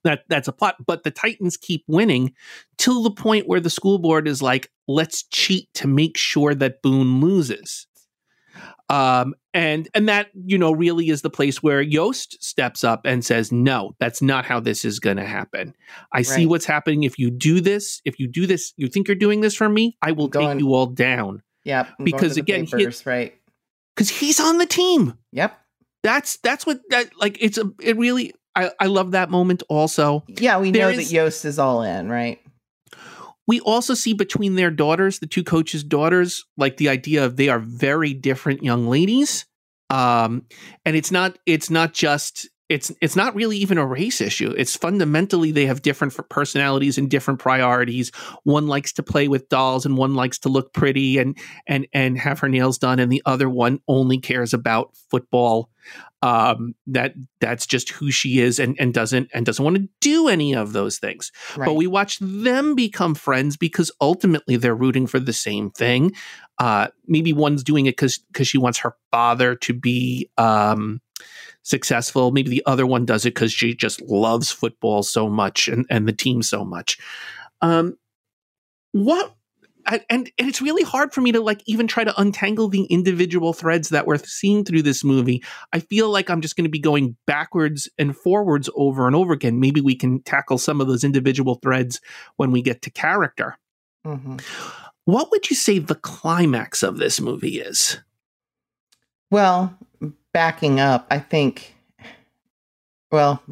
That 0.04 0.24
that's 0.28 0.48
a 0.48 0.52
plot, 0.52 0.76
but 0.84 1.04
the 1.04 1.10
Titans 1.10 1.56
keep 1.56 1.84
winning 1.86 2.34
till 2.76 3.02
the 3.02 3.10
point 3.10 3.48
where 3.48 3.60
the 3.60 3.70
school 3.70 3.98
board 3.98 4.28
is 4.28 4.42
like, 4.42 4.70
"Let's 4.88 5.22
cheat 5.22 5.68
to 5.74 5.86
make 5.86 6.18
sure 6.18 6.54
that 6.54 6.82
Boone 6.82 7.20
loses." 7.20 7.86
Um, 8.88 9.34
and 9.52 9.88
and 9.94 10.08
that 10.08 10.28
you 10.34 10.58
know 10.58 10.72
really 10.72 11.08
is 11.08 11.22
the 11.22 11.30
place 11.30 11.62
where 11.62 11.84
Yoast 11.84 12.36
steps 12.40 12.84
up 12.84 13.00
and 13.04 13.24
says, 13.24 13.50
"No, 13.50 13.96
that's 13.98 14.22
not 14.22 14.44
how 14.44 14.60
this 14.60 14.84
is 14.84 15.00
going 15.00 15.16
to 15.16 15.24
happen. 15.24 15.74
I 16.12 16.22
see 16.22 16.46
what's 16.46 16.66
happening. 16.66 17.02
If 17.02 17.18
you 17.18 17.30
do 17.30 17.60
this, 17.60 18.00
if 18.04 18.20
you 18.20 18.28
do 18.28 18.46
this, 18.46 18.72
you 18.76 18.88
think 18.88 19.08
you're 19.08 19.16
doing 19.16 19.40
this 19.40 19.54
for 19.56 19.68
me, 19.68 19.96
I 20.02 20.12
will 20.12 20.28
Go 20.28 20.40
take 20.52 20.60
you 20.60 20.74
all 20.74 20.86
down 20.86 21.42
going 21.66 21.86
because 22.04 22.36
again, 22.36 22.66
he- 22.66 22.86
right? 23.04 23.34
because 23.94 24.08
he's 24.10 24.38
on 24.38 24.58
the 24.58 24.66
team. 24.66 25.14
Yep. 25.32 25.58
That's 26.02 26.36
that's 26.38 26.64
what 26.64 26.80
that 26.90 27.10
like. 27.18 27.38
It's 27.40 27.58
a 27.58 27.70
it 27.82 27.96
really. 27.96 28.34
I 28.54 28.70
I 28.78 28.86
love 28.86 29.10
that 29.12 29.30
moment 29.30 29.64
also. 29.68 30.22
Yeah, 30.28 30.60
we 30.60 30.70
There 30.70 30.82
know 30.82 30.90
is- 30.98 31.10
that 31.10 31.16
Yoast 31.16 31.44
is 31.44 31.58
all 31.58 31.82
in, 31.82 32.08
right? 32.08 32.38
We 33.46 33.60
also 33.60 33.94
see 33.94 34.12
between 34.12 34.54
their 34.54 34.70
daughters, 34.70 35.18
the 35.18 35.26
two 35.26 35.44
coaches' 35.44 35.84
daughters, 35.84 36.44
like 36.56 36.76
the 36.76 36.88
idea 36.88 37.24
of 37.24 37.36
they 37.36 37.48
are 37.48 37.60
very 37.60 38.12
different 38.12 38.62
young 38.62 38.88
ladies. 38.88 39.46
Um, 39.88 40.46
and 40.84 40.96
it's 40.96 41.12
not 41.12 41.38
it's 41.46 41.70
not 41.70 41.92
just 41.92 42.48
it's 42.68 42.90
it's 43.00 43.14
not 43.14 43.34
really 43.34 43.56
even 43.58 43.78
a 43.78 43.86
race 43.86 44.20
issue. 44.20 44.52
It's 44.56 44.76
fundamentally 44.76 45.52
they 45.52 45.66
have 45.66 45.82
different 45.82 46.16
personalities 46.28 46.98
and 46.98 47.08
different 47.08 47.38
priorities. 47.38 48.10
One 48.42 48.66
likes 48.66 48.92
to 48.94 49.02
play 49.02 49.28
with 49.28 49.48
dolls, 49.48 49.86
and 49.86 49.96
one 49.96 50.14
likes 50.14 50.38
to 50.40 50.48
look 50.48 50.72
pretty 50.72 51.18
and 51.18 51.36
and 51.66 51.86
and 51.92 52.18
have 52.18 52.40
her 52.40 52.48
nails 52.48 52.78
done, 52.78 52.98
and 52.98 53.10
the 53.10 53.22
other 53.24 53.48
one 53.48 53.80
only 53.86 54.18
cares 54.18 54.52
about 54.52 54.96
football. 55.10 55.70
Um, 56.22 56.74
that 56.88 57.14
that's 57.40 57.66
just 57.66 57.90
who 57.90 58.10
she 58.10 58.40
is, 58.40 58.58
and 58.58 58.74
and 58.80 58.92
doesn't 58.92 59.30
and 59.32 59.46
doesn't 59.46 59.64
want 59.64 59.76
to 59.76 59.88
do 60.00 60.26
any 60.26 60.54
of 60.54 60.72
those 60.72 60.98
things 60.98 61.30
Right. 61.56 61.66
but 61.66 61.74
we 61.74 61.86
watch 61.86 62.18
them 62.20 62.74
become 62.74 63.14
friends 63.14 63.56
because 63.56 63.92
ultimately 64.00 64.56
they're 64.56 64.74
rooting 64.74 65.06
for 65.06 65.20
the 65.20 65.32
same 65.32 65.70
thing. 65.70 66.12
Uh, 66.58 66.88
maybe 67.06 67.32
one's 67.32 67.62
doing 67.62 67.86
it 67.86 67.92
because 67.92 68.18
because 68.18 68.48
she 68.48 68.58
wants 68.58 68.78
her 68.78 68.96
father 69.12 69.54
to 69.56 69.72
be 69.74 70.28
um, 70.36 71.00
successful. 71.66 72.30
Maybe 72.30 72.48
the 72.48 72.62
other 72.64 72.86
one 72.86 73.04
does 73.04 73.26
it 73.26 73.34
because 73.34 73.52
she 73.52 73.74
just 73.74 74.00
loves 74.02 74.52
football 74.52 75.02
so 75.02 75.28
much 75.28 75.66
and, 75.66 75.84
and 75.90 76.06
the 76.06 76.12
team 76.12 76.42
so 76.42 76.64
much. 76.64 76.96
Um, 77.60 77.98
what? 78.92 79.34
And, 79.88 80.02
and 80.10 80.48
it's 80.48 80.62
really 80.62 80.82
hard 80.82 81.12
for 81.12 81.20
me 81.20 81.32
to 81.32 81.40
like 81.40 81.62
even 81.66 81.86
try 81.86 82.04
to 82.04 82.20
untangle 82.20 82.68
the 82.68 82.84
individual 82.84 83.52
threads 83.52 83.88
that 83.90 84.06
we're 84.06 84.18
seeing 84.18 84.64
through 84.64 84.82
this 84.82 85.04
movie. 85.04 85.42
I 85.72 85.80
feel 85.80 86.10
like 86.10 86.30
I'm 86.30 86.40
just 86.40 86.56
going 86.56 86.64
to 86.64 86.70
be 86.70 86.78
going 86.78 87.16
backwards 87.26 87.88
and 87.98 88.16
forwards 88.16 88.70
over 88.74 89.06
and 89.06 89.16
over 89.16 89.32
again. 89.32 89.60
Maybe 89.60 89.80
we 89.80 89.94
can 89.96 90.22
tackle 90.22 90.58
some 90.58 90.80
of 90.80 90.86
those 90.86 91.04
individual 91.04 91.56
threads 91.56 92.00
when 92.36 92.52
we 92.52 92.62
get 92.62 92.82
to 92.82 92.90
character. 92.90 93.58
Mhm. 94.04 94.40
What 95.04 95.30
would 95.30 95.50
you 95.50 95.56
say 95.56 95.78
the 95.78 95.94
climax 95.94 96.82
of 96.82 96.98
this 96.98 97.20
movie 97.20 97.60
is? 97.60 97.98
Well, 99.30 99.78
backing 100.36 100.80
up, 100.80 101.06
I 101.10 101.18
think. 101.18 101.74
Well, 103.10 103.42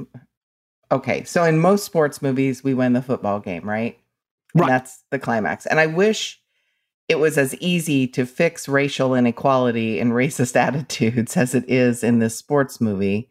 okay. 0.93 1.25
So 1.25 1.43
in 1.45 1.59
most 1.59 1.85
sports 1.85 2.21
movies, 2.21 2.63
we 2.63 2.75
win 2.75 2.93
the 2.93 3.01
football 3.01 3.41
game, 3.41 3.67
right? 3.67 3.99
And 4.55 4.61
Right. 4.63 4.69
that's 4.69 5.03
the 5.11 5.19
climax. 5.19 5.65
And 5.65 5.81
I 5.81 5.87
wish 5.87 6.39
it 7.09 7.19
was 7.19 7.39
as 7.39 7.55
easy 7.57 8.07
to 8.09 8.27
fix 8.27 8.69
racial 8.69 9.15
inequality 9.15 9.99
and 9.99 10.13
racist 10.13 10.57
attitudes 10.69 11.37
as 11.39 11.55
it 11.55 11.65
is 11.69 12.05
in 12.05 12.19
this 12.19 12.37
sports 12.37 12.81
movie. 12.81 13.31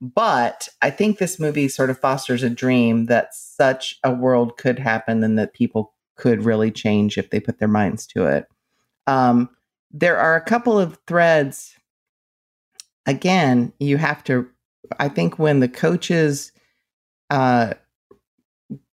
but 0.00 0.68
I 0.80 0.90
think 0.90 1.18
this 1.18 1.38
movie 1.40 1.68
sort 1.68 1.90
of 1.90 1.98
fosters 1.98 2.42
a 2.42 2.50
dream 2.50 3.06
that 3.06 3.34
such 3.34 3.98
a 4.04 4.12
world 4.12 4.56
could 4.56 4.78
happen 4.80 5.22
and 5.24 5.38
that 5.38 5.54
people 5.54 5.92
could 6.16 6.44
really 6.44 6.70
change 6.72 7.18
if 7.18 7.30
they 7.30 7.38
put 7.40 7.58
their 7.58 7.68
minds 7.68 8.06
to 8.08 8.26
it. 8.26 8.46
Um, 9.06 9.48
there 9.92 10.18
are 10.18 10.34
a 10.36 10.40
couple 10.44 10.78
of 10.78 10.98
threads. 11.06 11.74
Again, 13.06 13.72
you 13.78 13.96
have 13.96 14.22
to. 14.24 14.48
I 14.98 15.08
think 15.08 15.38
when 15.38 15.60
the 15.60 15.68
coaches 15.68 16.52
uh, 17.30 17.74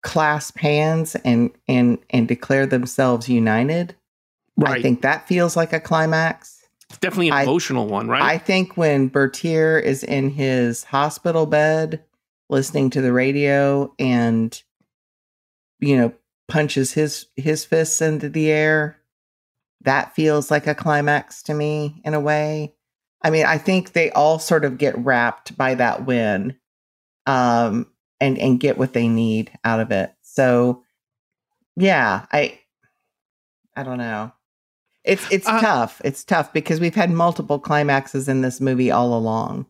clasp 0.04 0.58
hands 0.58 1.16
and 1.24 1.52
and 1.68 2.00
and 2.10 2.28
declare 2.28 2.66
themselves 2.66 3.30
united, 3.30 3.96
Right. 4.60 4.80
I 4.80 4.82
think 4.82 5.02
that 5.02 5.28
feels 5.28 5.56
like 5.56 5.72
a 5.72 5.80
climax. 5.80 6.68
It's 6.90 7.00
definitely 7.00 7.30
an 7.30 7.34
I- 7.36 7.44
emotional 7.44 7.88
one, 7.88 8.08
right? 8.08 8.22
I 8.22 8.38
think 8.38 8.76
when 8.76 9.08
Bertier 9.08 9.80
is 9.80 10.04
in 10.04 10.32
his 10.32 10.84
hospital 10.84 11.46
bed 11.46 12.04
listening 12.50 12.90
to 12.90 13.02
the 13.02 13.14
radio 13.14 13.94
and 14.00 14.62
you 15.80 15.96
know 15.96 16.14
punches 16.48 16.94
his 16.94 17.28
his 17.36 17.64
fists 17.64 18.02
into 18.02 18.28
the 18.28 18.52
air 18.52 18.98
that 19.82 20.14
feels 20.16 20.52
like 20.52 20.68
a 20.68 20.76
climax 20.76 21.44
to 21.44 21.54
me 21.54 22.02
in 22.04 22.14
a 22.14 22.20
way. 22.20 22.74
I 23.22 23.30
mean, 23.30 23.46
I 23.46 23.58
think 23.58 23.92
they 23.94 24.12
all 24.12 24.40
sort 24.40 24.66
of 24.66 24.78
get 24.78 24.98
wrapped 24.98 25.58
by 25.58 25.76
that 25.76 26.06
win 26.06 26.58
um 27.26 27.86
and 28.20 28.38
and 28.38 28.60
get 28.60 28.78
what 28.78 28.94
they 28.94 29.08
need 29.08 29.52
out 29.64 29.80
of 29.80 29.92
it. 29.92 30.14
So 30.22 30.84
yeah, 31.76 32.26
I 32.32 32.60
I 33.76 33.84
don't 33.84 33.98
know. 33.98 34.32
It's 35.04 35.26
it's 35.32 35.48
Uh, 35.48 35.62
tough. 35.62 36.02
It's 36.04 36.24
tough 36.24 36.52
because 36.54 36.80
we've 36.80 36.96
had 36.96 37.12
multiple 37.12 37.60
climaxes 37.60 38.28
in 38.28 38.42
this 38.42 38.60
movie 38.60 38.92
all 38.92 39.18
along. 39.18 39.66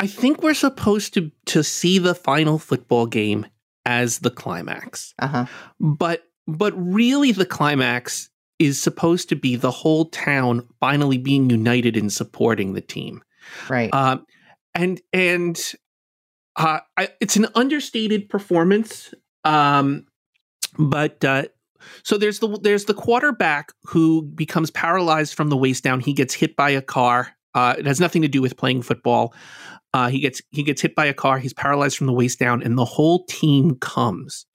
I 0.00 0.06
think 0.08 0.42
we're 0.42 0.54
supposed 0.54 1.14
to 1.14 1.30
to 1.46 1.62
see 1.62 1.98
the 1.98 2.14
final 2.14 2.58
football 2.58 3.06
game 3.06 3.46
as 3.86 4.18
the 4.20 4.30
climax. 4.30 5.14
Uh-huh. 5.18 5.46
But 5.78 6.24
but 6.46 6.72
really 6.76 7.32
the 7.32 7.46
climax 7.46 8.30
is 8.58 8.80
supposed 8.80 9.28
to 9.28 9.36
be 9.36 9.56
the 9.56 9.70
whole 9.70 10.06
town 10.06 10.66
finally 10.80 11.18
being 11.18 11.50
united 11.50 11.96
in 11.96 12.10
supporting 12.10 12.74
the 12.74 12.80
team. 12.80 13.22
Right. 13.68 13.92
Um, 13.92 14.26
and 14.74 15.00
and 15.12 15.60
uh, 16.56 16.80
I, 16.96 17.08
it's 17.20 17.36
an 17.36 17.46
understated 17.54 18.28
performance. 18.28 19.12
Um, 19.44 20.06
but 20.78 21.24
uh, 21.24 21.44
so 22.02 22.16
there's 22.16 22.38
the 22.38 22.58
there's 22.62 22.86
the 22.86 22.94
quarterback 22.94 23.72
who 23.82 24.22
becomes 24.22 24.70
paralyzed 24.70 25.34
from 25.34 25.48
the 25.48 25.56
waist 25.56 25.84
down. 25.84 26.00
He 26.00 26.12
gets 26.12 26.34
hit 26.34 26.56
by 26.56 26.70
a 26.70 26.82
car. 26.82 27.30
Uh, 27.54 27.74
it 27.78 27.86
has 27.86 28.00
nothing 28.00 28.22
to 28.22 28.28
do 28.28 28.42
with 28.42 28.56
playing 28.56 28.82
football. 28.82 29.34
Uh, 29.92 30.08
he 30.08 30.18
gets 30.18 30.42
he 30.50 30.62
gets 30.62 30.82
hit 30.82 30.94
by 30.94 31.06
a 31.06 31.14
car. 31.14 31.38
He's 31.38 31.52
paralyzed 31.52 31.96
from 31.96 32.06
the 32.06 32.12
waist 32.12 32.38
down, 32.38 32.62
and 32.62 32.76
the 32.76 32.84
whole 32.84 33.24
team 33.26 33.76
comes 33.76 34.46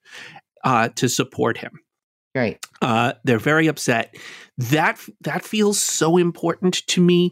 uh, 0.63 0.89
to 0.95 1.07
support 1.07 1.57
him. 1.57 1.79
Right. 2.35 2.63
Uh, 2.81 3.13
they're 3.23 3.39
very 3.39 3.67
upset. 3.67 4.15
That 4.57 4.99
that 5.21 5.43
feels 5.43 5.79
so 5.79 6.17
important 6.17 6.85
to 6.87 7.01
me. 7.01 7.31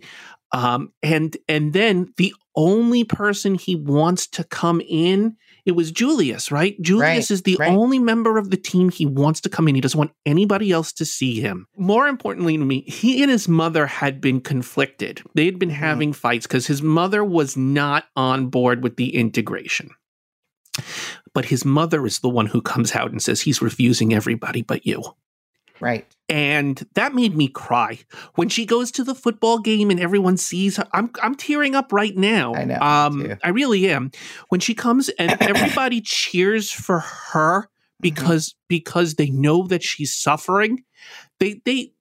Um, 0.53 0.93
and 1.03 1.35
and 1.49 1.73
then 1.73 2.13
the 2.17 2.33
only 2.55 3.03
person 3.03 3.55
he 3.55 3.75
wants 3.75 4.25
to 4.27 4.43
come 4.45 4.81
in, 4.87 5.35
it 5.65 5.73
was 5.73 5.91
Julius, 5.91 6.51
right? 6.51 6.81
Julius 6.81 7.01
Right, 7.29 7.31
is 7.31 7.41
the 7.43 7.57
right. 7.59 7.69
only 7.71 7.99
member 7.99 8.37
of 8.37 8.49
the 8.49 8.57
team 8.57 8.89
he 8.89 9.05
wants 9.05 9.41
to 9.41 9.49
come 9.49 9.67
in. 9.67 9.75
He 9.75 9.81
doesn't 9.81 9.97
want 9.97 10.13
anybody 10.25 10.71
else 10.71 10.91
to 10.93 11.05
see 11.05 11.39
him. 11.39 11.67
More 11.77 12.07
importantly 12.07 12.57
to 12.57 12.63
me, 12.65 12.81
he 12.87 13.21
and 13.21 13.29
his 13.29 13.47
mother 13.47 13.85
had 13.85 14.21
been 14.21 14.39
conflicted. 14.41 15.21
They 15.35 15.45
had 15.45 15.59
been 15.59 15.69
Mhm. 15.69 15.73
having 15.73 16.13
fights 16.13 16.47
because 16.47 16.65
his 16.65 16.81
mother 16.81 17.23
was 17.23 17.55
not 17.57 18.05
on 18.15 18.47
board 18.47 18.81
with 18.81 18.95
the 18.95 19.15
integration. 19.15 19.91
But 21.37 21.45
his 21.45 21.63
mother 21.63 22.03
is 22.07 22.19
the 22.19 22.29
one 22.29 22.47
who 22.47 22.61
comes 22.63 22.95
out 22.95 23.11
and 23.11 23.21
says 23.21 23.41
he's 23.41 23.61
refusing 23.61 24.11
everybody 24.11 24.63
but 24.63 24.87
you. 24.87 25.03
Right. 25.79 26.07
And 26.27 26.83
that 26.95 27.13
made 27.13 27.35
me 27.35 27.47
cry. 27.47 27.99
When 28.33 28.49
she 28.49 28.65
goes 28.65 28.89
to 28.93 29.03
the 29.03 29.13
football 29.13 29.59
game 29.59 29.91
and 29.91 29.99
everyone 29.99 30.37
sees 30.37 30.77
her, 30.77 30.87
I'm 30.93 31.11
I'm 31.21 31.35
tearing 31.35 31.75
up 31.75 31.93
right 31.93 32.17
now. 32.17 32.55
I 32.55 32.63
know, 32.65 32.79
Um. 32.79 33.37
I 33.43 33.49
really 33.49 33.87
am. 33.87 34.09
When 34.49 34.59
she 34.59 34.73
comes 34.73 35.09
and 35.19 35.39
everybody 35.53 36.01
cheers 36.01 36.71
for 36.71 36.99
her 37.31 37.69
Mm-hmm. 38.03 38.13
because 38.13 38.55
because 38.67 39.15
they 39.15 39.29
know 39.29 39.67
that 39.67 39.81
she's 39.83 40.15
suffering. 40.15 40.83
They 41.39 41.61
they 41.65 41.93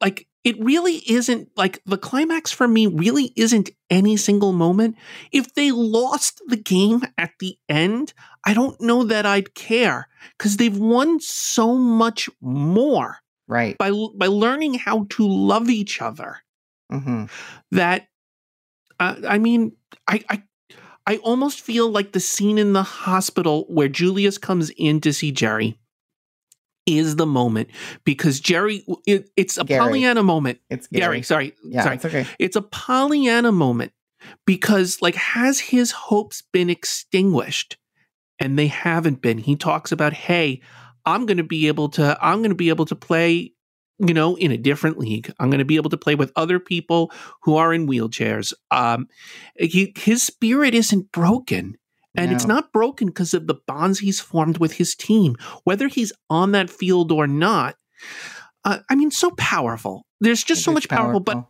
like 0.00 0.26
it 0.44 0.56
really 0.62 0.96
isn't 1.10 1.48
like 1.56 1.80
the 1.86 1.96
climax 1.98 2.52
for 2.52 2.68
me 2.68 2.86
really 2.86 3.32
isn't 3.34 3.70
any 3.90 4.16
single 4.16 4.52
moment. 4.52 4.96
If 5.32 5.54
they 5.54 5.70
lost 5.72 6.42
the 6.46 6.56
game 6.56 7.02
at 7.18 7.30
the 7.40 7.56
end, 7.68 8.12
I 8.44 8.52
don't 8.54 8.78
know 8.80 9.04
that 9.04 9.24
I'd 9.26 9.54
care 9.54 10.06
because 10.36 10.58
they've 10.58 10.76
won 10.76 11.18
so 11.20 11.74
much 11.74 12.28
more 12.40 13.18
Right. 13.48 13.76
by 13.76 13.90
by 14.16 14.26
learning 14.26 14.74
how 14.74 15.06
to 15.10 15.28
love 15.28 15.68
each 15.68 16.00
other 16.00 16.38
hmm 16.90 17.24
that 17.72 18.06
uh, 19.00 19.16
i 19.28 19.38
mean 19.38 19.72
I, 20.06 20.24
I 20.30 20.42
i 21.06 21.16
almost 21.18 21.60
feel 21.60 21.90
like 21.90 22.12
the 22.12 22.20
scene 22.20 22.58
in 22.58 22.72
the 22.72 22.82
hospital 22.82 23.66
where 23.68 23.88
julius 23.88 24.38
comes 24.38 24.70
in 24.76 25.00
to 25.02 25.12
see 25.12 25.32
jerry 25.32 25.78
is 26.86 27.16
the 27.16 27.26
moment 27.26 27.68
because 28.04 28.40
jerry 28.40 28.84
it, 29.06 29.30
it's 29.36 29.56
a 29.58 29.64
Gary. 29.64 29.80
pollyanna 29.80 30.22
moment. 30.22 30.58
It's 30.70 30.86
gary, 30.88 31.00
Gary. 31.00 31.22
sorry 31.22 31.54
Yeah, 31.64 31.82
sorry. 31.84 31.94
it's 31.96 32.04
okay. 32.04 32.26
it's 32.38 32.56
a 32.56 32.62
pollyanna 32.62 33.52
moment 33.52 33.92
because 34.46 35.00
like 35.02 35.14
has 35.14 35.60
his 35.60 35.90
hopes 35.92 36.42
been 36.52 36.70
extinguished? 36.70 37.76
And 38.40 38.58
they 38.58 38.66
haven't 38.66 39.22
been. 39.22 39.38
He 39.38 39.56
talks 39.56 39.92
about 39.92 40.12
hey 40.12 40.60
i'm 41.06 41.26
going 41.26 41.36
to 41.36 41.44
be 41.44 41.68
able 41.68 41.88
to 41.90 42.16
i'm 42.20 42.38
going 42.38 42.50
to 42.50 42.54
be 42.56 42.70
able 42.70 42.86
to 42.86 42.96
play 42.96 43.52
you 43.98 44.12
know 44.14 44.36
in 44.36 44.50
a 44.50 44.56
different 44.56 44.98
league. 44.98 45.32
I'm 45.38 45.50
going 45.50 45.58
to 45.60 45.64
be 45.64 45.76
able 45.76 45.90
to 45.90 45.96
play 45.96 46.14
with 46.16 46.32
other 46.34 46.58
people 46.58 47.12
who 47.42 47.56
are 47.56 47.72
in 47.72 47.86
wheelchairs. 47.86 48.52
Um 48.70 49.06
he, 49.56 49.92
his 49.96 50.22
spirit 50.24 50.74
isn't 50.74 51.12
broken 51.12 51.76
and 52.16 52.32
it's 52.32 52.46
not 52.46 52.72
broken 52.72 53.08
because 53.08 53.34
of 53.34 53.46
the 53.46 53.56
bonds 53.66 53.98
he's 53.98 54.20
formed 54.20 54.58
with 54.58 54.72
his 54.72 54.94
team 54.94 55.36
whether 55.64 55.88
he's 55.88 56.12
on 56.30 56.52
that 56.52 56.70
field 56.70 57.10
or 57.12 57.26
not 57.26 57.76
uh, 58.64 58.78
i 58.90 58.94
mean 58.94 59.10
so 59.10 59.30
powerful 59.32 60.06
there's 60.20 60.42
just 60.42 60.60
It 60.60 60.64
so 60.64 60.72
much 60.72 60.88
powerful 60.88 61.20
but 61.20 61.44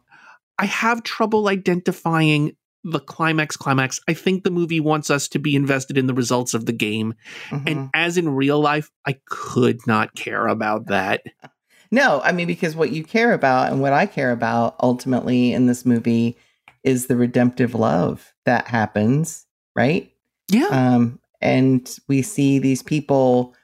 I 0.59 0.67
have 0.67 1.03
trouble 1.03 1.49
identifying 1.49 2.57
the 2.85 3.01
climax 3.01 3.57
climax. 3.57 3.99
I 4.09 4.15
think 4.15 4.45
the 4.45 4.51
movie 4.51 4.79
wants 4.79 5.11
us 5.11 5.27
to 5.29 5.39
be 5.39 5.57
invested 5.57 5.97
in 5.99 6.07
the 6.07 6.15
results 6.15 6.55
of 6.55 6.67
the 6.67 6.73
game. 6.73 7.15
Mhm. 7.51 7.71
And 7.71 7.91
as 7.95 8.19
in 8.19 8.29
real 8.29 8.61
life, 8.61 8.91
I 9.07 9.17
could 9.27 9.85
not 9.87 10.15
care 10.15 10.47
about 10.47 10.87
that. 10.87 11.23
No, 11.91 12.21
I 12.25 12.33
mean 12.33 12.49
because 12.49 12.75
what 12.75 12.91
you 12.91 13.05
care 13.05 13.33
about 13.33 13.71
and 13.71 13.81
what 13.81 13.93
I 13.93 14.07
care 14.07 14.33
about 14.33 14.75
ultimately 14.83 15.53
in 15.53 15.67
this 15.67 15.87
movie 15.87 16.37
is 16.83 17.07
the 17.07 17.17
redemptive 17.17 17.73
love 17.73 18.33
that 18.47 18.67
happens, 18.67 19.47
right? 19.77 20.11
Yeah. 20.49 20.69
Um, 20.69 21.21
and 21.41 21.97
we 22.09 22.23
see 22.23 22.59
these 22.59 22.83
people 22.83 23.55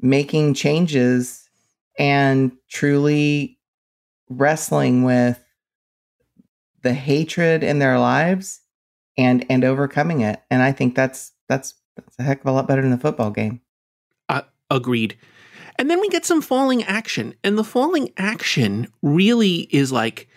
making 0.00 0.54
changes 0.54 1.48
and 1.98 2.52
truly 2.70 3.58
wrestling 4.28 5.04
with 5.04 5.42
the 6.82 6.94
hatred 6.94 7.64
in 7.64 7.78
their 7.78 7.98
lives 7.98 8.60
and 9.16 9.44
and 9.50 9.64
overcoming 9.64 10.20
it. 10.20 10.40
And 10.50 10.62
I 10.62 10.72
think 10.72 10.94
that's 10.94 11.32
that's 11.48 11.74
that's 11.96 12.18
a 12.18 12.22
heck 12.22 12.40
of 12.40 12.46
a 12.46 12.52
lot 12.52 12.68
better 12.68 12.82
than 12.82 12.90
the 12.92 12.98
football 12.98 13.30
game. 13.30 13.60
Agreed. 14.70 15.16
And 15.78 15.90
then 15.90 16.00
we 16.00 16.08
get 16.08 16.26
some 16.26 16.42
falling 16.42 16.82
action. 16.84 17.34
And 17.42 17.56
the 17.56 17.64
falling 17.64 18.12
action 18.16 18.88
really 19.02 19.68
is 19.70 19.92
like 19.92 20.28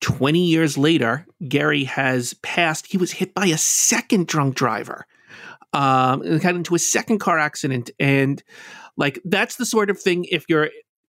20 0.00 0.44
years 0.44 0.76
later, 0.76 1.26
Gerry 1.46 1.84
has 1.84 2.34
passed. 2.34 2.86
He 2.86 2.98
was 2.98 3.12
hit 3.12 3.34
by 3.34 3.46
a 3.46 3.58
second 3.58 4.26
drunk 4.26 4.56
driver. 4.56 5.06
Um, 5.74 6.22
and 6.22 6.40
got 6.40 6.54
into 6.54 6.74
a 6.74 6.78
second 6.78 7.18
car 7.18 7.38
accident. 7.38 7.90
And 8.00 8.42
like 8.96 9.20
that's 9.24 9.56
the 9.56 9.66
sort 9.66 9.90
of 9.90 10.00
thing 10.00 10.24
if 10.30 10.44
you're 10.48 10.70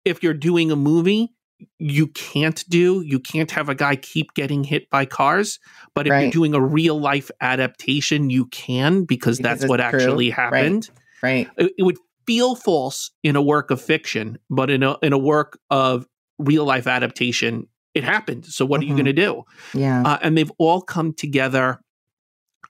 if 0.05 0.23
you're 0.23 0.35
doing 0.35 0.71
a 0.71 0.77
movie, 0.77 1.33
you 1.79 2.09
can't 2.09 2.63
do. 2.69 3.03
You 3.07 3.19
can't 3.19 3.51
have 3.53 3.69
a 3.69 3.75
guy 3.75 3.97
keep 3.97 4.35
getting 4.35 4.65
hit 4.65 4.91
by 4.91 5.07
cars. 5.07 5.59
But 5.95 6.07
if 6.07 6.11
you're 6.25 6.31
doing 6.33 6.55
a 6.55 6.61
real 6.61 7.01
life 7.01 7.31
adaptation, 7.41 8.31
you 8.31 8.47
can 8.47 9.05
because, 9.05 9.39
Because 9.39 9.61
that's 9.61 9.69
what 9.71 9.77
true. 9.79 9.87
actually 9.87 10.31
happened 10.31 10.91
Right. 11.23 11.49
it, 11.57 11.73
it 11.79 11.83
would 11.85 11.99
feel 12.27 12.55
false 12.57 13.11
in 13.23 13.37
a 13.37 13.43
work 13.43 13.71
of 13.71 13.81
fiction, 13.81 14.39
but 14.51 14.71
in 14.71 14.83
a 14.83 14.97
in 15.03 15.13
a 15.13 15.19
work 15.19 15.59
of 15.71 16.07
real 16.39 16.65
life 16.65 16.87
adaptation, 16.87 17.69
it 17.95 18.05
happened. 18.05 18.45
So 18.47 18.65
what 18.67 18.81
are 18.81 18.85
you 18.85 18.93
Mhm. 18.93 18.97
going 18.97 19.07
to 19.07 19.13
do? 19.13 19.43
Yeah. 19.75 20.03
Uh, 20.03 20.19
and 20.21 20.37
they've 20.37 20.51
all 20.59 20.81
come 20.83 21.13
together, 21.15 21.81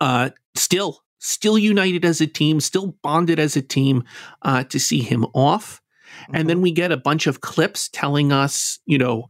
uh, 0.00 0.30
still 0.54 1.00
still 1.22 1.56
united 1.56 2.04
as 2.04 2.20
a 2.20 2.26
team, 2.26 2.60
still 2.60 2.96
bonded 3.02 3.38
as 3.38 3.56
a 3.56 3.62
team 3.62 4.02
uh, 4.42 4.64
to 4.64 4.78
see 4.78 5.00
him 5.00 5.24
off. 5.34 5.80
And 6.34 6.34
Mm-hmm. 6.34 6.48
then 6.48 6.60
we 6.60 6.72
get 6.72 6.92
a 6.92 6.96
bunch 6.96 7.26
of 7.26 7.40
clips 7.40 7.88
telling 7.88 8.32
us, 8.32 8.78
you 8.84 8.98
know, 8.98 9.28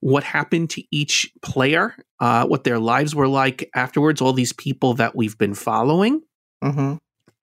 what 0.00 0.24
happened 0.24 0.70
to 0.70 0.82
each 0.90 1.30
player, 1.42 1.94
uh, 2.18 2.46
what 2.46 2.64
their 2.64 2.78
lives 2.78 3.14
were 3.14 3.28
like 3.28 3.70
afterwards, 3.74 4.20
all 4.20 4.32
these 4.32 4.52
people 4.52 4.94
that 4.94 5.14
we've 5.14 5.38
been 5.38 5.54
following. 5.54 6.22
hmm 6.62 6.94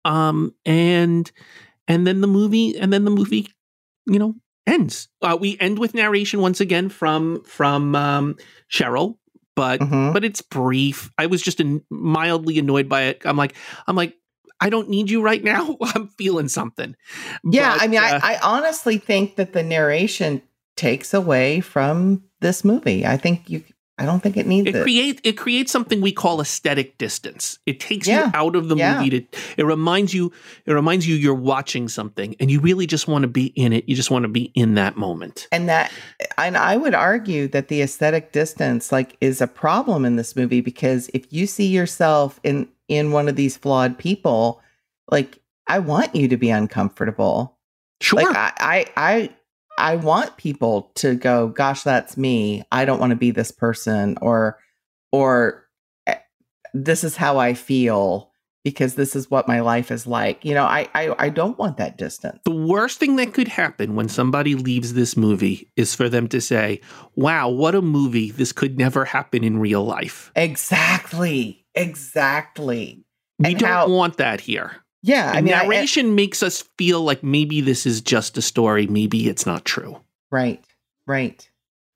Um, 0.06 0.56
and 0.66 1.32
and 1.88 2.08
then 2.08 2.22
the 2.22 2.28
movie, 2.28 2.78
and 2.78 2.91
then 2.91 3.06
the 3.06 3.12
movie, 3.12 3.47
you 4.08 4.18
know, 4.18 4.36
ends. 4.66 5.08
Uh, 5.22 5.38
we 5.39 5.58
end 5.60 5.78
with 5.78 5.93
narration 5.93 6.41
once 6.41 6.60
again 6.60 6.89
from 6.89 7.43
from 7.43 7.95
um, 7.95 8.38
Sheryl, 8.72 9.19
but 9.60 9.82
hmm 9.82 10.14
but 10.14 10.24
it's 10.24 10.41
brief. 10.41 11.12
I 11.18 11.26
was 11.28 11.41
just 11.41 11.60
an, 11.60 11.84
mildly 11.89 12.57
annoyed 12.57 12.88
by 12.89 13.03
it. 13.03 13.22
I'm 13.26 13.38
like, 13.38 13.55
I'm 13.86 13.95
like, 13.95 14.16
I 14.60 14.70
don't 14.70 14.89
need 14.89 15.10
you 15.10 15.22
right 15.22 15.43
now. 15.43 15.78
I'm 15.93 16.07
feeling 16.07 16.47
something. 16.47 16.95
Yeah, 17.43 17.74
But, 17.74 17.84
I 17.84 17.88
mean, 17.88 17.99
uh, 17.99 18.20
I, 18.24 18.36
I 18.36 18.39
honestly 18.41 18.97
think 18.97 19.36
that 19.36 19.53
the 19.53 19.62
narration 19.62 20.41
takes 20.76 21.14
away 21.14 21.60
from 21.60 22.24
this 22.39 22.64
movie. 22.64 23.05
I 23.05 23.18
think 23.18 23.49
you. 23.49 23.64
I 24.00 24.06
don't 24.06 24.22
think 24.22 24.38
it 24.38 24.47
needs 24.47 24.68
it 24.68 24.76
it. 24.76 24.82
creates 24.82 25.22
it 25.24 25.34
creates 25.34 25.72
something 25.72 26.00
we 26.02 26.12
call 26.12 26.39
aesthetic 26.41 26.97
distance. 26.97 27.60
It 27.66 27.80
takes 27.80 28.08
Yeah, 28.08 28.26
you 28.28 28.32
out 28.34 28.56
of 28.56 28.70
the 28.70 28.76
yeah. 28.78 28.97
movie 28.97 29.10
to 29.22 29.38
it 29.58 29.64
reminds 29.66 30.14
you 30.14 30.32
it 30.66 30.72
reminds 30.72 31.08
you 31.08 31.16
you're 31.16 31.34
watching 31.36 31.88
something 31.89 32.36
and 32.39 32.50
you 32.50 32.60
really 32.62 32.88
just 32.88 33.08
want 33.08 33.24
to 33.24 33.28
be 33.28 33.47
in 33.47 33.74
it. 33.74 33.88
You 33.89 33.95
just 33.95 34.10
want 34.10 34.24
to 34.24 34.30
be 34.30 34.52
in 34.56 34.76
that 34.76 34.95
moment. 34.97 35.47
and 35.52 35.68
that 35.70 35.91
and 36.38 36.56
i 36.58 36.78
would 36.78 36.93
argue 36.95 37.47
that 37.50 37.68
the 37.68 37.82
aesthetic 37.82 38.32
distance 38.32 38.91
like 38.91 39.18
is 39.22 39.41
a 39.41 39.47
problem 39.47 40.06
in 40.06 40.16
this 40.16 40.36
movie 40.36 40.62
because 40.62 41.10
if 41.14 41.32
you 41.34 41.45
see 41.45 41.68
yourself 41.68 42.39
in 42.43 42.68
in 42.88 43.12
one 43.12 43.28
of 43.28 43.36
these 43.36 43.58
flawed 43.58 43.97
people 43.97 44.62
like 45.12 45.39
i 45.68 45.78
want 45.80 46.16
you 46.16 46.28
to 46.28 46.38
be 46.38 46.50
uncomfortable 46.50 47.58
Sure. 48.02 48.22
like 48.24 48.34
I, 48.36 48.52
I 48.58 48.86
i 48.95 49.30
i 49.80 49.96
want 49.96 50.36
people 50.38 50.92
to 50.96 51.16
go 51.16 51.48
gosh 51.48 51.84
that's 51.84 52.18
me 52.18 52.64
i 52.72 52.86
don't 52.86 53.00
want 53.00 53.10
to 53.12 53.16
be 53.16 53.32
this 53.32 53.52
person 53.52 54.18
or 54.22 54.58
or 55.12 55.66
eh, 56.08 56.16
this 56.74 57.04
is 57.04 57.16
how 57.16 57.38
i 57.40 57.54
feel 57.54 58.32
because 58.66 58.96
this 58.96 59.16
is 59.16 59.32
what 59.32 59.48
my 59.48 59.62
life 59.62 59.90
is 59.90 60.06
like 60.06 60.44
you 60.44 60.54
know 60.54 60.66
i 60.66 60.88
i, 60.94 61.16
I 61.18 61.30
don't 61.30 61.58
want 61.58 61.78
that 61.78 61.98
distance 61.98 62.40
the 62.46 62.52
worst 62.52 63.00
thing 63.00 63.16
that 63.16 63.34
could 63.34 63.48
happen 63.48 63.96
when 63.96 64.10
somebody 64.10 64.54
leaves 64.56 64.94
this 64.94 65.16
movie 65.18 65.72
is 65.78 65.96
for 65.96 66.10
them 66.10 66.28
to 66.30 66.42
say, 66.42 66.82
"Wow, 67.16 67.50
what 67.50 67.74
a 67.76 67.82
movie. 67.82 68.32
This 68.32 68.52
could 68.52 68.78
never 68.78 69.06
happen 69.06 69.44
in 69.44 69.60
real 69.60 69.84
life." 69.86 70.32
exactly 70.36 71.66
exactly 71.76 73.06
We 73.40 73.52
And 73.52 73.60
don't 73.60 73.70
how- 73.70 73.88
want 73.88 74.18
that 74.18 74.42
here. 74.42 74.84
Yeah, 75.02 75.32
I 75.34 75.41
mean, 75.41 75.54
I- 75.54 75.64
narration 75.64 76.16
makes 76.16 76.43
us 76.43 76.64
feel 76.78 77.02
like 77.02 77.24
maybe 77.24 77.62
this 77.62 77.86
is 77.86 78.02
just 78.02 78.38
a 78.38 78.41
story, 78.41 78.88
maybe 78.88 79.28
it's 79.30 79.45
not 79.45 79.66
true. 79.66 80.00
right, 80.32 80.64
right. 81.08 81.50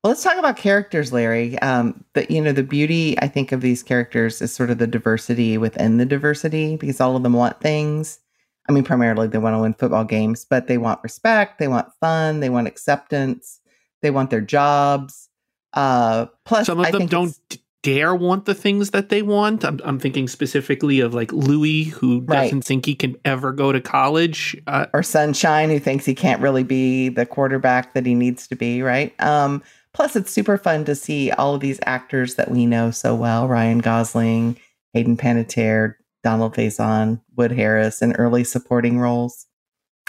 Well, 0.03 0.11
let's 0.11 0.23
talk 0.23 0.37
about 0.37 0.57
characters, 0.57 1.13
Larry. 1.13 1.57
Um, 1.59 2.03
but 2.13 2.29
you 2.29 2.41
know, 2.41 2.51
the 2.51 2.61
beauty 2.63 3.17
I 3.21 3.29
think 3.29 3.53
of 3.53 3.61
these 3.61 3.81
characters 3.83 4.41
is 4.41 4.53
sort 4.53 4.69
of 4.69 4.77
the 4.77 4.87
diversity 4.87 5.57
within 5.57 5.95
the 5.95 6.05
diversity 6.05 6.75
because 6.75 6.99
all 6.99 7.15
of 7.15 7.23
them 7.23 7.31
want 7.33 7.61
things. 7.61 8.19
I 8.67 8.73
mean, 8.73 8.83
primarily 8.83 9.27
they 9.27 9.37
want 9.37 9.55
to 9.55 9.59
win 9.59 9.73
football 9.73 10.03
games, 10.03 10.45
but 10.49 10.67
they 10.67 10.77
want 10.77 11.01
respect, 11.03 11.57
they 11.57 11.69
want 11.69 11.87
fun, 12.01 12.41
they 12.41 12.49
want 12.49 12.67
acceptance, 12.67 13.61
they 14.01 14.11
want 14.11 14.29
their 14.29 14.41
jobs. 14.41 15.29
Uh, 15.73 16.25
plus, 16.45 16.67
Some 16.67 16.79
of 16.81 16.85
I 16.85 16.91
them 16.91 17.07
don't 17.07 17.35
dare 17.83 18.15
want 18.15 18.45
the 18.45 18.55
things 18.55 18.89
that 18.91 19.09
they 19.09 19.21
want. 19.21 19.63
I'm, 19.63 19.79
I'm 19.83 19.99
thinking 19.99 20.27
specifically 20.27 20.99
of 21.01 21.13
like 21.13 21.31
Louis, 21.31 21.83
who 21.83 22.21
Right. 22.21 22.43
doesn't 22.45 22.63
think 22.63 22.85
he 22.85 22.95
can 22.95 23.15
ever 23.25 23.51
go 23.51 23.71
to 23.71 23.79
college. 23.81 24.55
Uh, 24.65 24.87
or 24.93 25.03
Sunshine, 25.03 25.69
who 25.69 25.79
thinks 25.79 26.05
he 26.05 26.15
can't 26.15 26.41
really 26.41 26.63
be 26.63 27.09
the 27.09 27.25
quarterback 27.25 27.93
that 27.93 28.05
he 28.05 28.15
needs 28.15 28.47
to 28.47 28.55
be, 28.55 28.81
right? 28.81 29.13
Um, 29.21 29.61
plus, 29.93 30.15
it's 30.15 30.31
super 30.31 30.57
fun 30.57 30.85
to 30.85 30.95
see 30.95 31.29
all 31.31 31.53
of 31.55 31.61
these 31.61 31.79
actors 31.85 32.35
that 32.35 32.49
we 32.49 32.65
know 32.65 32.89
so 32.89 33.13
well 33.13 33.47
Ryan 33.47 33.79
Gosling, 33.79 34.57
Hayden 34.93 35.17
Panettiere, 35.17 35.95
Donald 36.23 36.55
Faison, 36.55 37.21
Wood 37.35 37.51
Harris 37.51 38.01
in 38.01 38.13
early 38.13 38.43
supporting 38.45 38.97
roles. 38.99 39.45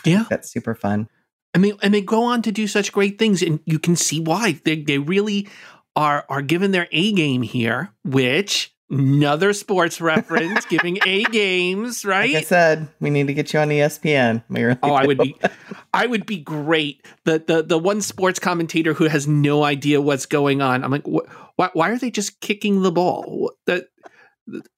yeah. 0.05 0.25
That's 0.31 0.49
super 0.51 0.75
fun. 0.77 1.09
and 1.55 1.65
they 1.65 1.73
and 1.83 1.93
they 1.93 2.01
go 2.03 2.23
on 2.25 2.41
to 2.43 2.53
do 2.53 2.67
such 2.69 2.93
great 2.93 3.19
things 3.19 3.43
and 3.43 3.59
you 3.65 3.79
can 3.81 3.97
see 3.97 4.21
why 4.21 4.61
they 4.65 4.83
they 4.83 4.99
really 4.99 5.49
are 5.97 6.25
are 6.29 6.43
given 6.43 6.71
their 6.73 6.89
A 6.93 7.13
game 7.13 7.43
here 7.43 7.91
which 8.05 8.75
another 8.91 9.53
sports 9.53 10.01
reference 10.01 10.65
giving 10.69 10.99
A 11.07 11.25
games 11.25 12.05
Like 12.05 12.35
I 12.35 12.41
said, 12.43 12.89
we 13.01 13.11
need 13.11 13.27
to 13.29 13.35
get 13.35 13.53
you 13.53 13.61
on 13.61 13.69
ESPN. 13.69 14.43
Really 14.49 14.77
Oh, 14.83 14.93
I 14.93 15.07
would 15.07 15.19
be, 15.19 15.37
I 15.95 16.07
would 16.07 16.27
be 16.27 16.39
great. 16.39 17.05
The 17.25 17.43
the 17.47 17.63
the 17.63 17.79
one 17.79 18.01
sports 18.03 18.39
commentator 18.39 18.93
who 18.93 19.05
has 19.05 19.27
no 19.27 19.65
idea 19.65 20.01
what's 20.01 20.27
going 20.27 20.61
on. 20.63 20.85
I'm 20.85 20.91
like, 20.91 21.07
wh- 21.07 21.27
why 21.57 21.71
why 21.73 21.91
are 21.91 21.99
they 21.99 22.11
just 22.11 22.41
kicking 22.41 22.83
the 22.83 22.93
ball? 22.93 23.53
That 23.67 23.89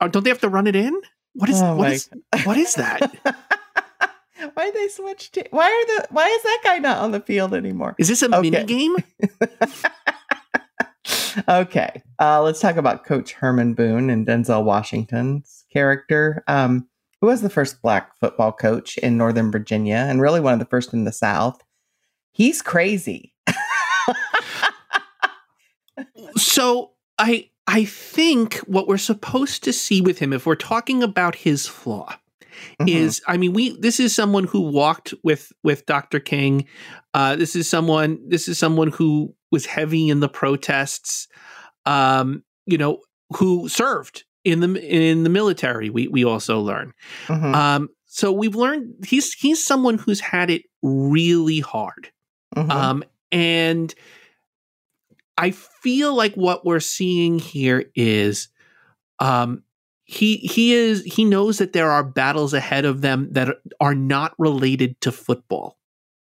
uh, 0.01 0.09
don't 0.09 0.23
they 0.23 0.31
have 0.31 0.41
to 0.43 0.49
run 0.49 0.67
it 0.67 0.77
in? 0.77 0.95
What 1.35 1.51
is 1.51 1.61
Oh 1.61 1.77
what 1.77 1.91
is 1.93 2.09
what 2.45 2.57
is 2.57 2.75
that? 2.75 3.01
why 4.55 4.65
did 4.67 4.75
they 4.75 4.89
switch 4.89 5.33
to? 5.33 5.45
Why 5.51 5.65
are 5.67 5.87
the? 5.99 6.07
Why 6.11 6.29
is 6.29 6.43
that 6.43 6.61
guy 6.65 6.79
not 6.79 6.99
on 6.99 7.11
the 7.11 7.21
field 7.21 7.53
anymore? 7.55 7.97
Is 7.99 8.09
this 8.09 8.23
a 8.23 8.27
Okay. 8.35 8.51
mini 8.51 8.65
game? 8.65 8.97
Okay, 11.49 12.03
uh, 12.19 12.43
let's 12.43 12.61
talk 12.61 12.77
about 12.77 13.05
Coach 13.05 13.33
Herman 13.33 13.75
Boone 13.75 14.11
and 14.11 14.27
Denzel 14.27 14.65
Washington's 14.65 15.65
character, 15.73 16.43
um, 16.49 16.89
who 17.21 17.29
was 17.29 17.43
the 17.43 17.51
first 17.51 17.83
black 17.83 18.17
football 18.19 18.53
coach 18.53 18.99
in 18.99 19.17
Northern 19.17 19.51
Virginia 19.51 20.07
and 20.09 20.21
really 20.21 20.41
one 20.41 20.53
of 20.53 20.59
the 20.59 20.67
first 20.67 20.93
in 20.93 21.05
the 21.05 21.13
South. 21.13 21.63
He's 22.33 22.63
crazy. 22.63 23.35
So 26.37 26.93
I 27.19 27.51
I 27.67 27.85
think 27.85 28.57
what 28.59 28.87
we're 28.87 28.99
supposed 28.99 29.65
to 29.65 29.73
see 29.73 30.01
with 30.01 30.19
him, 30.19 30.33
if 30.33 30.47
we're 30.47 30.55
talking 30.55 31.03
about 31.03 31.35
his 31.35 31.67
flaw, 31.67 32.17
Mhm. 32.81 32.89
is 32.89 33.21
I 33.27 33.37
mean 33.37 33.53
we 33.53 33.79
this 33.81 34.01
is 34.01 34.15
someone 34.15 34.45
who 34.45 34.61
walked 34.61 35.15
with 35.23 35.53
with 35.63 35.87
Dr. 35.87 36.21
King. 36.21 36.67
Uh, 37.15 37.37
this 37.37 37.57
is 37.57 37.69
someone 37.69 38.19
this 38.29 38.49
is 38.49 38.59
someone 38.59 38.89
who 38.89 39.35
was 39.53 39.67
heavy 39.67 40.09
in 40.09 40.21
the 40.21 40.29
protests. 40.29 41.29
Um, 41.85 42.43
you 42.67 42.79
know, 42.79 43.01
who 43.37 43.69
served 43.69 44.25
in 44.45 44.61
the 44.61 44.75
in 44.83 45.23
the 45.23 45.31
military. 45.31 45.91
We 45.91 46.09
we 46.09 46.25
also 46.25 46.61
learn. 46.61 46.93
Mhm. 47.27 47.55
Um, 47.55 47.89
so 48.07 48.33
we've 48.33 48.57
learned 48.57 49.05
he's 49.07 49.33
he's 49.35 49.65
someone 49.65 49.99
who's 49.99 50.21
had 50.21 50.51
it 50.51 50.63
really 50.83 51.61
hard. 51.61 52.11
Mhm. 52.57 52.71
Um, 52.71 53.05
and 53.31 53.95
I 55.39 55.51
feel 55.51 56.15
like 56.15 56.35
what 56.35 56.65
we're 56.65 56.81
seeing 56.81 57.39
here 57.39 57.91
is 57.95 58.49
um, 59.19 59.63
he 60.07 60.37
he 60.39 60.73
is 60.73 61.03
he 61.05 61.25
knows 61.25 61.59
that 61.59 61.73
there 61.73 61.91
are 61.91 62.05
battles 62.05 62.55
ahead 62.55 62.85
of 62.85 63.01
them 63.01 63.29
that 63.33 63.49
are- 63.81 63.95
not 63.95 64.35
related 64.39 65.01
to 65.03 65.11
football. 65.13 65.77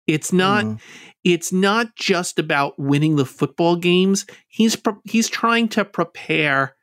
It's 0.08 0.34
not 0.34 0.66
Mhm. 0.66 0.80
it's 1.24 1.52
not 1.54 1.96
just 1.96 2.38
about 2.40 2.78
winning 2.80 3.16
the 3.16 3.26
football 3.26 3.76
games. 3.76 4.26
He's 4.48 4.76
pre- 4.76 4.94
he's 5.04 5.30
trying 5.30 5.68
to 5.70 5.86
prepare 5.86 6.76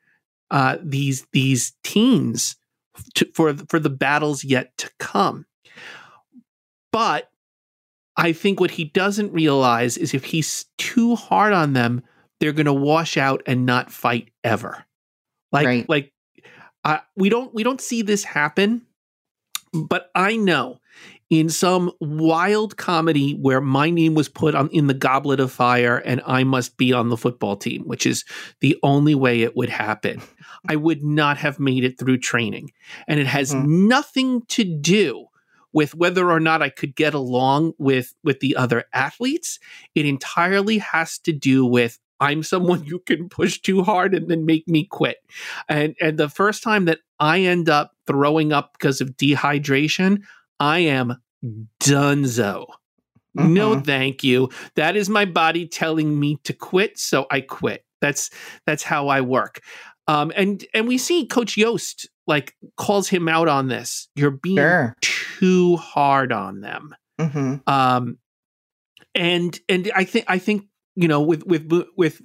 uh, 0.51 0.77
these 0.83 1.25
these 1.33 1.73
teens 1.83 2.55
to, 3.15 3.27
for 3.33 3.53
for 3.69 3.79
the 3.79 3.89
battles 3.89 4.43
yet 4.43 4.77
to 4.77 4.89
come. 4.99 5.45
But 6.91 7.29
I 8.15 8.33
think 8.33 8.59
what 8.59 8.71
he 8.71 8.85
doesn't 8.85 9.33
realize 9.33 9.97
is 9.97 10.13
if 10.13 10.25
he's 10.25 10.65
too 10.77 11.15
hard 11.15 11.51
on 11.53 11.73
them, 11.73 12.03
they're 12.39 12.51
going 12.53 12.67
to 12.67 12.73
wash 12.73 13.17
out 13.17 13.41
and 13.47 13.65
not 13.65 13.91
fight 13.91 14.29
ever. 14.43 14.85
Like 15.51 15.65
Right. 15.65 15.89
like 15.89 16.12
uh, 16.83 16.99
we 17.15 17.29
don't 17.29 17.53
we 17.53 17.63
don't 17.63 17.81
see 17.81 18.01
this 18.01 18.23
happen, 18.23 18.85
but 19.73 20.09
I 20.15 20.35
know 20.35 20.79
in 21.29 21.49
some 21.49 21.91
wild 21.99 22.77
comedy 22.77 23.33
where 23.33 23.61
my 23.61 23.89
name 23.89 24.13
was 24.13 24.29
put 24.29 24.53
on 24.53 24.69
in 24.69 24.85
the 24.87 24.93
goblet 24.93 25.39
of 25.39 25.51
fire 25.51 25.97
and 25.97 26.21
I 26.27 26.43
must 26.43 26.77
be 26.77 26.93
on 26.93 27.09
the 27.09 27.17
football 27.17 27.55
team, 27.55 27.83
which 27.85 28.05
is 28.05 28.23
the 28.59 28.77
only 28.83 29.15
way 29.15 29.41
it 29.41 29.55
would 29.55 29.69
happen. 29.69 30.21
I 30.69 30.75
would 30.75 31.03
not 31.03 31.37
have 31.37 31.59
made 31.59 31.83
it 31.83 31.97
through 31.97 32.19
training. 32.19 32.71
And 33.07 33.19
it 33.19 33.25
has 33.25 33.51
Mhm. 33.53 33.65
nothing 33.65 34.41
to 34.49 34.63
do 34.63 35.25
with 35.71 35.95
whether 35.95 36.29
or 36.29 36.39
not 36.39 36.61
I 36.61 36.69
could 36.69 36.95
get 36.95 37.15
along 37.15 37.73
with 37.79 38.13
with 38.23 38.39
the 38.39 38.55
other 38.55 38.83
athletes. 38.93 39.57
It 39.95 40.05
entirely 40.05 40.77
has 40.77 41.17
to 41.19 41.33
do 41.33 41.65
with 41.65 41.97
I'm 42.23 42.43
someone 42.43 42.83
you 42.91 42.99
can 42.99 43.29
push 43.29 43.59
too 43.59 43.83
hard 43.83 44.13
and 44.15 44.27
then 44.29 44.45
make 44.45 44.67
me 44.67 44.85
quit. 44.85 45.17
And 45.67 45.95
and 46.01 46.17
the 46.17 46.29
first 46.29 46.63
time 46.63 46.85
that 46.85 46.99
I 47.19 47.41
end 47.41 47.69
up 47.69 47.91
throwing 48.07 48.51
up 48.53 48.73
because 48.73 49.01
of 49.01 49.17
dehydration, 49.17 50.21
I 50.59 50.79
am 50.79 51.17
dunzo. 51.83 52.65
No, 53.35 53.75
Mhm. 53.75 53.85
thank 53.85 54.23
you. 54.23 54.49
That 54.75 54.95
is 54.95 55.09
my 55.09 55.25
body 55.25 55.67
telling 55.67 56.19
me 56.19 56.37
to 56.43 56.53
quit, 56.53 56.99
so 56.99 57.25
I 57.31 57.41
quit. 57.41 57.83
That's 57.99 58.29
that's 58.65 58.83
how 58.83 59.07
I 59.07 59.21
work. 59.21 59.61
Um, 60.07 60.31
and 60.35 60.63
and 60.73 60.87
we 60.87 60.97
see 60.97 61.25
Coach 61.25 61.55
Yoast 61.55 62.05
like 62.27 62.55
calls 62.77 63.09
him 63.09 63.27
out 63.27 63.47
on 63.47 63.67
this. 63.69 64.07
You're 64.15 64.31
being 64.31 64.57
Sure. 64.57 64.95
too 65.01 65.77
hard 65.77 66.31
on 66.31 66.61
them. 66.61 66.95
Mhm. 67.19 67.67
Um, 67.67 68.17
and 69.15 69.59
and 69.69 69.91
I 69.95 70.03
think 70.03 70.25
I 70.27 70.37
think 70.39 70.65
you 70.95 71.07
know, 71.07 71.21
with 71.21 71.45
with 71.45 71.71
with 71.97 72.21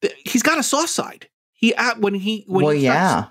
the, 0.00 0.12
he's 0.24 0.42
got 0.42 0.58
a 0.58 0.62
soft 0.62 0.90
side. 0.90 1.28
He 1.52 1.74
at 1.74 2.00
when 2.00 2.14
he 2.14 2.44
when 2.48 2.64
well, 2.64 2.74
he 2.74 2.84
yeah. 2.84 3.28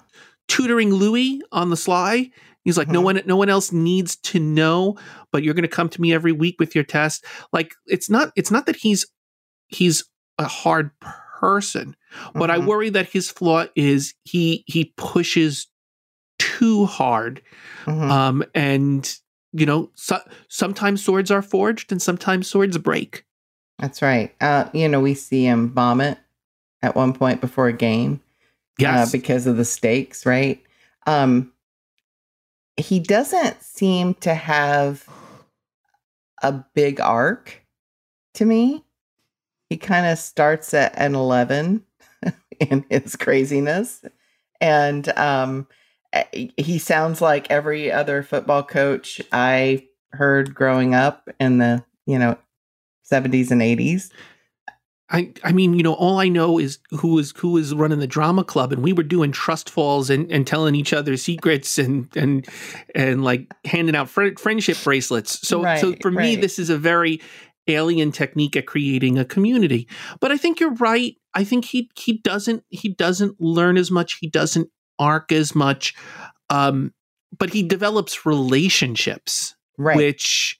tutoring 0.47 0.93
Louis 0.93 1.41
on 1.51 1.69
the 1.69 1.77
sly. 1.77 2.31
He's 2.63 2.77
like, 2.77 2.89
no 2.89 2.99
Mhm. 2.99 3.03
one, 3.05 3.21
no 3.25 3.35
one 3.37 3.47
else 3.49 3.71
needs 3.71 4.17
to 4.17 4.39
know, 4.39 4.97
but 5.31 5.41
you're 5.41 5.53
going 5.53 5.61
to 5.63 5.69
come 5.69 5.87
to 5.87 6.01
me 6.01 6.13
every 6.13 6.33
week 6.33 6.57
with 6.59 6.75
your 6.75 6.83
test. 6.83 7.23
Like, 7.53 7.73
it's 7.85 8.09
not, 8.09 8.33
it's 8.35 8.51
not 8.51 8.65
that 8.65 8.75
he's, 8.75 9.05
he's 9.67 10.03
a 10.37 10.43
hard 10.45 10.91
person, 11.39 11.95
but 12.33 12.51
I 12.51 12.57
Mhm. 12.59 12.65
worry 12.67 12.89
that 12.89 13.07
his 13.09 13.31
flaw 13.31 13.67
is 13.77 14.13
he 14.25 14.65
he 14.67 14.93
pushes 14.97 15.67
too 16.39 16.85
hard, 16.85 17.41
Mhm. 17.85 18.09
um, 18.11 18.43
and 18.53 19.17
you 19.53 19.65
know, 19.65 19.89
so, 19.95 20.19
sometimes 20.49 21.03
swords 21.03 21.31
are 21.31 21.41
forged 21.41 21.91
and 21.91 22.01
sometimes 22.01 22.47
swords 22.47 22.77
break. 22.77 23.23
That's 23.79 24.01
right. 24.01 24.33
Uh, 24.41 24.69
you 24.73 24.87
know, 24.89 24.99
we 24.99 25.13
see 25.13 25.45
him 25.45 25.69
vomit 25.69 26.17
at 26.81 26.95
one 26.95 27.13
point 27.13 27.41
before 27.41 27.67
a 27.67 27.73
game. 27.73 28.21
Yes, 28.79 29.09
uh, 29.09 29.11
because 29.17 29.47
of 29.47 29.57
the 29.57 29.65
stakes, 29.65 30.25
right? 30.25 30.61
Um, 31.05 31.51
he 32.75 32.99
doesn't 32.99 33.61
seem 33.63 34.13
to 34.15 34.35
have 34.35 35.07
a 36.43 36.63
big 36.73 36.99
arc 36.99 37.63
to 38.35 38.45
me. 38.45 38.83
He 39.69 39.77
kind 39.77 40.05
of 40.05 40.19
starts 40.19 40.73
at 40.73 40.93
an 40.95 41.15
11 41.15 41.83
in 42.59 42.85
his 42.89 43.15
craziness. 43.15 44.03
And 44.61 45.09
um, 45.17 45.67
eh, 46.13 46.49
he 46.55 46.77
sounds 46.77 47.19
like 47.19 47.49
every 47.49 47.91
other 47.91 48.23
football 48.23 48.63
coach 48.63 49.21
I 49.31 49.87
heard 50.11 50.53
growing 50.55 50.93
up 50.93 51.29
in 51.39 51.57
the, 51.57 51.83
you 52.05 52.19
know, 52.19 52.37
70s 53.11 53.51
and 53.51 53.61
80s. 53.61 54.11
I, 55.09 55.31
I 55.43 55.53
mean, 55.53 55.73
you 55.73 55.83
know, 55.83 55.93
all 55.93 56.19
I 56.19 56.27
know 56.27 56.59
is 56.59 56.79
who 56.91 57.13
was 57.13 57.31
who 57.37 57.51
was 57.51 57.73
running 57.73 57.99
the 57.99 58.07
drama 58.07 58.43
club, 58.43 58.73
and 58.73 58.83
we 58.83 58.91
were 58.91 59.03
doing 59.03 59.31
trust 59.31 59.69
falls 59.69 60.09
and, 60.09 60.29
and 60.29 60.45
telling 60.45 60.75
each 60.75 60.91
other 60.91 61.15
secrets 61.15 61.77
and 61.79 62.09
and 62.17 62.45
and 62.93 63.23
like 63.23 63.53
handing 63.63 63.95
out 63.95 64.09
fri 64.09 64.35
friendship 64.35 64.77
bracelets. 64.83 65.39
So, 65.47 65.61
so 65.77 65.91
Right, 65.91 66.01
for 66.01 66.11
me, 66.11 66.35
this 66.35 66.59
is 66.59 66.69
a 66.69 66.77
very 66.77 67.21
alien 67.67 68.11
technique 68.11 68.57
at 68.57 68.65
creating 68.65 69.17
a 69.17 69.23
community. 69.23 69.87
But 70.19 70.33
I 70.33 70.37
think 70.37 70.59
you're 70.59 70.75
right. 70.75 71.15
I 71.33 71.45
think 71.45 71.63
he 71.63 71.89
he 71.95 72.17
doesn't 72.17 72.65
he 72.67 72.89
doesn't 72.89 73.39
learn 73.39 73.77
as 73.77 73.89
much. 73.89 74.17
He 74.19 74.27
doesn't 74.27 74.69
arc 74.99 75.31
as 75.31 75.55
much. 75.55 75.95
Um, 76.49 76.93
but 77.37 77.51
he 77.51 77.63
develops 77.63 78.25
relationships, 78.25 79.55
Right. 79.77 79.95
which 79.95 80.56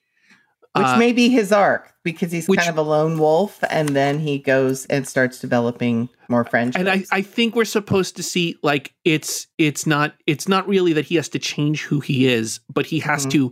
which 0.75 0.85
uh, 0.85 0.97
may 0.97 1.11
be 1.11 1.29
his 1.29 1.51
arc 1.51 1.93
because 2.03 2.31
he's 2.31 2.47
which- 2.47 2.59
kind 2.59 2.69
of 2.69 2.77
a 2.77 2.81
lone 2.89 3.17
wolf 3.17 3.59
and 3.69 3.89
then 3.89 4.19
he 4.19 4.37
goes 4.39 4.85
and 4.87 5.07
starts 5.07 5.39
developing 5.39 6.09
more 6.29 6.43
friendships. 6.43 6.79
and 6.79 6.89
I, 6.89 7.03
I 7.11 7.21
think 7.21 7.55
we're 7.55 7.65
supposed 7.65 8.15
to 8.17 8.23
see 8.23 8.57
like 8.63 8.93
it's 9.05 9.47
it's 9.57 9.85
not 9.87 10.13
it's 10.27 10.47
not 10.47 10.67
really 10.67 10.93
that 10.93 11.05
he 11.05 11.15
has 11.15 11.29
to 11.29 11.39
change 11.39 11.83
who 11.83 11.99
he 11.99 12.27
is 12.27 12.59
but 12.73 12.85
he 12.85 12.99
has 12.99 13.25
Mhm. 13.25 13.31
to 13.31 13.51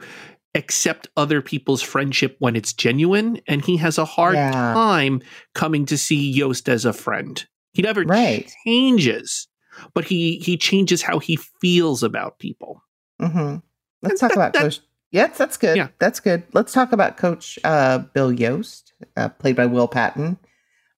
accept 0.56 1.08
other 1.18 1.42
people's 1.42 1.82
friendship 1.82 2.36
when 2.40 2.56
it's 2.56 2.72
genuine 2.74 3.42
and 3.48 3.66
he 3.66 3.76
has 3.78 3.98
a 3.98 4.06
hard 4.06 4.36
Yeah. 4.36 4.52
time 4.52 5.22
coming 5.54 5.86
to 5.88 5.98
see 5.98 6.38
Yoast 6.38 6.70
as 6.70 6.86
a 6.86 6.94
friend 6.94 7.46
he 7.74 7.82
never 7.82 8.04
Right. 8.04 8.50
changes 8.66 9.48
but 9.94 10.06
he 10.06 10.38
he 10.40 10.56
changes 10.58 11.02
how 11.02 11.20
he 11.20 11.38
feels 11.62 12.04
about 12.04 12.40
people 12.40 12.82
hmm 13.20 13.56
Let's 14.02 14.22
And 14.22 14.30
talk 14.30 14.30
that- 14.32 14.38
about 14.38 14.54
that-. 14.54 14.80
Yes, 15.16 15.38
that's 15.38 15.56
good. 15.58 15.78
Yeah. 15.78 15.88
That's 16.00 16.20
good. 16.20 16.44
Let's 16.54 16.74
talk 16.74 16.92
about 16.92 17.16
Coach 17.18 17.58
uh, 17.64 18.00
Bill 18.00 18.32
Yoast, 18.32 18.92
uh, 19.16 19.30
played 19.30 19.56
by 19.56 19.66
Will 19.66 19.88
Patton. 19.88 20.38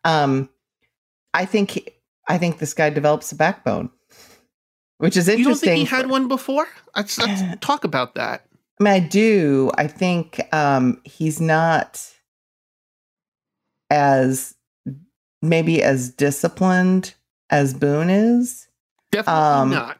Um, 0.03 0.49
I 1.33 1.45
think 1.45 1.71
he- 1.71 1.87
I 2.27 2.37
think 2.37 2.57
this 2.57 2.73
guy 2.73 2.89
develops 2.89 3.31
a 3.31 3.35
backbone, 3.35 3.89
which 4.97 5.15
is 5.17 5.27
interesting. 5.29 5.39
you 5.39 5.45
don't 5.45 5.59
think 5.59 5.79
he 5.89 5.95
had 5.95 6.05
for- 6.05 6.11
one 6.11 6.27
before 6.27 6.67
let's, 6.95 7.17
let's 7.19 7.41
talk 7.61 7.83
about 7.83 8.15
that 8.15 8.43
I 8.79 8.83
mean, 8.83 8.93
I 8.93 8.99
do. 8.99 9.71
I 9.77 9.87
think 9.87 10.41
um, 10.53 10.99
he's 11.03 11.39
not 11.41 12.03
as 13.89 14.55
maybe 15.41 15.81
as 15.81 16.09
disciplined 16.09 17.13
as 17.49 17.73
Boone 17.73 18.09
is. 18.09 18.67
definitely 19.11 19.41
Um, 19.43 19.69
not 19.71 19.99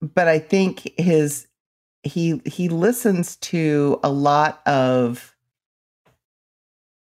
but 0.00 0.28
I 0.28 0.38
think 0.38 0.92
his 0.98 1.46
he 2.04 2.40
he 2.44 2.68
listens 2.68 3.36
to 3.36 3.98
a 4.02 4.10
lot 4.10 4.60
of 4.66 5.34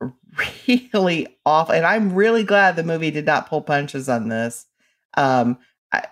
really 0.94 1.26
awful 1.44 1.74
and 1.74 1.84
I'm 1.84 2.14
really 2.14 2.44
glad 2.44 2.76
the 2.76 2.84
movie 2.84 3.10
did 3.10 3.26
not 3.26 3.48
pull 3.48 3.62
punches 3.62 4.08
on 4.08 4.28
this. 4.28 4.66
Um 5.14 5.58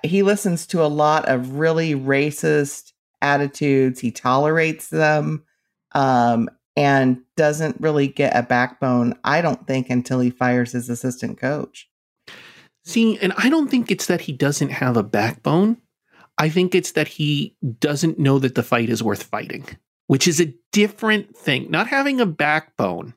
he 0.03 0.22
listens 0.22 0.66
to 0.68 0.82
a 0.82 0.88
lot 0.88 1.26
of 1.26 1.55
really 1.55 1.95
racist 1.95 2.93
attitudes. 3.22 4.01
He 4.01 4.11
tolerates 4.11 4.88
them 4.88 5.45
um 5.93 6.51
and 6.76 7.20
doesn't 7.36 7.80
really 7.80 8.09
get 8.09 8.36
a 8.36 8.43
backbone 8.43 9.18
I 9.24 9.41
don't 9.41 9.66
think 9.66 9.88
until 9.91 10.20
he 10.20 10.30
fires 10.30 10.72
his 10.72 10.91
assistant 10.91 11.38
coach. 11.38 11.88
See, 12.84 13.18
and 13.18 13.32
I 13.36 13.51
don't 13.51 13.70
think 13.70 13.91
it's 13.91 14.07
that 14.07 14.22
he 14.22 14.32
doesn't 14.32 14.70
have 14.70 14.97
a 14.97 15.03
backbone. 15.03 15.76
I 16.41 16.49
think 16.49 16.74
it's 16.74 16.93
that 16.93 17.07
he 17.09 17.55
doesn't 17.78 18.18
know 18.18 18.38
that 18.38 18.55
the 18.55 18.62
fight 18.62 18.88
is 18.88 19.03
worth 19.03 19.22
fighting, 19.24 19.66
which 20.07 20.26
is 20.26 20.41
a 20.41 20.53
different 20.72 21.36
thing. 21.36 21.70
Not 21.70 21.86
having 21.86 22.20
a 22.20 22.26
backbone 22.26 23.14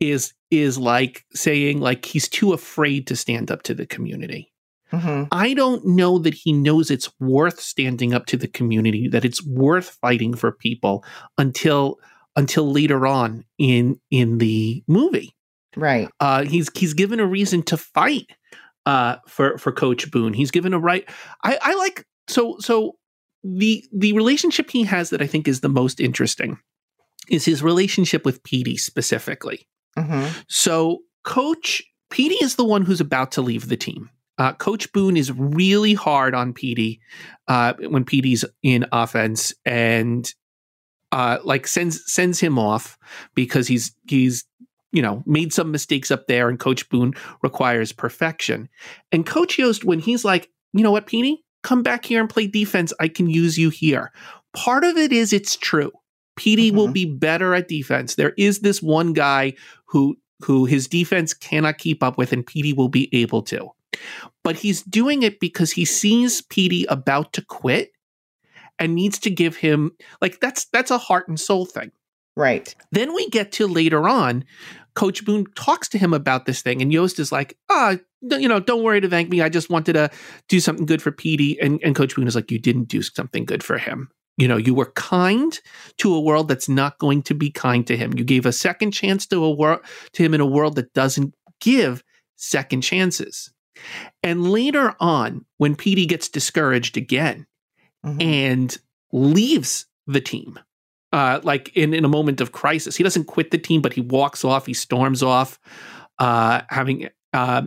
is 0.00 0.32
is 0.50 0.78
like 0.78 1.24
saying 1.34 1.80
like 1.80 2.04
he's 2.04 2.28
too 2.28 2.52
afraid 2.52 3.06
to 3.08 3.16
stand 3.16 3.50
up 3.50 3.62
to 3.64 3.74
the 3.74 3.86
community. 3.86 4.52
Mhm. 4.92 5.26
I 5.32 5.54
don't 5.54 5.84
know 5.84 6.18
that 6.20 6.34
he 6.34 6.52
knows 6.52 6.90
it's 6.90 7.10
worth 7.18 7.58
standing 7.60 8.14
up 8.14 8.26
to 8.26 8.36
the 8.36 8.46
community, 8.46 9.08
that 9.08 9.24
it's 9.24 9.44
worth 9.44 9.98
fighting 10.00 10.34
for 10.34 10.52
people 10.52 11.04
until 11.38 11.98
until 12.36 12.70
later 12.70 13.06
on 13.06 13.44
in 13.58 13.98
in 14.10 14.38
the 14.38 14.84
movie 14.86 15.34
Right. 15.74 16.08
uh, 16.20 16.44
he's 16.44 16.68
he's 16.76 16.94
given 16.94 17.18
a 17.18 17.26
reason 17.26 17.62
to 17.64 17.76
fight 17.76 18.26
uh, 18.86 19.16
for 19.28 19.58
for 19.58 19.72
Coach 19.72 20.10
Boone. 20.10 20.32
He's 20.32 20.50
given 20.50 20.72
a 20.72 20.78
right. 20.78 21.08
I, 21.42 21.58
I 21.60 21.74
like 21.74 22.06
so 22.28 22.56
so 22.60 22.96
the 23.44 23.84
the 23.92 24.12
relationship 24.14 24.70
he 24.70 24.84
has 24.84 25.10
that 25.10 25.20
I 25.20 25.26
think 25.26 25.46
is 25.46 25.60
the 25.60 25.68
most 25.68 26.00
interesting 26.00 26.58
is 27.28 27.44
his 27.44 27.62
relationship 27.62 28.24
with 28.24 28.42
Petey 28.44 28.76
specifically. 28.76 29.68
Mhm. 29.98 30.44
So 30.48 31.00
Coach 31.24 31.82
Petey 32.10 32.36
is 32.36 32.54
the 32.54 32.64
one 32.64 32.82
who's 32.82 33.00
about 33.00 33.32
to 33.32 33.42
leave 33.42 33.68
the 33.68 33.76
team. 33.76 34.10
Uh, 34.38 34.52
Coach 34.52 34.92
Boone 34.92 35.16
is 35.16 35.32
really 35.32 35.94
hard 35.94 36.34
on 36.34 36.52
Petey 36.52 37.00
uh, 37.48 37.72
when 37.88 38.04
Petey's 38.04 38.44
in 38.62 38.86
offense 38.92 39.52
and 39.64 40.32
uh, 41.10 41.38
like 41.44 41.66
sends 41.66 42.02
sends 42.12 42.38
him 42.38 42.58
off 42.58 42.98
because 43.34 43.66
he's 43.66 43.94
he's 44.08 44.44
you 44.92 45.02
know 45.02 45.22
made 45.26 45.52
some 45.52 45.70
mistakes 45.70 46.10
up 46.10 46.26
there 46.26 46.48
and 46.48 46.58
Coach 46.58 46.88
Boone 46.88 47.12
requires 47.42 47.92
perfection. 47.92 48.68
And 49.12 49.26
Coach 49.26 49.56
Yoast 49.56 49.84
when 49.84 49.98
he's 49.98 50.24
like, 50.24 50.50
you 50.72 50.82
know 50.82 50.90
what, 50.92 51.06
Petey, 51.06 51.44
come 51.62 51.82
back 51.82 52.04
here 52.04 52.20
and 52.20 52.30
play 52.30 52.46
defense. 52.46 52.92
I 53.00 53.08
can 53.08 53.28
use 53.28 53.58
you 53.58 53.70
here. 53.70 54.12
Part 54.54 54.84
of 54.84 54.96
it 54.96 55.12
is 55.12 55.32
it's 55.32 55.56
true. 55.56 55.92
Petey 56.36 56.70
will 56.70 56.88
Mhm. 56.88 56.92
be 56.92 57.04
better 57.06 57.54
at 57.54 57.68
defense. 57.68 58.14
There 58.14 58.34
is 58.36 58.60
this 58.60 58.82
one 58.82 59.12
guy 59.12 59.54
who 59.86 60.16
who 60.44 60.66
his 60.66 60.86
defense 60.86 61.32
cannot 61.32 61.78
keep 61.78 62.02
up 62.02 62.18
with, 62.18 62.30
and 62.30 62.46
Petey 62.46 62.74
will 62.74 62.90
be 62.90 63.08
able 63.14 63.40
to. 63.42 63.70
But 64.44 64.56
he's 64.56 64.82
doing 64.82 65.22
it 65.22 65.40
because 65.40 65.72
he 65.72 65.86
sees 65.86 66.42
Petey 66.42 66.84
about 66.90 67.32
to 67.32 67.42
quit 67.42 67.92
and 68.78 68.94
needs 68.94 69.18
to 69.20 69.30
give 69.30 69.56
him 69.56 69.92
like 70.20 70.38
that's 70.40 70.66
that's 70.66 70.90
a 70.90 70.98
heart 70.98 71.26
and 71.28 71.40
soul 71.40 71.64
thing. 71.64 71.90
Right. 72.36 72.74
Then 72.92 73.14
we 73.14 73.28
get 73.30 73.52
to 73.52 73.66
later 73.66 74.08
on, 74.08 74.44
Coach 74.94 75.24
Boone 75.24 75.46
talks 75.54 75.88
to 75.90 75.98
him 75.98 76.12
about 76.14 76.46
this 76.46 76.62
thing, 76.62 76.82
and 76.82 76.92
Yoast 76.92 77.18
is 77.18 77.32
like, 77.32 77.56
ah, 77.70 77.96
d- 78.26 78.40
you 78.40 78.48
know, 78.48 78.60
don't 78.60 78.82
worry 78.82 79.00
to 79.00 79.08
thank 79.08 79.28
me. 79.28 79.40
I 79.42 79.48
just 79.48 79.70
wanted 79.70 79.94
to 79.94 80.10
do 80.48 80.60
something 80.60 80.86
good 80.86 81.00
for 81.02 81.10
Petey. 81.12 81.58
And, 81.60 81.80
and 81.82 81.94
Coach 81.94 82.14
Boone 82.14 82.26
is 82.26 82.34
like, 82.34 82.50
you 82.50 82.58
didn't 82.58 82.88
do 82.88 83.02
something 83.02 83.44
good 83.44 83.62
for 83.62 83.78
him. 83.78 84.10
You 84.38 84.48
know, 84.48 84.58
you 84.58 84.74
were 84.74 84.92
kind 84.92 85.58
to 85.98 86.14
a 86.14 86.20
world 86.20 86.48
that's 86.48 86.68
not 86.68 86.98
going 86.98 87.22
to 87.22 87.34
be 87.34 87.50
kind 87.50 87.86
to 87.86 87.96
him. 87.96 88.12
You 88.16 88.24
gave 88.24 88.44
a 88.44 88.52
second 88.52 88.90
chance 88.92 89.26
to 89.28 89.42
a 89.42 89.50
world 89.50 89.80
to 90.12 90.22
him 90.22 90.34
in 90.34 90.40
a 90.42 90.46
world 90.46 90.76
that 90.76 90.92
doesn't 90.92 91.34
give 91.60 92.02
second 92.36 92.82
chances. 92.82 93.50
And 94.22 94.50
later 94.50 94.94
on, 95.00 95.46
when 95.56 95.74
Petey 95.74 96.04
gets 96.06 96.28
discouraged 96.28 96.96
again, 96.98 97.46
Mhm. 98.04 98.22
and 98.22 98.78
leaves 99.12 99.86
the 100.06 100.20
team. 100.20 100.58
Uh, 101.16 101.40
like 101.44 101.74
in, 101.74 101.94
in 101.94 102.04
a 102.04 102.08
moment 102.08 102.42
of 102.42 102.52
crisis, 102.52 102.94
he 102.94 103.02
doesn't 103.02 103.24
quit 103.24 103.50
the 103.50 103.56
team, 103.56 103.80
but 103.80 103.94
he 103.94 104.02
walks 104.02 104.44
off. 104.44 104.66
He 104.66 104.74
storms 104.74 105.22
off. 105.22 105.58
Uh, 106.18 106.60
having 106.68 107.08
uh, 107.32 107.62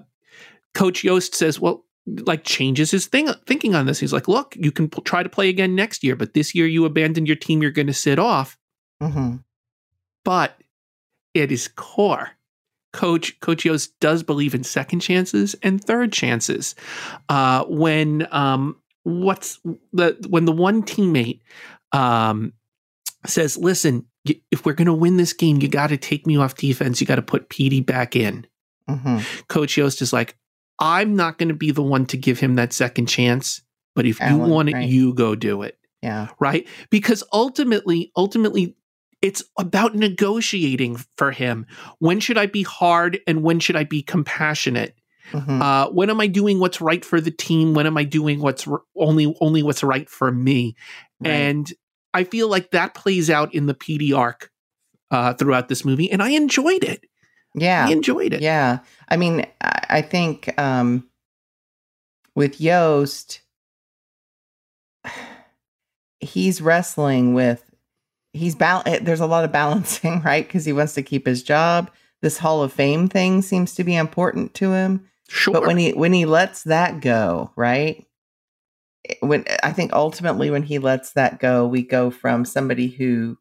Coach 0.75 1.01
Yoast 1.01 1.33
says, 1.33 1.59
"Well, 1.59 1.83
like 2.05 2.43
changes 2.43 2.91
his 2.91 3.07
thing 3.07 3.27
thinking 3.47 3.73
on 3.73 3.87
this." 3.87 3.99
He's 3.99 4.13
like, 4.13 4.27
"Look, 4.27 4.55
you 4.55 4.71
can 4.71 4.87
p- 4.87 5.01
try 5.01 5.23
to 5.23 5.29
play 5.29 5.49
again 5.49 5.73
next 5.73 6.03
year, 6.03 6.15
but 6.15 6.35
this 6.35 6.53
year 6.53 6.67
you 6.67 6.85
abandoned 6.85 7.25
your 7.27 7.37
team. 7.37 7.63
You're 7.63 7.71
going 7.71 7.87
to 7.87 7.93
sit 7.93 8.19
off." 8.19 8.55
Mhm. 9.01 9.43
But 10.23 10.61
at 11.35 11.49
his 11.49 11.67
core, 11.69 12.29
Coach 12.93 13.39
Coach 13.39 13.63
Yoast 13.63 13.89
does 13.99 14.21
believe 14.21 14.53
in 14.53 14.63
second 14.63 14.99
chances 14.99 15.55
and 15.63 15.83
third 15.83 16.13
chances. 16.13 16.75
Uh, 17.29 17.63
when 17.65 18.27
um, 18.31 18.75
what's 19.01 19.59
the 19.91 20.23
when 20.29 20.45
the 20.45 20.51
one 20.51 20.83
teammate 20.83 21.39
um, 21.93 22.53
says, 23.25 23.57
"Listen, 23.57 24.05
if 24.51 24.65
we're 24.65 24.73
going 24.73 24.85
to 24.87 24.93
win 24.93 25.17
this 25.17 25.33
game, 25.33 25.61
you 25.61 25.67
got 25.67 25.87
to 25.87 25.97
take 25.97 26.25
me 26.27 26.37
off 26.37 26.55
defense. 26.55 26.99
You 27.01 27.07
got 27.07 27.15
to 27.15 27.21
put 27.21 27.49
Petey 27.49 27.81
back 27.81 28.15
in." 28.15 28.45
Mhm. 28.89 29.23
Coach 29.47 29.75
Yoast 29.75 30.01
is 30.01 30.13
like, 30.13 30.35
"I'm 30.79 31.15
not 31.15 31.37
going 31.37 31.49
to 31.49 31.55
be 31.55 31.71
the 31.71 31.83
one 31.83 32.05
to 32.07 32.17
give 32.17 32.39
him 32.39 32.55
that 32.55 32.73
second 32.73 33.07
chance, 33.07 33.61
but 33.95 34.05
if 34.05 34.19
you 34.19 34.25
Alan, 34.25 34.49
want 34.49 34.69
it, 34.69 34.73
right. 34.73 34.89
you 34.89 35.13
go 35.13 35.35
do 35.35 35.61
it." 35.63 35.77
Yeah. 36.01 36.29
right 36.39 36.65
because 36.89 37.25
ultimately 37.33 38.09
ultimately 38.15 38.77
it's 39.21 39.43
about 39.57 39.95
negotiating 39.95 40.97
for 41.17 41.31
him 41.31 41.65
when 41.99 42.21
should 42.21 42.37
i 42.37 42.45
be 42.45 42.63
hard 42.63 43.19
and 43.27 43.43
when 43.43 43.59
should 43.59 43.75
i 43.75 43.83
be 43.83 44.01
compassionate 44.01 44.95
Mhm. 45.33 45.61
uh, 45.61 45.89
when 45.91 46.09
am 46.09 46.21
i 46.21 46.27
doing 46.27 46.57
what's 46.59 46.79
right 46.79 47.03
for 47.03 47.19
the 47.19 47.31
team 47.31 47.73
when 47.73 47.85
am 47.85 47.97
i 47.97 48.05
doing 48.05 48.39
what's 48.39 48.65
r- 48.65 48.81
only 48.95 49.35
only 49.41 49.61
what's 49.61 49.83
right 49.83 50.09
for 50.09 50.31
me 50.31 50.77
Right. 51.19 51.31
and 51.31 51.73
i 52.19 52.23
feel 52.23 52.47
like 52.47 52.71
that 52.71 52.93
plays 52.93 53.29
out 53.29 53.53
in 53.53 53.65
the 53.65 53.73
Petey 53.73 54.13
arc 54.13 54.51
uh, 55.11 55.33
throughout 55.33 55.69
this 55.69 55.83
movie 55.83 56.11
and 56.11 56.21
i 56.21 56.29
enjoyed 56.29 56.83
it 56.83 57.05
yeah. 57.55 57.85
i 57.87 57.91
enjoyed 57.91 58.33
it 58.33 58.41
Yeah. 58.41 58.79
I 59.09 59.17
mean, 59.17 59.45
I, 59.59 60.01
think 60.01 60.53
um, 60.59 61.07
with 62.35 62.59
Yoast, 62.59 63.39
he's 66.19 66.61
wrestling 66.61 67.33
with, 67.33 67.63
he's 68.33 68.55
bal- 68.55 68.83
eh, 68.85 68.99
there's 69.01 69.19
a 69.19 69.25
lot 69.25 69.45
of 69.45 69.51
balancing, 69.51 70.21
right? 70.25 70.45
Because 70.45 70.65
he 70.65 70.73
wants 70.73 70.93
to 70.93 71.03
keep 71.03 71.25
his 71.25 71.43
job. 71.43 71.89
This 72.21 72.37
Hall 72.37 72.61
of 72.61 72.73
Fame 72.73 73.07
thing 73.07 73.41
seems 73.41 73.73
to 73.75 73.83
be 73.83 73.95
important 73.95 74.53
to 74.55 74.73
him. 74.73 75.07
sure 75.29 75.53
But 75.53 75.65
when 75.65 75.77
he 75.77 75.93
when 75.93 76.11
he 76.11 76.25
lets 76.25 76.63
that 76.63 76.99
go, 76.99 77.51
right? 77.55 78.05
When 79.21 79.45
I 79.63 79.71
think 79.71 79.93
ultimately 79.93 80.49
when 80.51 80.63
he 80.63 80.79
lets 80.79 81.13
that 81.13 81.39
go, 81.39 81.65
we 81.67 81.81
go 81.83 82.11
from 82.11 82.45
somebody 82.45 82.87
who 82.87 83.37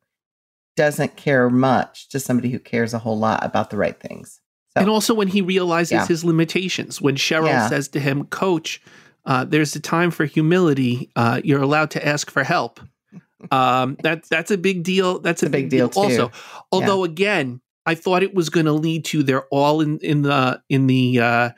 doesn't 0.76 1.16
care 1.16 1.50
much 1.50 2.08
to 2.10 2.20
somebody 2.20 2.50
who 2.50 2.58
cares 2.58 2.94
a 2.94 2.98
whole 2.98 3.18
lot 3.18 3.44
about 3.44 3.70
the 3.70 3.76
right 3.76 3.98
things. 4.00 4.40
So 4.76 4.80
And 4.80 4.88
also 4.90 5.12
when 5.14 5.28
he 5.28 5.42
realizes 5.42 5.92
Yeah. 5.92 6.06
his 6.06 6.24
limitations, 6.24 7.00
when 7.00 7.16
Sheryl 7.16 7.48
Yeah. 7.48 7.68
says 7.68 7.88
to 7.88 8.00
him, 8.00 8.24
Coach, 8.26 8.80
uh, 9.26 9.44
there's 9.44 9.74
a 9.76 9.80
time 9.80 10.10
for 10.10 10.24
humility. 10.24 11.10
Uh, 11.16 11.40
you're 11.44 11.62
allowed 11.62 11.90
to 11.92 12.06
ask 12.06 12.30
for 12.30 12.44
help. 12.44 12.80
Um, 13.50 13.96
that 14.02 14.24
that's 14.28 14.50
a 14.50 14.58
big 14.58 14.82
deal. 14.82 15.20
That's 15.20 15.42
a, 15.42 15.46
a 15.46 15.48
big 15.48 15.70
deal, 15.70 15.88
too. 15.88 16.00
Also, 16.00 16.32
although 16.72 17.04
again, 17.04 17.60
I 17.86 17.94
thought 17.94 18.22
it 18.22 18.34
was 18.34 18.50
going 18.50 18.66
to 18.66 18.72
lead 18.72 19.04
to 19.06 19.22
they're 19.22 19.46
all 19.46 19.80
in 19.80 19.98
in 20.00 20.22
the 20.22 20.60
in 20.68 20.86
the 20.88 21.20
uh, 21.20 21.50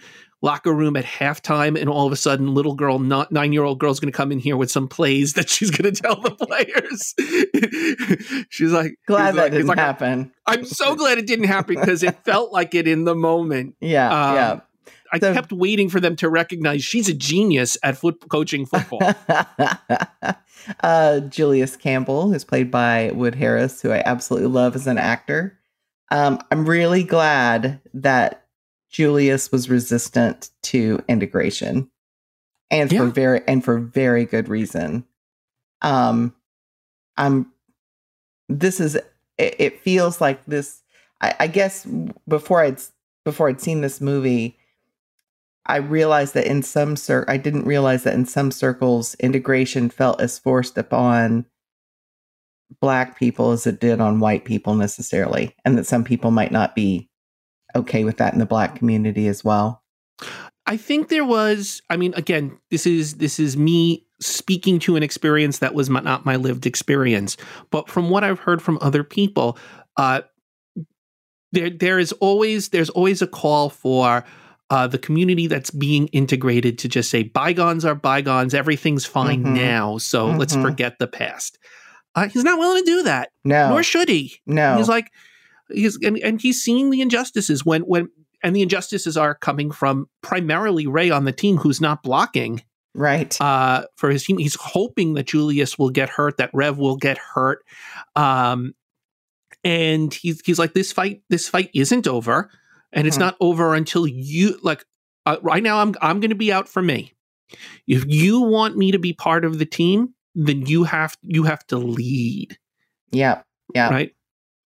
locker 0.42 0.72
room 0.72 0.96
at 0.96 1.04
halftime, 1.04 1.78
and 1.78 1.88
all 1.90 2.06
of 2.06 2.12
a 2.12 2.16
sudden, 2.16 2.54
little 2.54 2.74
girl, 2.74 2.98
nine 2.98 3.52
year 3.52 3.62
old 3.64 3.78
girl's 3.78 4.00
going 4.00 4.10
to 4.12 4.16
come 4.16 4.32
in 4.32 4.38
here 4.38 4.56
with 4.56 4.70
some 4.70 4.88
plays 4.88 5.34
that 5.34 5.48
she's 5.50 5.70
going 5.70 5.92
to 5.92 6.00
tell 6.02 6.20
the 6.20 6.30
players. 6.30 7.14
she's 8.50 8.72
like, 8.72 8.94
glad 9.06 9.26
he's 9.26 9.34
that 9.36 9.42
like- 9.42 9.52
didn't 9.52 9.66
like, 9.66 9.78
happen. 9.78 10.32
I'm 10.46 10.64
so 10.64 10.94
glad 10.96 11.18
it 11.18 11.26
didn't 11.26 11.44
happen 11.46 11.76
because 11.76 12.02
it 12.02 12.24
felt 12.24 12.52
like 12.52 12.74
it 12.74 12.88
in 12.88 13.04
the 13.04 13.14
moment. 13.14 13.74
Yeah, 13.80 14.08
Um, 14.52 14.62
I 15.12 15.18
So- 15.18 15.34
kept 15.34 15.52
waiting 15.52 15.88
for 15.90 16.00
them 16.00 16.16
to 16.16 16.28
recognize 16.28 16.82
she's 16.84 17.08
a 17.08 17.14
genius 17.14 17.76
at 17.82 17.96
foot 17.98 18.22
coaching 18.30 18.64
football. 18.66 19.00
uh, 20.82 21.20
Julius 21.20 21.76
Campbell, 21.76 22.30
who's 22.32 22.44
played 22.44 22.70
by 22.70 23.10
Wood 23.12 23.34
Harris, 23.34 23.80
who 23.82 23.90
I 23.90 24.02
absolutely 24.04 24.48
love 24.48 24.74
as 24.76 24.86
an 24.86 24.98
actor. 24.98 25.58
Um, 26.10 26.40
I'm 26.50 26.64
really 26.66 27.04
glad 27.04 27.80
that 27.94 28.44
Julius 28.90 29.52
was 29.52 29.70
resistant 29.70 30.50
to 30.64 31.02
integration, 31.08 31.90
and 32.70 32.90
for 32.90 33.06
very 33.06 33.42
and 33.46 33.64
for 33.64 33.78
very 33.78 34.24
good 34.24 34.48
reason. 34.48 35.04
Um, 35.82 36.34
I'm. 37.16 37.52
This 38.48 38.80
is. 38.80 38.96
It, 39.38 39.56
it 39.58 39.80
feels 39.80 40.20
like 40.20 40.44
this. 40.46 40.82
I, 41.20 41.34
I 41.40 41.46
guess 41.46 41.86
before 42.26 42.62
I'd 42.62 42.80
before 43.24 43.48
I'd 43.48 43.60
seen 43.60 43.80
this 43.80 44.00
movie, 44.00 44.58
I 45.66 45.76
realized 45.76 46.34
that 46.34 46.46
in 46.46 46.62
some 46.62 46.96
cir- 46.96 47.24
I 47.28 47.36
didn't 47.36 47.66
realize 47.66 48.04
that 48.04 48.14
in 48.14 48.26
some 48.26 48.50
circles 48.50 49.14
integration 49.16 49.90
felt 49.90 50.20
as 50.20 50.38
forced 50.38 50.78
upon 50.78 51.46
black 52.80 53.18
people 53.18 53.50
as 53.50 53.66
it 53.66 53.80
did 53.80 54.00
on 54.00 54.20
white 54.20 54.44
people 54.44 54.74
necessarily 54.74 55.54
and 55.64 55.76
that 55.76 55.86
some 55.86 56.04
people 56.04 56.30
might 56.30 56.52
not 56.52 56.74
be 56.74 57.09
okay 57.76 58.04
with 58.04 58.16
that 58.18 58.32
in 58.32 58.38
the 58.38 58.46
black 58.46 58.76
community 58.76 59.26
as 59.28 59.44
well. 59.44 59.82
I 60.66 60.76
think 60.76 61.08
there 61.08 61.24
was. 61.24 61.82
I 61.90 61.96
mean, 61.96 62.14
again, 62.14 62.58
this 62.70 62.86
is 62.86 63.14
this 63.14 63.38
is 63.40 63.56
me 63.56 64.06
speaking 64.20 64.78
to 64.80 64.96
an 64.96 65.02
experience 65.02 65.58
that 65.58 65.74
was 65.74 65.88
my, 65.90 66.00
not 66.00 66.24
my 66.26 66.36
lived 66.36 66.66
experience, 66.66 67.36
but 67.70 67.88
from 67.88 68.10
what 68.10 68.22
I've 68.24 68.38
heard 68.40 68.60
from 68.62 68.78
other 68.80 69.02
people, 69.02 69.58
uh, 69.96 70.20
there 71.52 71.70
there 71.70 71.98
is 71.98 72.12
always 72.12 72.68
there's 72.68 72.90
always 72.90 73.22
a 73.22 73.26
call 73.26 73.70
for. 73.70 74.24
Uh, 74.72 74.86
the 74.86 74.98
community 74.98 75.48
that's 75.48 75.72
being 75.72 76.06
integrated 76.12 76.78
to 76.78 76.88
just 76.88 77.10
say 77.10 77.24
bygones 77.24 77.84
are 77.84 77.96
bygones, 77.96 78.54
everything's 78.54 79.04
fine 79.04 79.42
Mhm. 79.42 79.56
now, 79.56 79.98
so 79.98 80.28
let's 80.28 80.54
Mhm. 80.54 80.62
forget 80.62 80.96
the 81.00 81.08
past. 81.08 81.58
Uh, 82.14 82.28
he's 82.28 82.44
not 82.44 82.56
willing 82.56 82.84
to 82.84 82.88
do 82.88 83.02
that, 83.02 83.30
No. 83.44 83.70
nor 83.70 83.82
should 83.82 84.08
he. 84.08 84.36
no. 84.46 84.76
He's 84.76 84.88
like, 84.88 85.10
he's 85.72 85.96
and, 86.02 86.18
and 86.18 86.40
he's 86.40 86.62
seeing 86.62 86.90
the 86.90 87.00
injustices 87.00 87.64
when 87.64 87.82
when 87.82 88.08
and 88.42 88.56
the 88.56 88.62
injustices 88.62 89.16
are 89.16 89.34
coming 89.34 89.70
from 89.70 90.08
primarily 90.22 90.86
Ray 90.86 91.10
on 91.10 91.24
the 91.24 91.32
team 91.32 91.58
who's 91.58 91.80
not 91.80 92.02
blocking 92.02 92.62
right. 92.94 93.38
uh, 93.40 93.84
for 93.96 94.10
his 94.10 94.24
team. 94.24 94.38
He's 94.38 94.56
hoping 94.58 95.14
that 95.14 95.26
Julius 95.26 95.78
will 95.78 95.90
get 95.90 96.08
hurt, 96.08 96.38
that 96.38 96.50
Rev 96.54 96.78
will 96.78 96.96
get 96.96 97.18
hurt, 97.18 97.60
um, 98.16 98.74
and 99.62 100.12
he's 100.12 100.40
he's 100.44 100.58
like, 100.58 100.72
this 100.72 100.92
fight 100.92 101.22
this 101.28 101.48
fight 101.48 101.70
isn't 101.74 102.06
over, 102.06 102.50
and 102.92 103.06
it's 103.06 103.16
Hmm. 103.16 103.20
not 103.20 103.36
over 103.40 103.74
until 103.74 104.06
you 104.06 104.58
like. 104.62 104.84
Uh, 105.26 105.36
right 105.42 105.62
now, 105.62 105.80
I'm 105.80 105.94
I'm 106.00 106.20
going 106.20 106.30
to 106.30 106.36
be 106.36 106.52
out 106.52 106.68
for 106.68 106.80
me. 106.80 107.12
If 107.86 108.04
you 108.06 108.40
want 108.40 108.76
me 108.76 108.92
to 108.92 108.98
be 108.98 109.12
part 109.12 109.44
of 109.44 109.58
the 109.58 109.66
team, 109.66 110.14
then 110.34 110.64
you 110.66 110.84
have 110.84 111.16
you 111.22 111.42
have 111.44 111.66
to 111.66 111.76
lead, 111.76 112.56
Yep. 113.12 113.44
Yeah. 113.74 113.90
right? 113.90 114.12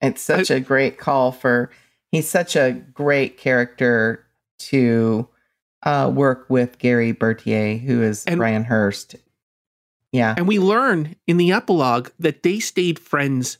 It's 0.03 0.21
such 0.21 0.51
a 0.51 0.59
great 0.59 0.97
call 0.97 1.31
for 1.31 1.71
he's 2.11 2.29
such 2.29 2.55
a 2.55 2.71
great 2.93 3.37
character 3.37 4.25
to 4.59 5.27
uh, 5.83 6.11
work 6.13 6.45
with 6.49 6.77
Gerry 6.79 7.11
Bertier, 7.11 7.77
who 7.77 8.01
is 8.01 8.23
And- 8.25 8.39
Ryan 8.39 8.63
Hurst. 8.65 9.15
Yeah. 10.11 10.35
And 10.37 10.47
we 10.47 10.59
learn 10.59 11.15
in 11.25 11.37
the 11.37 11.51
epilogue 11.51 12.09
that 12.19 12.43
they 12.43 12.59
stayed 12.59 12.99
friends 12.99 13.57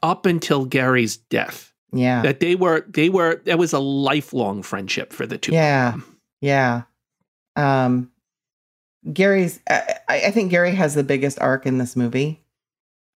up 0.00 0.26
until 0.26 0.64
Gerry's 0.64 1.16
death. 1.16 1.72
Yeah. 1.92 2.22
That 2.22 2.38
they 2.40 2.54
were 2.54 2.84
they 2.88 3.08
were 3.08 3.42
that 3.46 3.58
was 3.58 3.72
a 3.72 3.78
lifelong 3.80 4.62
friendship 4.62 5.12
for 5.12 5.26
the 5.26 5.38
two. 5.38 5.52
Yeah. 5.52 5.96
Yeah. 6.40 6.82
Um 7.56 8.12
Gerry's 9.12 9.58
I, 9.68 9.96
I 10.08 10.30
think 10.30 10.50
Gary 10.50 10.72
has 10.74 10.94
the 10.94 11.02
biggest 11.02 11.40
arc 11.40 11.66
in 11.66 11.78
this 11.78 11.96
movie. 11.96 12.44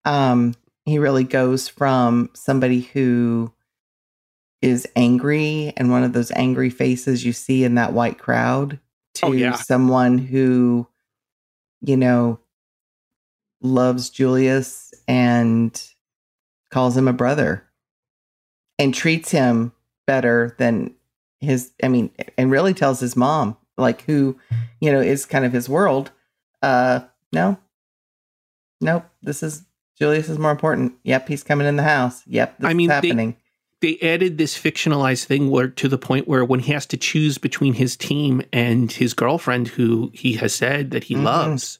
Um 0.05 0.55
he 0.85 0.97
really 0.99 1.23
goes 1.23 1.67
from 1.67 2.29
somebody 2.33 2.81
who 2.81 3.51
is 4.61 4.87
angry 4.95 5.73
and 5.77 5.89
one 5.89 6.03
of 6.03 6.13
those 6.13 6.31
angry 6.31 6.69
faces 6.69 7.25
you 7.25 7.33
see 7.33 7.63
in 7.63 7.75
that 7.75 7.93
white 7.93 8.17
crowd 8.19 8.79
to 9.15 9.25
Oh, 9.27 9.31
yeah. 9.31 9.53
someone 9.53 10.17
who 10.17 10.87
you 11.81 11.97
know 11.97 12.39
loves 13.61 14.09
Julius 14.09 14.93
and 15.07 15.81
calls 16.71 16.95
him 16.95 17.07
a 17.07 17.13
brother 17.13 17.63
and 18.79 18.93
treats 18.93 19.31
him 19.31 19.71
better 20.07 20.55
than 20.57 20.93
his 21.39 21.71
i 21.83 21.87
mean 21.87 22.11
and 22.37 22.51
really 22.51 22.73
tells 22.73 22.99
his 22.99 23.15
mom 23.15 23.57
like 23.77 24.01
who 24.03 24.37
you 24.79 24.91
know 24.91 24.99
is 24.99 25.25
kind 25.25 25.43
of 25.45 25.51
his 25.53 25.67
world 25.67 26.11
uh 26.61 26.99
no 27.33 27.57
nope 28.79 29.03
this 29.23 29.41
is 29.43 29.63
julius 29.97 30.29
is 30.29 30.37
more 30.39 30.51
important 30.51 30.93
yep 31.03 31.27
he's 31.27 31.43
coming 31.43 31.67
in 31.67 31.75
the 31.75 31.83
house 31.83 32.23
yep 32.27 32.57
this 32.59 32.69
I 32.69 32.73
mean, 32.73 32.89
is 32.91 33.01
they- 33.01 33.07
happening 33.09 33.35
They 33.81 33.97
added 33.99 34.37
this 34.37 34.55
fictionalized 34.57 35.25
thing 35.25 35.49
where 35.49 35.67
to 35.67 35.87
the 35.87 35.97
point 35.97 36.27
where 36.27 36.45
when 36.45 36.59
he 36.59 36.71
has 36.71 36.85
to 36.87 36.97
choose 36.97 37.37
between 37.39 37.73
his 37.73 37.97
team 37.97 38.43
and 38.53 38.91
his 38.91 39.13
girlfriend 39.15 39.69
who 39.69 40.11
he 40.13 40.33
has 40.33 40.53
said 40.53 40.91
that 40.91 41.05
he 41.05 41.15
Mhm. 41.15 41.23
loves, 41.23 41.79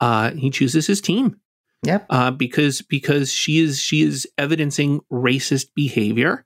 uh, 0.00 0.32
he 0.32 0.50
chooses 0.50 0.88
his 0.88 1.00
team. 1.00 1.36
Yep. 1.84 2.06
Uh, 2.10 2.30
because 2.32 2.82
because 2.82 3.32
she 3.32 3.60
is 3.60 3.80
she 3.80 4.02
is 4.02 4.26
evidencing 4.38 5.00
racist 5.12 5.68
behavior. 5.76 6.44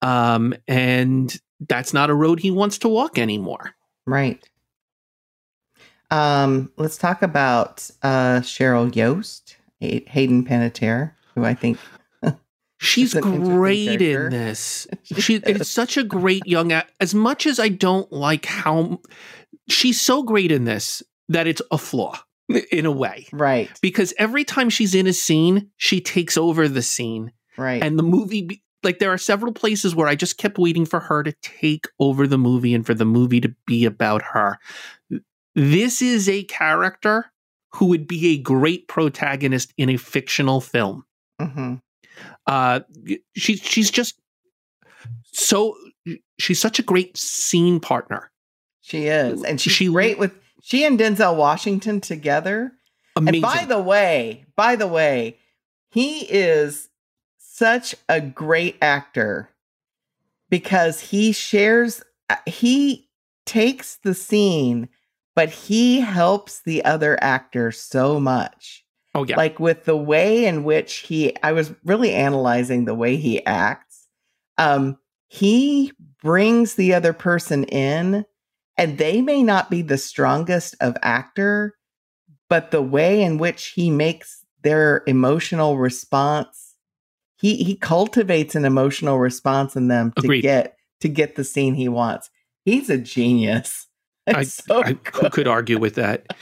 Um, 0.00 0.54
and 0.66 1.36
that's 1.68 1.92
not 1.92 2.08
a 2.08 2.14
road 2.14 2.40
he 2.40 2.50
wants 2.50 2.78
to 2.78 2.88
walk 2.88 3.18
anymore. 3.18 3.74
right 4.06 4.42
um 6.10 6.70
let's 6.76 6.96
talk 6.98 7.22
about 7.22 7.90
uh 8.02 8.40
sheryl 8.40 8.90
yoast 8.92 9.56
hayden 10.06 10.44
panettiere 10.44 11.12
who 11.34 11.44
i 11.44 11.54
think 11.54 11.78
She's 12.80 13.14
It's 13.14 13.24
an 13.24 13.32
interesting 13.34 13.56
great 13.56 14.02
in 14.02 14.30
this. 14.30 14.86
She 15.04 15.36
is. 15.36 15.42
it's 15.46 15.70
such 15.70 15.96
a 15.96 16.02
great 16.04 16.42
young. 16.44 16.72
As 17.00 17.14
much 17.14 17.46
as 17.46 17.58
I 17.58 17.68
don't 17.68 18.10
like 18.12 18.44
how 18.44 19.00
she's 19.68 20.00
so 20.00 20.22
great 20.22 20.50
in 20.52 20.64
this 20.64 21.02
that 21.28 21.46
it's 21.46 21.62
a 21.70 21.78
flaw 21.78 22.18
in 22.70 22.84
a 22.84 22.90
way. 22.90 23.26
Right, 23.32 23.70
Because 23.80 24.12
every 24.18 24.44
time 24.44 24.68
she's 24.68 24.94
in 24.94 25.06
a 25.06 25.12
scene, 25.14 25.70
she 25.78 26.00
takes 26.00 26.36
over 26.36 26.68
the 26.68 26.82
scene 26.82 27.32
right. 27.56 27.82
and 27.82 27.98
the 27.98 28.02
movie 28.02 28.62
like 28.82 28.98
there 28.98 29.12
are 29.12 29.18
several 29.18 29.52
places 29.52 29.94
where 29.94 30.08
I 30.08 30.14
just 30.14 30.36
kept 30.36 30.58
waiting 30.58 30.84
for 30.84 31.00
her 31.00 31.22
to 31.22 31.32
take 31.40 31.86
over 31.98 32.26
the 32.26 32.36
movie 32.38 32.74
and 32.74 32.84
for 32.84 32.92
the 32.92 33.06
movie 33.06 33.40
to 33.40 33.54
be 33.66 33.86
about 33.86 34.20
her. 34.32 34.58
This 35.54 36.02
is 36.02 36.28
a 36.28 36.42
character 36.44 37.32
who 37.74 37.86
would 37.86 38.06
be 38.06 38.28
a 38.34 38.38
great 38.38 38.88
protagonist 38.88 39.72
in 39.76 39.88
a 39.90 39.96
fictional 39.96 40.60
film. 40.60 41.04
hmm 41.40 41.74
Uh, 42.46 42.80
she 43.34 43.56
she's 43.56 43.90
just 43.90 44.20
so 45.32 45.74
she's 46.38 46.60
such 46.60 46.78
a 46.78 46.82
great 46.82 47.16
scene 47.16 47.80
partner. 47.80 48.30
She 48.80 49.06
is, 49.06 49.42
and 49.42 49.60
she's 49.60 49.72
She- 49.72 49.88
great 49.88 50.18
with 50.18 50.32
she 50.62 50.84
and 50.84 50.98
Denzel 50.98 51.36
Washington 51.36 52.00
together. 52.00 52.72
Amazing. 53.16 53.34
And 53.34 53.42
by 53.42 53.64
the 53.66 53.80
way, 53.80 54.44
by 54.56 54.76
the 54.76 54.86
way, 54.86 55.38
he 55.90 56.20
is 56.30 56.88
such 57.38 57.94
a 58.08 58.20
great 58.20 58.76
actor 58.82 59.50
because 60.50 61.00
he 61.00 61.32
shares 61.32 62.02
uh, 62.30 62.36
he 62.46 63.08
takes 63.46 63.96
the 64.02 64.14
scene 64.14 64.88
but 65.34 65.50
he 65.50 66.00
helps 66.00 66.60
the 66.62 66.84
other 66.84 67.18
actor 67.22 67.72
so 67.72 68.20
much. 68.20 68.84
oh 69.14 69.24
yeah, 69.24 69.36
Like 69.36 69.58
with 69.58 69.84
the 69.84 69.96
way 69.96 70.44
in 70.46 70.64
which 70.64 70.98
he 70.98 71.34
I 71.42 71.52
was 71.52 71.72
really 71.84 72.12
analyzing 72.12 72.84
the 72.84 72.94
way 72.94 73.16
he 73.16 73.44
acts. 73.46 74.06
Um 74.58 74.98
he 75.28 75.92
brings 76.22 76.74
the 76.76 76.94
other 76.94 77.12
person 77.12 77.64
in 77.64 78.24
and 78.76 78.98
they 78.98 79.20
may 79.20 79.42
not 79.42 79.70
be 79.70 79.82
the 79.82 79.98
strongest 79.98 80.74
of 80.80 80.96
actor 81.02 81.74
but 82.48 82.70
the 82.70 82.82
way 82.82 83.22
in 83.22 83.38
which 83.38 83.68
he 83.68 83.90
makes 83.90 84.44
their 84.62 85.02
emotional 85.06 85.76
response 85.78 86.74
he 87.36 87.56
he 87.64 87.74
cultivates 87.76 88.54
an 88.54 88.64
emotional 88.64 89.18
response 89.18 89.76
in 89.76 89.88
them 89.88 90.12
to 90.16 90.24
Agreed. 90.24 90.42
get 90.42 90.76
to 91.00 91.08
get 91.08 91.34
the 91.34 91.44
scene 91.44 91.74
he 91.74 91.88
wants 91.88 92.30
he's 92.64 92.88
a 92.88 92.96
genius 92.98 93.83
It's 94.26 94.64
so, 94.64 94.82
I, 94.82 94.96
who 95.12 95.28
could 95.30 95.46
argue 95.46 95.78
with 95.78 95.96
that? 95.96 96.34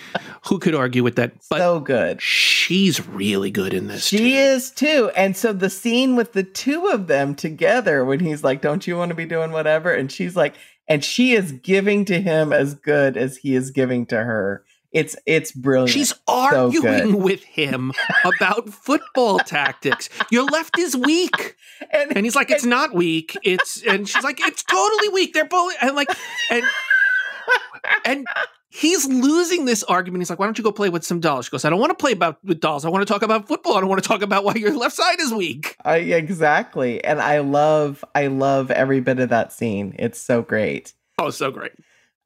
Who 0.47 0.59
could 0.59 0.75
argue 0.75 1.03
with 1.03 1.17
that? 1.17 1.33
But 1.51 1.59
so 1.59 1.81
good 1.81 2.23
she's 2.23 3.07
really 3.09 3.51
good 3.51 3.75
in 3.75 3.89
this. 3.89 4.07
she 4.07 4.19
too. 4.19 4.25
is 4.25 4.71
too 4.71 5.11
and 5.17 5.37
so 5.37 5.53
the 5.53 5.71
scene 5.71 6.15
with 6.15 6.33
the 6.33 6.45
two 6.45 6.87
of 6.87 7.07
them 7.09 7.35
together 7.35 8.05
when 8.05 8.21
he's 8.21 8.45
like 8.45 8.63
don't 8.63 8.87
you 8.87 8.97
want 8.97 9.09
to 9.09 9.15
be 9.15 9.27
doing 9.27 9.51
whatever 9.51 9.93
and 9.93 10.13
she's 10.13 10.37
like 10.37 10.55
and 10.89 11.05
she 11.05 11.33
is 11.33 11.53
giving 11.53 12.05
to 12.05 12.21
him 12.21 12.53
as 12.53 12.75
good 12.75 13.17
as 13.17 13.39
he 13.39 13.55
is 13.55 13.71
giving 13.71 14.07
to 14.07 14.17
her 14.17 14.65
it's 14.93 15.17
it's 15.27 15.53
brilliant 15.53 15.91
She's 15.91 16.15
arguing 16.29 17.23
with 17.23 17.43
him 17.43 17.93
about 18.25 18.69
football 18.69 19.39
tactics. 19.39 20.11
Your 20.31 20.45
left 20.45 20.79
is 20.79 20.95
weak. 20.95 21.57
and, 21.91 22.15
And 22.15 22.27
he's 22.27 22.37
like, 22.37 22.51
it's 22.51 22.67
not 22.67 22.95
weak. 22.95 23.35
It's 23.43 23.83
and 23.87 24.07
she's 24.07 24.23
like, 24.23 24.39
it's 24.41 24.63
totally 24.63 25.09
weak. 25.09 25.33
They're 25.33 25.47
both 25.47 25.73
and 25.81 25.97
like 25.97 26.11
and 26.51 26.63
and 28.05 28.27
he's 28.69 29.07
losing 29.07 29.65
this 29.65 29.83
argument. 29.85 30.23
He's 30.23 30.31
like, 30.31 30.39
why 30.39 30.47
don't 30.47 30.57
you 30.59 30.65
go 30.65 30.73
play 30.73 30.89
with 30.89 31.05
some 31.05 31.21
dolls? 31.21 31.47
She 31.47 31.51
goes, 31.51 31.65
I 31.65 31.71
don't 31.71 31.81
want 31.81 31.91
to 31.91 31.95
play 32.03 32.13
about 32.13 32.43
with 32.45 32.61
dolls. 32.61 32.85
I 32.85 32.89
want 32.89 33.07
to 33.07 33.13
talk 33.13 33.23
about 33.23 33.47
football. 33.49 33.77
I 33.77 33.81
don't 33.81 33.89
want 33.89 34.03
to 34.03 34.09
talk 34.09 34.23
about 34.23 34.45
why 34.45 34.55
your 34.55 34.77
left 34.77 34.97
side 34.97 35.21
is 35.21 35.33
weak. 35.33 35.77
I, 35.85 35.97
exactly 35.97 37.03
and 37.05 37.21
i 37.21 37.39
love 37.41 38.05
i 38.15 38.27
love 38.29 38.71
every 38.71 39.01
bit 39.01 39.19
of 39.21 39.29
that 39.31 39.53
scene 39.53 39.95
it's 39.99 40.21
so 40.21 40.43
great 40.43 40.95
Oh, 41.19 41.31
so 41.31 41.51
great. 41.51 41.73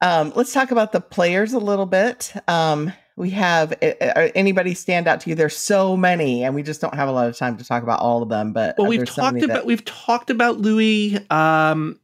um 0.01 0.31
let's 0.35 0.53
talk 0.53 0.71
about 0.71 0.91
the 0.91 1.01
players 1.01 1.53
a 1.53 1.59
little 1.59 1.85
bit 1.85 2.33
um 2.47 2.91
we 3.15 3.31
have 3.31 3.73
uh, 3.81 3.85
uh, 4.01 4.29
anybody 4.35 4.73
stand 4.75 5.07
out 5.07 5.21
to 5.21 5.29
you 5.29 5.35
there's 5.35 5.55
so 5.57 5.97
many 5.97 6.43
and 6.43 6.53
we 6.55 6.61
just 6.63 6.81
don't 6.81 6.93
have 6.93 7.09
a 7.09 7.11
lot 7.11 7.27
of 7.27 7.35
time 7.37 7.57
to 7.57 7.63
talk 7.63 7.81
about 7.83 7.99
all 7.99 8.21
of 8.21 8.29
them 8.29 8.53
but 8.53 8.75
Well, 8.77 8.85
uh, 8.87 8.89
we've 8.89 8.99
there's 8.99 9.11
so 9.13 9.21
talked 9.23 9.41
about 9.41 9.53
that- 9.55 9.65
we've 9.65 9.85
talked 9.85 10.29
about 10.29 10.59
Louis. 10.59 11.19
Um, 11.31 11.99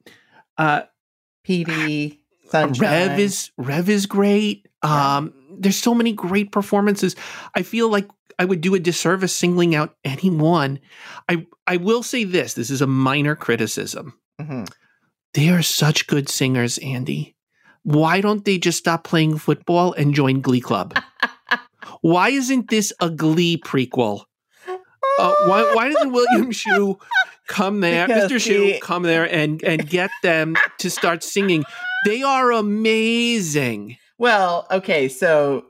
uh, 0.58 0.82
Petey, 1.44 2.23
Sunshine. 2.54 3.10
Rev 3.10 3.20
is 3.20 3.52
Rev 3.58 3.90
is 3.90 4.06
great. 4.06 4.68
Yeah. 4.84 5.18
Um, 5.18 5.34
there's 5.58 5.78
so 5.78 5.94
many 5.94 6.14
great 6.14 6.52
performances. 6.52 7.16
I 7.56 7.64
feel 7.64 7.90
like 7.90 8.08
I 8.40 8.46
would 8.46 8.62
do 8.62 8.76
a 8.76 8.80
disservice 8.80 9.36
singling 9.36 9.76
out 9.76 9.96
anyone. 10.04 10.80
I 11.30 11.46
I 11.68 11.78
will 11.78 12.04
say 12.04 12.24
this. 12.24 12.54
This 12.54 12.70
is 12.70 12.82
a 12.82 12.88
minor 12.88 13.36
criticism. 13.36 14.14
Mhm. 14.40 14.70
They 15.34 15.50
are 15.50 15.64
such 15.64 16.08
good 16.08 16.30
singers, 16.30 16.78
Andy. 16.80 17.36
Why 17.84 18.22
don't 18.22 18.46
they 18.46 18.58
just 18.58 18.78
stop 18.78 19.04
playing 19.04 19.38
football 19.38 19.94
and 19.94 20.14
join 20.14 20.42
Glee 20.42 20.62
Club? 20.62 20.98
why 22.02 22.30
isn't 22.30 22.70
this 22.70 22.94
a 23.00 23.10
Glee 23.10 23.58
prequel? 23.58 24.26
Uh, 25.20 25.34
why 25.46 25.72
why 25.74 25.90
doesn't 25.90 26.12
William 26.12 26.52
Schue 26.60 27.00
come 27.48 27.82
there, 27.82 28.08
Because 28.08 28.32
Mr. 28.32 28.36
Schue 28.36 28.82
come 28.82 29.04
there 29.04 29.32
and 29.32 29.64
and 29.64 29.88
get 29.88 30.12
them 30.22 30.56
to 30.80 30.90
start 30.90 31.24
singing? 31.24 31.64
They 32.06 32.24
are 32.24 32.52
amazing. 32.52 33.98
Well, 34.18 34.68
okay, 34.72 35.10
so 35.10 35.66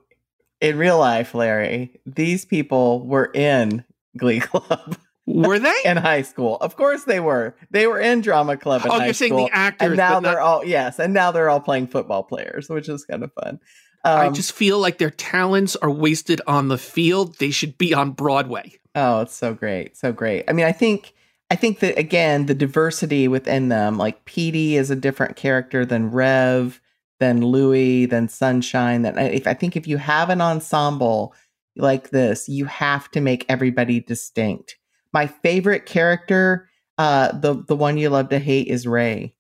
in 0.62 0.78
real 0.78 0.98
life, 0.98 1.34
Larry, 1.34 2.00
these 2.06 2.46
people 2.46 3.06
were 3.06 3.30
in 3.34 3.84
Glee 4.18 4.40
Club 4.40 4.98
Were 5.26 5.60
they? 5.60 5.74
in 5.86 5.98
high 5.98 6.22
school. 6.22 6.58
Of 6.58 6.76
course 6.76 7.06
they 7.06 7.20
were. 7.20 7.56
They 7.72 7.88
were 7.88 8.00
in 8.00 8.22
drama 8.22 8.58
club 8.58 8.86
in 8.86 8.92
oh, 8.92 9.00
high 9.00 9.06
you're 9.06 9.14
saying 9.14 9.34
school. 9.34 9.46
the 9.46 9.56
actors, 9.56 9.88
and 9.90 9.98
now 9.98 10.20
they're 10.20 10.42
all 10.42 10.66
yes, 10.66 11.00
and 11.00 11.14
now 11.14 11.32
they're 11.32 11.50
all 11.50 11.62
playing 11.62 11.88
football 11.88 12.24
players, 12.24 12.70
which 12.70 12.90
is 12.90 13.06
kind 13.06 13.24
of 13.24 13.32
fun. 13.34 13.60
Um, 14.06 14.20
I 14.20 14.30
just 14.30 14.52
feel 14.52 14.80
like 14.80 14.98
their 14.98 15.10
talents 15.10 15.78
are 15.78 15.90
wasted 15.90 16.42
on 16.46 16.68
the 16.68 16.78
field. 16.78 17.38
They 17.40 17.52
should 17.52 17.78
be 17.78 17.94
on 17.94 18.12
Broadway. 18.12 18.74
Oh, 18.96 19.22
it's 19.22 19.34
so 19.34 19.54
great. 19.54 19.96
So 19.96 20.12
great. 20.12 20.44
I 20.48 20.54
mean, 20.54 20.66
I 20.66 20.74
think 20.74 21.14
I 21.54 21.56
think 21.56 21.82
that 21.82 22.00
again, 22.00 22.48
the 22.48 22.56
diversity 22.56 23.28
within 23.28 23.70
them, 23.70 23.96
like 23.96 24.26
Petey 24.26 24.76
is 24.76 24.90
a 24.90 24.96
different 24.96 25.36
character 25.36 25.86
than 25.86 26.10
Rev, 26.10 26.82
than 27.20 27.46
Louis, 27.46 28.08
than 28.08 28.28
Sunshine. 28.28 29.04
That 29.04 29.20
if 29.20 29.46
I 29.46 29.54
think 29.54 29.76
if 29.76 29.88
you 29.88 29.98
have 29.98 30.32
an 30.32 30.42
ensemble 30.42 31.36
like 31.76 32.10
this, 32.10 32.50
you 32.50 32.66
have 32.66 33.12
to 33.12 33.22
make 33.22 33.46
everybody 33.50 34.00
distinct. 34.00 34.78
My 35.14 35.28
favorite 35.28 35.86
character, 35.86 36.68
uh, 36.98 37.34
the 37.34 37.64
the 37.68 37.76
one 37.76 38.00
you 38.00 38.10
love 38.10 38.30
to 38.30 38.40
hate 38.40 38.68
is 38.68 38.88
Ray. 38.88 39.36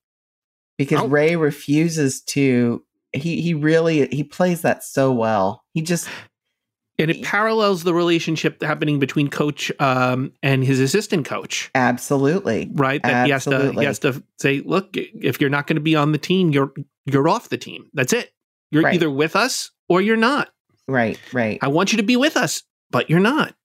Because 0.77 1.01
Oh. 1.01 1.07
Ray 1.07 1.35
refuses 1.35 2.21
to 2.25 2.83
he 3.11 3.41
he 3.41 3.55
really 3.55 4.07
he 4.09 4.23
plays 4.23 4.61
that 4.61 4.83
so 4.83 5.11
well. 5.11 5.63
He 5.73 5.81
just 5.81 6.07
And 6.99 7.09
it 7.09 7.23
parallels 7.23 7.83
the 7.83 7.93
relationship 7.93 8.61
happening 8.61 8.99
between 8.99 9.27
coach 9.27 9.71
um, 9.79 10.31
and 10.43 10.63
his 10.63 10.79
assistant 10.79 11.25
coach, 11.25 11.71
absolutely 11.73 12.69
right? 12.73 13.01
That 13.01 13.25
he 13.25 13.31
has 13.31 13.45
to 13.45 13.71
he 13.73 13.83
has 13.85 13.97
to 13.99 14.21
say, 14.39 14.61
look, 14.63 14.89
if 14.95 15.41
you're 15.41 15.49
not 15.49 15.65
going 15.65 15.75
to 15.77 15.81
be 15.81 15.95
on 15.95 16.11
the 16.11 16.19
team, 16.19 16.51
you're 16.51 16.71
you're 17.05 17.27
off 17.27 17.49
the 17.49 17.57
team. 17.57 17.89
That's 17.93 18.13
it. 18.13 18.31
You're 18.71 18.83
Right. 18.83 18.93
either 18.95 19.09
with 19.09 19.35
us 19.35 19.71
or 19.89 20.01
you're 20.01 20.17
not. 20.17 20.49
right, 20.87 21.19
right. 21.33 21.57
I 21.61 21.67
want 21.69 21.91
you 21.93 21.97
to 21.97 22.03
be 22.03 22.15
with 22.15 22.37
us, 22.37 22.61
but 22.91 23.09
you're 23.09 23.19
not. 23.19 23.55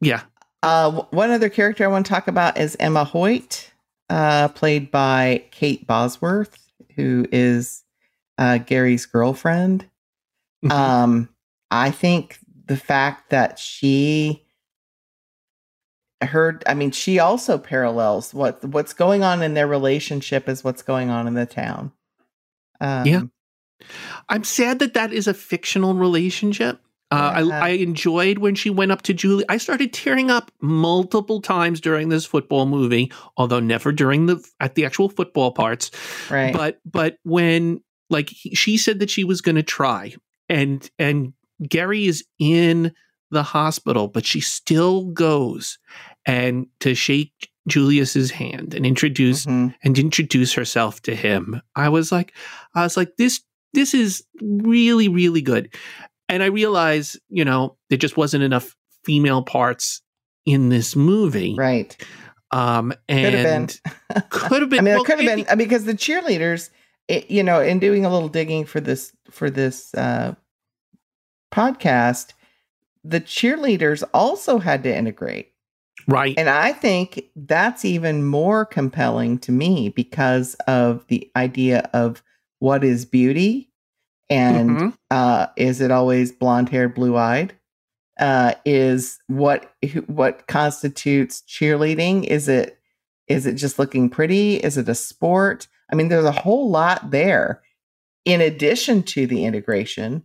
Yeah. 0.00 0.22
Uh, 0.62 0.90
one 1.10 1.30
other 1.30 1.48
character 1.48 1.84
I 1.84 1.88
want 1.88 2.06
to 2.06 2.10
talk 2.10 2.28
about 2.28 2.58
is 2.58 2.76
Emma 2.80 3.04
Hoyt, 3.04 3.70
uh, 4.08 4.48
played 4.48 4.90
by 4.90 5.44
Kate 5.50 5.86
Bosworth, 5.86 6.56
who 6.96 7.26
is 7.32 7.82
uh, 8.38 8.58
Gerry's 8.58 9.04
girlfriend. 9.06 9.86
Mhm. 10.64 10.70
Um, 10.72 11.28
I 11.70 11.90
think 11.90 12.38
the 12.70 12.76
fact 12.76 13.30
that 13.30 13.58
she 13.58 14.46
heard, 16.22 16.62
I 16.68 16.74
mean, 16.74 16.92
she 16.92 17.18
also 17.18 17.58
parallels 17.58 18.32
what 18.32 18.64
what's 18.64 18.92
going 18.92 19.24
on 19.24 19.42
in 19.42 19.54
their 19.54 19.66
relationship 19.66 20.48
is 20.48 20.62
what's 20.62 20.82
going 20.82 21.10
on 21.10 21.26
in 21.26 21.34
the 21.34 21.46
town. 21.46 21.90
Um, 22.80 23.06
Yeah. 23.06 23.22
I'm 24.28 24.44
sad 24.44 24.78
that 24.78 24.94
that 24.94 25.12
is 25.12 25.26
a 25.26 25.34
fictional 25.34 25.94
relationship. 25.94 26.80
Uh, 27.10 27.42
Yeah. 27.44 27.58
I, 27.58 27.66
I 27.66 27.68
enjoyed 27.70 28.38
when 28.38 28.54
she 28.54 28.70
went 28.70 28.92
up 28.92 29.02
to 29.02 29.14
Julie. 29.14 29.44
I 29.48 29.56
started 29.56 29.92
tearing 29.92 30.30
up 30.30 30.52
multiple 30.60 31.40
times 31.40 31.80
during 31.80 32.08
this 32.08 32.24
football 32.24 32.66
movie, 32.66 33.10
although 33.36 33.58
never 33.58 33.90
during 33.90 34.26
the 34.26 34.48
at 34.60 34.76
the 34.76 34.84
actual 34.84 35.08
football 35.08 35.50
parts. 35.50 35.90
right. 36.30 36.54
But 36.54 36.78
but 36.84 37.16
when 37.24 37.80
like 38.10 38.28
he, 38.28 38.54
she 38.54 38.76
said 38.76 39.00
that 39.00 39.10
she 39.10 39.24
was 39.24 39.40
going 39.40 39.56
to 39.56 39.64
try, 39.64 40.14
and 40.48 40.88
and 41.00 41.32
Gerry 41.68 42.06
is 42.06 42.24
in 42.38 42.92
the 43.30 43.42
hospital, 43.42 44.08
but 44.08 44.26
she 44.26 44.40
still 44.40 45.04
goes 45.06 45.78
and 46.26 46.66
to 46.80 46.94
shake 46.94 47.50
Julius's 47.68 48.30
hand 48.30 48.74
and 48.74 48.84
introduce 48.84 49.46
Mhm. 49.46 49.74
and 49.84 49.98
introduce 49.98 50.52
herself 50.54 51.00
to 51.02 51.14
him. 51.14 51.60
I 51.76 51.88
was 51.90 52.10
like, 52.10 52.32
I 52.74 52.82
was 52.82 52.96
like, 52.96 53.16
this 53.16 53.40
this 53.72 53.94
is 53.94 54.24
really 54.42 55.06
really 55.08 55.42
good, 55.42 55.72
and 56.28 56.42
I 56.42 56.46
realize 56.46 57.16
you 57.28 57.44
know, 57.44 57.76
there 57.88 57.98
just 57.98 58.16
wasn't 58.16 58.42
enough 58.42 58.74
female 59.04 59.42
parts 59.42 60.02
in 60.46 60.68
this 60.70 60.96
movie. 60.96 61.54
Right. 61.56 61.96
Um, 62.50 62.92
and 63.08 63.32
Could 63.32 63.34
have 63.34 63.90
been. 64.10 64.22
could 64.30 64.60
have 64.62 64.70
been. 64.70 64.78
I 64.80 64.82
mean, 64.82 64.94
well, 64.94 65.02
it 65.02 65.06
could 65.06 65.20
have 65.20 65.46
been 65.46 65.58
because 65.58 65.84
the 65.84 65.94
cheerleaders, 65.94 66.70
it, 67.06 67.30
you 67.30 67.44
know, 67.44 67.60
in 67.60 67.78
doing 67.78 68.04
a 68.04 68.12
little 68.12 68.28
digging 68.28 68.64
for 68.64 68.80
this 68.80 69.12
for 69.30 69.50
this 69.50 69.94
uh, 69.94 70.34
podcast, 71.50 72.32
the 73.04 73.20
cheerleaders 73.20 74.02
also 74.12 74.58
had 74.58 74.82
to 74.84 74.94
integrate, 74.94 75.52
right. 76.06 76.34
and 76.38 76.48
I 76.48 76.72
think 76.72 77.24
that's 77.34 77.84
even 77.84 78.24
more 78.24 78.64
compelling 78.64 79.38
to 79.40 79.52
me 79.52 79.88
because 79.88 80.54
of 80.66 81.06
the 81.08 81.30
idea 81.36 81.88
of 81.92 82.22
what 82.58 82.84
is 82.84 83.04
beauty, 83.04 83.70
and 84.28 84.70
Mhm. 84.70 84.96
uh, 85.10 85.46
is 85.56 85.80
it 85.80 85.90
always 85.90 86.30
blonde 86.32 86.68
haired, 86.68 86.94
blue 86.94 87.16
eyed? 87.16 87.54
Uh, 88.18 88.52
is 88.66 89.18
what 89.28 89.72
what 90.06 90.46
constitutes 90.46 91.42
cheerleading? 91.48 92.24
Is 92.26 92.48
it 92.48 92.76
is 93.28 93.46
it 93.46 93.54
just 93.54 93.78
looking 93.78 94.10
pretty? 94.10 94.56
Is 94.56 94.76
it 94.76 94.88
a 94.88 94.94
sport? 94.94 95.68
I 95.90 95.94
mean, 95.94 96.08
there's 96.08 96.24
a 96.24 96.32
whole 96.32 96.68
lot 96.68 97.12
there. 97.12 97.62
In 98.26 98.40
addition 98.40 99.02
to 99.04 99.26
the 99.26 99.44
integration, 99.44 100.24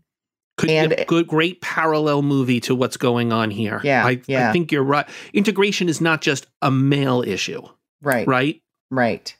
Could 0.58 0.68
be 0.68 0.76
and- 0.76 0.94
a 0.94 1.06
good, 1.06 1.28
great 1.28 1.62
parallel 1.62 2.22
movie 2.22 2.60
to 2.62 2.76
what's 2.76 2.98
going 2.98 3.34
on 3.34 3.52
here. 3.52 3.82
Yeah, 3.84 4.06
I, 4.06 4.22
yeah. 4.28 4.50
I 4.50 4.54
think 4.54 4.72
you're 4.72 4.84
right. 4.84 5.08
Integration 5.34 5.90
is 5.90 6.00
not 6.00 6.22
just 6.22 6.48
a 6.62 6.72
male 6.72 7.22
issue, 7.22 7.62
right, 8.02 8.28
right? 8.28 8.62
right. 8.90 9.36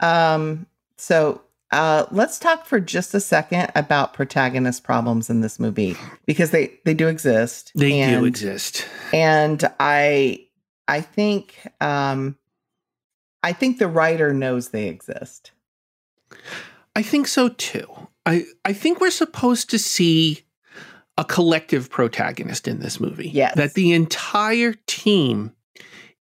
Um, 0.00 0.66
so 0.96 1.40
uh, 1.70 2.04
let's 2.10 2.38
talk 2.38 2.66
for 2.66 2.78
just 2.78 3.14
a 3.14 3.20
second 3.20 3.72
about 3.74 4.12
protagonist 4.12 4.84
problems 4.84 5.30
in 5.30 5.40
this 5.40 5.58
movie 5.58 5.96
because 6.26 6.50
they 6.50 6.78
they 6.84 6.92
do 6.94 7.08
exist. 7.08 7.72
They 7.74 8.04
do 8.06 8.24
exist. 8.26 8.86
and 9.12 9.64
i 9.80 10.46
i 10.88 11.00
think 11.00 11.66
um 11.80 12.36
i 13.42 13.52
think 13.52 13.78
the 13.78 13.86
writer 13.86 14.34
knows 14.34 14.70
they 14.70 14.88
exist 14.88 15.52
I 16.94 17.02
think 17.02 17.26
so 17.26 17.48
too. 17.48 17.86
I 18.26 18.44
I 18.64 18.72
think 18.72 19.00
we're 19.00 19.10
supposed 19.10 19.70
to 19.70 19.78
see 19.78 20.42
a 21.18 21.24
collective 21.24 21.90
protagonist 21.90 22.66
in 22.66 22.80
this 22.80 22.98
movie. 23.00 23.28
Yes. 23.28 23.54
That 23.56 23.74
the 23.74 23.92
entire 23.92 24.74
team 24.86 25.52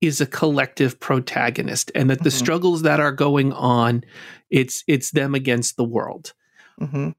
is 0.00 0.20
a 0.20 0.26
collective 0.26 0.98
protagonist 1.00 1.90
and 1.94 2.08
that 2.08 2.22
the 2.22 2.30
Mhm. 2.30 2.38
struggles 2.38 2.82
that 2.82 3.00
are 3.00 3.12
going 3.12 3.52
on 3.52 4.04
it's 4.50 4.82
it's 4.86 5.10
them 5.10 5.34
against 5.34 5.76
the 5.76 5.84
world. 5.84 6.32
hmm 6.78 7.10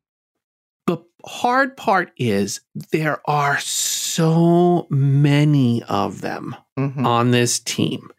The 0.87 0.97
hard 1.25 1.77
part 1.77 2.11
is 2.17 2.61
there 2.91 3.21
are 3.29 3.59
so 3.59 4.87
many 4.89 5.83
of 5.83 6.21
them 6.21 6.55
hmm 6.77 7.05
on 7.05 7.31
this 7.31 7.59
team. 7.59 8.09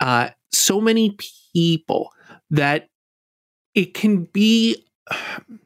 Uh, 0.00 0.30
so 0.50 0.80
many 0.80 1.16
people 1.54 2.10
that 2.50 2.88
it 3.74 3.94
can 3.94 4.24
be. 4.24 4.84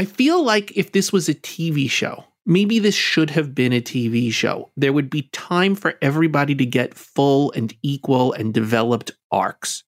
I 0.00 0.06
feel 0.06 0.42
like 0.42 0.74
if 0.78 0.92
this 0.92 1.12
was 1.12 1.28
a 1.28 1.34
TV 1.34 1.90
show, 1.90 2.24
maybe 2.46 2.78
this 2.78 2.94
should 2.94 3.28
have 3.28 3.54
been 3.54 3.74
a 3.74 3.82
TV 3.82 4.32
show. 4.32 4.70
There 4.74 4.94
would 4.94 5.10
be 5.10 5.28
time 5.32 5.74
for 5.74 5.98
everybody 6.00 6.54
to 6.54 6.64
get 6.64 6.94
full 6.94 7.52
and 7.52 7.74
equal 7.82 8.32
and 8.32 8.54
developed 8.54 9.12
arcs. 9.30 9.84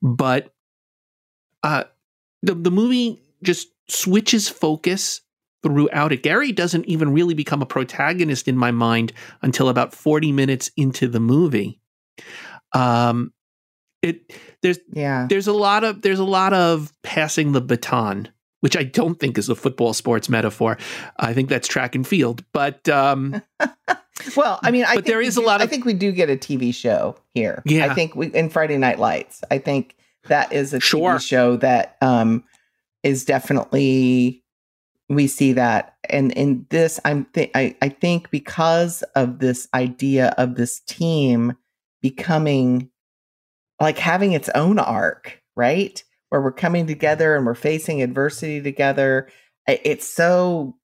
But 0.00 0.54
uh, 1.62 1.84
the, 2.42 2.54
the 2.54 2.70
movie 2.70 3.20
just 3.42 3.68
switches 3.86 4.48
focus 4.48 5.20
throughout 5.62 6.12
it. 6.12 6.22
Gerry 6.22 6.50
doesn't 6.50 6.86
even 6.86 7.12
really 7.12 7.34
become 7.34 7.60
a 7.60 7.66
protagonist 7.66 8.48
in 8.48 8.56
my 8.56 8.70
mind 8.70 9.12
until 9.42 9.68
about 9.68 9.92
40 9.92 10.32
minutes 10.32 10.70
into 10.78 11.06
the 11.06 11.20
movie. 11.20 11.82
Um 12.72 13.34
it 14.00 14.32
there's 14.62 14.78
yeah 14.92 15.26
there's 15.28 15.46
a 15.46 15.52
lot 15.52 15.84
of 15.84 16.02
there's 16.02 16.18
a 16.18 16.24
lot 16.24 16.52
of 16.52 16.92
passing 17.02 17.52
the 17.52 17.60
baton, 17.60 18.28
which 18.64 18.78
I 18.78 18.82
don't 18.82 19.20
think 19.20 19.36
is 19.36 19.50
a 19.50 19.54
football 19.54 19.92
sports 19.92 20.30
metaphor. 20.30 20.78
I 21.18 21.34
think 21.34 21.50
that's 21.50 21.68
track 21.68 21.94
and 21.94 22.06
field. 22.06 22.42
But 22.54 22.88
um 22.88 23.42
well 24.36 24.58
i 24.62 24.70
mean 24.70 24.84
i 24.84 24.94
But 24.94 25.04
think 25.04 25.06
there 25.06 25.18
we 25.18 25.26
a 25.28 25.30
do- 25.32 25.44
lot 25.44 25.60
i 25.60 25.66
think 25.66 25.84
we 25.84 25.92
do 25.92 26.12
get 26.12 26.30
a 26.30 26.36
tv 26.36 26.72
show 26.72 27.16
here 27.34 27.62
Yeah. 27.66 27.86
i 27.90 27.94
think 27.94 28.14
we 28.14 28.28
in 28.28 28.48
friday 28.48 28.78
night 28.78 28.98
lights 29.00 29.42
i 29.50 29.58
think 29.58 29.96
that 30.28 30.52
is 30.52 30.72
a 30.72 30.78
Sure. 30.80 31.16
tv 31.16 31.20
show 31.28 31.56
that 31.56 31.96
um 32.00 32.44
is 33.02 33.24
definitely 33.24 34.44
we 35.08 35.26
see 35.26 35.52
that 35.54 35.96
and 36.08 36.30
in 36.32 36.64
this 36.70 37.00
i'm 37.04 37.24
th- 37.34 37.50
I, 37.56 37.76
I 37.82 37.88
think 37.88 38.30
because 38.30 39.02
of 39.16 39.40
this 39.40 39.66
idea 39.74 40.32
of 40.38 40.54
this 40.54 40.80
team 40.86 41.54
becoming 42.00 42.88
like 43.80 43.98
having 43.98 44.32
its 44.32 44.48
own 44.54 44.78
arc 44.78 45.42
right 45.56 46.02
where 46.34 46.42
we're 46.42 46.50
coming 46.50 46.84
together 46.84 47.36
and 47.36 47.46
we're 47.46 47.54
facing 47.54 48.02
adversity 48.02 48.60
together 48.60 49.28
it's 49.68 50.04
so 50.04 50.76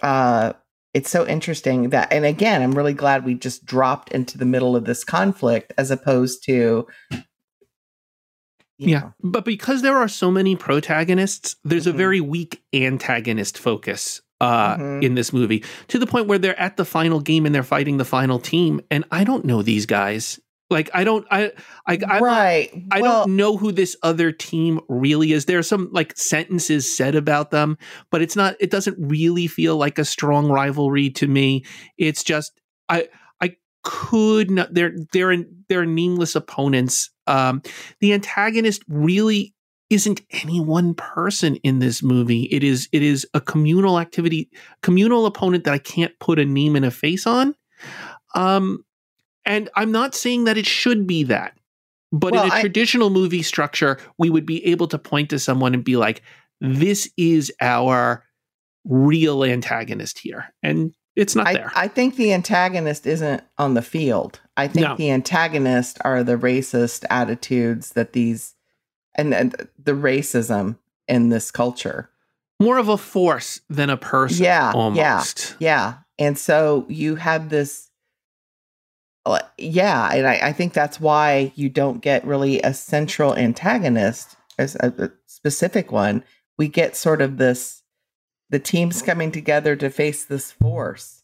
uh 0.00 0.52
it's 0.94 1.08
so 1.08 1.24
interesting 1.28 1.90
that 1.90 2.12
and 2.12 2.24
again 2.24 2.60
i'm 2.60 2.72
really 2.72 2.92
glad 2.92 3.24
we 3.24 3.34
just 3.36 3.64
dropped 3.64 4.10
into 4.10 4.36
the 4.36 4.44
middle 4.44 4.74
of 4.74 4.84
this 4.84 5.04
conflict 5.04 5.72
as 5.78 5.92
opposed 5.92 6.42
to 6.44 6.84
yeah, 8.78 8.98
know, 8.98 9.14
but 9.22 9.44
because 9.44 9.82
there 9.82 9.96
are 9.96 10.08
so 10.08 10.32
many 10.32 10.56
protagonists, 10.56 11.54
there's 11.62 11.86
Mhm. 11.86 11.90
a 11.90 11.92
very 11.92 12.20
weak 12.20 12.60
antagonist 12.74 13.56
focus 13.56 14.20
uh 14.40 14.76
Mhm. 14.76 15.04
in 15.04 15.14
this 15.14 15.32
movie 15.32 15.62
to 15.86 16.00
the 16.00 16.06
point 16.08 16.26
where 16.26 16.38
they're 16.40 16.58
at 16.58 16.76
the 16.76 16.84
final 16.84 17.20
game 17.20 17.46
and 17.46 17.54
they're 17.54 17.62
fighting 17.62 17.98
the 17.98 18.04
final 18.04 18.40
team 18.40 18.80
and 18.90 19.04
I 19.12 19.22
don't 19.22 19.44
know 19.44 19.62
these 19.62 19.86
guys. 19.86 20.40
Like 20.70 20.90
I 20.94 21.04
don't 21.04 21.26
I 21.30 21.52
I 21.86 21.94
I'm 21.94 22.00
not- 22.00 22.22
right 22.22 22.70
I 22.90 23.00
well, 23.00 23.24
don't 23.24 23.36
know 23.36 23.56
who 23.56 23.70
this 23.70 23.96
other 24.02 24.32
team 24.32 24.80
really 24.88 25.32
is. 25.32 25.44
There 25.44 25.58
are 25.58 25.62
some 25.62 25.90
like 25.92 26.16
sentences 26.16 26.96
said 26.96 27.14
about 27.14 27.50
them, 27.50 27.76
but 28.10 28.22
it's 28.22 28.34
not. 28.34 28.56
It 28.60 28.70
doesn't 28.70 28.96
really 28.98 29.46
feel 29.46 29.76
like 29.76 29.98
a 29.98 30.04
strong 30.04 30.48
rivalry 30.48 31.10
to 31.10 31.26
me. 31.28 31.64
It's 31.98 32.24
just 32.24 32.60
I 32.88 33.08
I 33.40 33.56
could 33.82 34.50
not. 34.50 34.72
They're 34.72 34.96
they're 35.12 35.44
they're 35.68 35.86
nameless 35.86 36.34
opponents. 36.34 37.10
Um, 37.26 37.62
the 38.00 38.12
antagonist 38.14 38.82
really 38.88 39.54
isn't 39.90 40.22
any 40.30 40.60
one 40.60 40.94
person 40.94 41.56
in 41.56 41.78
this 41.78 42.02
movie. 42.02 42.44
It 42.44 42.64
is 42.64 42.88
it 42.90 43.02
is 43.02 43.26
a 43.34 43.40
communal 43.40 43.98
activity, 43.98 44.48
communal 44.82 45.26
opponent 45.26 45.64
that 45.64 45.74
I 45.74 45.78
can't 45.78 46.18
put 46.20 46.38
a 46.38 46.44
name 46.44 46.74
and 46.74 46.86
a 46.86 46.90
face 46.90 47.26
on. 47.26 47.54
Um, 48.34 48.82
and 49.44 49.68
I'm 49.74 49.92
not 49.92 50.14
saying 50.14 50.44
that 50.44 50.56
it 50.58 50.66
should 50.66 51.06
be 51.06 51.22
that. 51.24 51.56
But 52.12 52.32
Well, 52.32 52.44
in 52.44 52.50
a 52.50 52.54
I- 52.54 52.60
traditional 52.60 53.10
movie 53.10 53.42
structure, 53.42 53.98
we 54.18 54.30
would 54.30 54.46
be 54.46 54.64
able 54.66 54.86
to 54.88 54.98
point 54.98 55.30
to 55.30 55.38
someone 55.38 55.74
and 55.74 55.84
be 55.84 55.96
like, 55.96 56.22
this 56.60 57.10
is 57.16 57.52
our 57.60 58.24
real 58.84 59.44
antagonist 59.44 60.18
here. 60.20 60.52
And 60.62 60.94
it's 61.16 61.34
not 61.34 61.46
I, 61.48 61.54
there. 61.54 61.72
I 61.74 61.88
think 61.88 62.16
the 62.16 62.32
antagonist 62.32 63.06
isn't 63.06 63.42
on 63.58 63.74
the 63.74 63.82
field. 63.82 64.40
I 64.56 64.68
think 64.68 64.86
No. 64.86 64.96
the 64.96 65.10
antagonist 65.10 65.98
are 66.02 66.22
the 66.22 66.36
racist 66.36 67.04
attitudes 67.10 67.90
that 67.90 68.12
these 68.12 68.54
and, 69.16 69.32
and 69.32 69.54
the 69.82 69.92
racism 69.92 70.76
in 71.06 71.28
this 71.28 71.50
culture. 71.50 72.10
More 72.60 72.78
of 72.78 72.88
a 72.88 72.96
force 72.96 73.60
than 73.68 73.90
a 73.90 73.96
person. 73.96 74.44
Yeah, 74.44 74.72
yeah. 74.72 74.72
almost. 74.72 75.56
Yeah. 75.58 75.94
And 76.18 76.36
so 76.38 76.84
you 76.88 77.16
have 77.16 77.48
this 77.48 77.90
yeah, 79.58 80.10
and 80.12 80.26
I, 80.26 80.38
I 80.42 80.52
think 80.52 80.72
that's 80.72 81.00
why 81.00 81.52
you 81.54 81.68
don't 81.68 82.00
get 82.00 82.26
really 82.26 82.60
a 82.62 82.74
central 82.74 83.34
antagonist 83.36 84.36
as 84.58 84.76
a, 84.76 84.92
a 84.98 85.10
specific 85.26 85.90
one. 85.90 86.24
We 86.58 86.68
get 86.68 86.96
sort 86.96 87.22
of 87.22 87.38
this 87.38 87.82
the 88.50 88.58
teams 88.58 89.02
coming 89.02 89.32
together 89.32 89.74
to 89.76 89.90
face 89.90 90.24
this 90.24 90.52
force. 90.52 91.22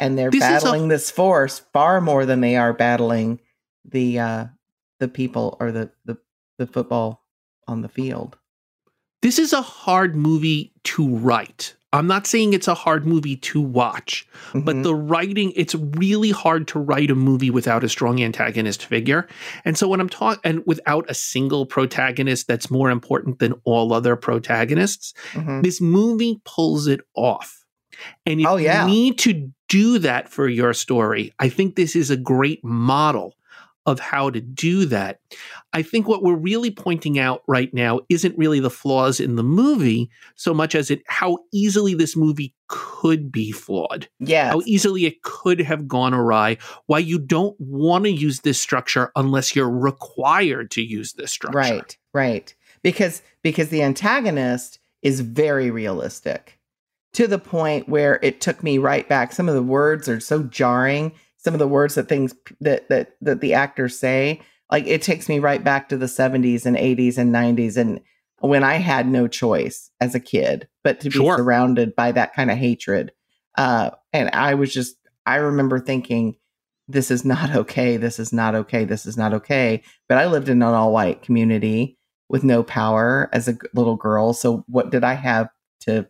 And 0.00 0.18
they're 0.18 0.30
This 0.30 0.42
is 0.42 0.48
a- 0.48 0.52
battling 0.52 0.88
this 0.88 1.10
force 1.10 1.60
far 1.72 2.00
more 2.00 2.24
than 2.24 2.40
they 2.40 2.56
are 2.56 2.72
battling 2.72 3.40
the 3.84 4.18
uh 4.18 4.46
the 5.00 5.08
people 5.08 5.56
or 5.60 5.72
the 5.72 5.90
the, 6.04 6.16
the 6.58 6.66
football 6.66 7.24
on 7.68 7.82
the 7.82 7.88
field. 7.88 8.38
This 9.20 9.38
is 9.38 9.52
a 9.52 9.62
hard 9.62 10.16
movie 10.16 10.72
to 10.84 11.08
write. 11.16 11.76
I'm 11.92 12.06
not 12.06 12.26
saying 12.26 12.52
it's 12.54 12.68
a 12.68 12.74
hard 12.74 13.06
movie 13.06 13.36
to 13.36 13.60
watch, 13.60 14.26
but 14.54 14.76
Mhm. 14.76 14.82
the 14.82 14.94
writing, 14.94 15.52
it's 15.54 15.74
really 15.74 16.30
hard 16.30 16.66
to 16.68 16.78
write 16.78 17.10
a 17.10 17.14
movie 17.14 17.50
without 17.50 17.84
a 17.84 17.88
strong 17.88 18.22
antagonist 18.22 18.84
figure. 18.84 19.28
And 19.64 19.76
so 19.76 19.88
when 19.88 20.00
I'm 20.00 20.08
talking, 20.08 20.40
and 20.44 20.62
without 20.66 21.04
a 21.10 21.14
single 21.14 21.66
protagonist 21.66 22.48
that's 22.48 22.70
more 22.70 22.90
important 22.90 23.40
than 23.40 23.54
all 23.64 23.92
other 23.92 24.16
protagonists, 24.16 25.12
Mhm. 25.34 25.62
this 25.62 25.80
movie 25.80 26.40
pulls 26.44 26.86
it 26.86 27.00
off. 27.14 27.64
And 28.26 28.40
if 28.40 28.46
Oh, 28.46 28.56
yeah. 28.56 28.86
you 28.86 28.90
need 28.92 29.18
to 29.18 29.50
do 29.68 29.98
that 29.98 30.28
for 30.28 30.48
your 30.48 30.72
story, 30.74 31.32
I 31.38 31.48
think 31.48 31.76
this 31.76 31.94
is 31.94 32.10
a 32.10 32.16
great 32.16 32.64
model 32.64 33.34
of 33.86 33.98
how 33.98 34.30
to 34.30 34.40
do 34.40 34.84
that. 34.86 35.20
I 35.72 35.82
think 35.82 36.06
what 36.06 36.22
we're 36.22 36.34
really 36.34 36.70
pointing 36.70 37.18
out 37.18 37.42
right 37.48 37.72
now 37.74 38.00
isn't 38.08 38.38
really 38.38 38.60
the 38.60 38.70
flaws 38.70 39.18
in 39.18 39.36
the 39.36 39.42
movie 39.42 40.10
so 40.36 40.54
much 40.54 40.74
as 40.74 40.90
it 40.90 41.02
how 41.08 41.38
easily 41.52 41.94
this 41.94 42.16
movie 42.16 42.54
could 42.68 43.32
be 43.32 43.50
flawed. 43.50 44.08
Yeah. 44.20 44.50
How 44.50 44.62
easily 44.64 45.06
it 45.06 45.22
could 45.22 45.60
have 45.60 45.88
gone 45.88 46.14
awry. 46.14 46.58
Why 46.86 46.98
you 46.98 47.18
don't 47.18 47.56
want 47.58 48.04
to 48.04 48.10
use 48.10 48.40
this 48.40 48.60
structure 48.60 49.10
unless 49.16 49.56
you're 49.56 49.70
required 49.70 50.70
to 50.72 50.82
use 50.82 51.14
this 51.14 51.32
structure. 51.32 51.58
Right. 51.58 51.96
Right. 52.14 52.54
Because 52.82 53.22
because 53.42 53.68
the 53.70 53.82
antagonist 53.82 54.78
is 55.02 55.20
very 55.20 55.70
realistic 55.70 56.60
to 57.14 57.26
the 57.26 57.38
point 57.38 57.88
where 57.88 58.18
it 58.22 58.40
took 58.40 58.62
me 58.62 58.78
right 58.78 59.08
back. 59.08 59.32
Some 59.32 59.48
of 59.48 59.54
the 59.54 59.62
words 59.62 60.08
are 60.08 60.20
so 60.20 60.44
jarring. 60.44 61.12
Some 61.44 61.54
of 61.54 61.58
the 61.60 61.68
words 61.68 61.94
that 61.96 62.08
things 62.08 62.34
that 62.60 62.88
that 62.88 63.16
that 63.20 63.40
the 63.40 63.54
actors 63.54 63.98
say, 63.98 64.40
like 64.70 64.86
it 64.86 65.02
takes 65.02 65.28
me 65.28 65.38
right 65.38 65.62
back 65.62 65.88
to 65.88 65.96
the 65.96 66.06
70s 66.06 66.66
and 66.66 66.76
80s 66.76 67.18
and 67.18 67.34
90s 67.34 67.76
and 67.76 68.00
when 68.40 68.64
I 68.64 68.74
had 68.74 69.06
no 69.06 69.28
choice 69.28 69.90
as 70.00 70.14
a 70.14 70.20
kid 70.20 70.66
but 70.82 70.98
to 71.00 71.10
be 71.10 71.18
Sure. 71.18 71.36
surrounded 71.36 71.94
by 71.94 72.12
that 72.12 72.34
kind 72.34 72.50
of 72.50 72.58
hatred. 72.58 73.12
Uh 73.56 73.90
and 74.12 74.30
I 74.30 74.54
was 74.54 74.72
just 74.72 74.96
I 75.26 75.36
remember 75.36 75.78
thinking 75.78 76.36
this 76.88 77.10
is 77.10 77.24
not 77.24 77.54
okay. 77.56 77.96
This 77.96 78.18
is 78.18 78.32
not 78.32 78.54
okay. 78.54 78.84
This 78.84 79.06
is 79.06 79.16
not 79.16 79.34
okay. 79.34 79.82
But 80.08 80.18
I 80.18 80.26
lived 80.26 80.48
in 80.48 80.62
an 80.62 80.74
all 80.74 80.92
white 80.92 81.22
community 81.22 81.98
with 82.28 82.42
no 82.44 82.62
power 82.62 83.28
as 83.32 83.46
a 83.48 83.56
little 83.74 83.96
girl. 83.96 84.32
So 84.32 84.64
what 84.66 84.90
did 84.90 85.04
I 85.04 85.14
have 85.14 85.48
to 85.80 86.06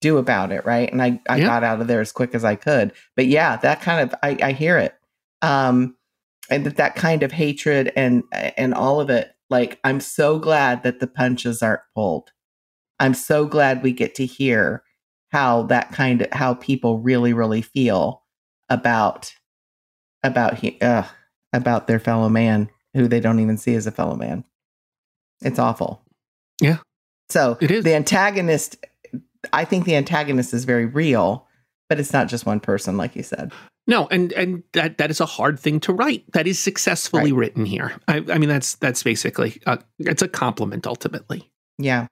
do 0.00 0.18
about 0.18 0.52
it? 0.52 0.64
Right. 0.66 0.90
And 0.92 1.02
I, 1.02 1.20
I 1.28 1.36
Yeah. 1.38 1.46
got 1.46 1.64
out 1.64 1.80
of 1.80 1.86
there 1.86 2.00
as 2.00 2.12
quick 2.12 2.34
as 2.34 2.44
I 2.44 2.54
could. 2.56 2.92
But 3.16 3.26
yeah, 3.26 3.56
that 3.56 3.80
kind 3.80 4.00
of, 4.00 4.14
I, 4.22 4.36
I 4.42 4.52
hear 4.52 4.78
it. 4.78 4.94
Um, 5.42 5.96
and 6.50 6.64
that, 6.66 6.76
that 6.76 6.96
kind 6.96 7.22
of 7.22 7.32
hatred 7.32 7.92
and, 7.96 8.22
and 8.32 8.74
all 8.74 9.00
of 9.00 9.10
it, 9.10 9.32
like, 9.48 9.78
I'm 9.84 10.00
so 10.00 10.38
glad 10.38 10.82
that 10.82 11.00
the 11.00 11.06
punches 11.06 11.62
aren't 11.62 11.80
pulled. 11.94 12.30
I'm 12.98 13.14
so 13.14 13.46
glad 13.46 13.82
we 13.82 13.92
get 13.92 14.14
to 14.16 14.26
hear 14.26 14.82
how 15.32 15.62
that 15.64 15.92
kind 15.92 16.22
of, 16.22 16.32
how 16.32 16.54
people 16.54 16.98
really, 16.98 17.32
really 17.32 17.62
feel 17.62 18.22
about, 18.68 19.34
about, 20.22 20.58
he, 20.58 20.80
uh, 20.80 21.04
about 21.52 21.86
their 21.86 21.98
fellow 21.98 22.28
man 22.28 22.70
who 22.94 23.08
they 23.08 23.20
don't 23.20 23.40
even 23.40 23.56
see 23.58 23.74
as 23.74 23.86
a 23.86 23.92
fellow 23.92 24.16
man. 24.16 24.44
It's 25.42 25.58
awful. 25.58 26.02
Yeah. 26.60 26.78
So 27.28 27.58
It 27.60 27.70
is. 27.70 27.84
the 27.84 27.94
antagonist, 27.94 28.76
I 29.52 29.64
think 29.64 29.84
the 29.84 29.96
antagonist 29.96 30.52
is 30.54 30.64
very 30.64 30.86
real, 30.86 31.46
but 31.88 31.98
it's 32.00 32.12
not 32.12 32.28
just 32.28 32.46
one 32.46 32.60
person, 32.60 32.96
like 32.96 33.14
you 33.16 33.22
said. 33.22 33.52
No, 33.86 34.08
and 34.10 34.32
and 34.32 34.62
that 34.72 34.98
that 34.98 35.10
is 35.10 35.20
a 35.20 35.26
hard 35.26 35.60
thing 35.60 35.78
to 35.80 35.92
write. 35.92 36.24
That 36.32 36.46
is 36.46 36.58
successfully 36.58 37.30
Right. 37.32 37.38
written 37.38 37.64
here. 37.64 37.92
I, 38.08 38.16
I 38.30 38.38
mean, 38.38 38.48
that's 38.48 38.74
that's 38.76 39.02
basically 39.02 39.60
uh, 39.66 39.76
it's 40.00 40.22
a 40.22 40.28
compliment 40.28 40.86
ultimately. 40.86 41.50
Yeah. 41.78 42.06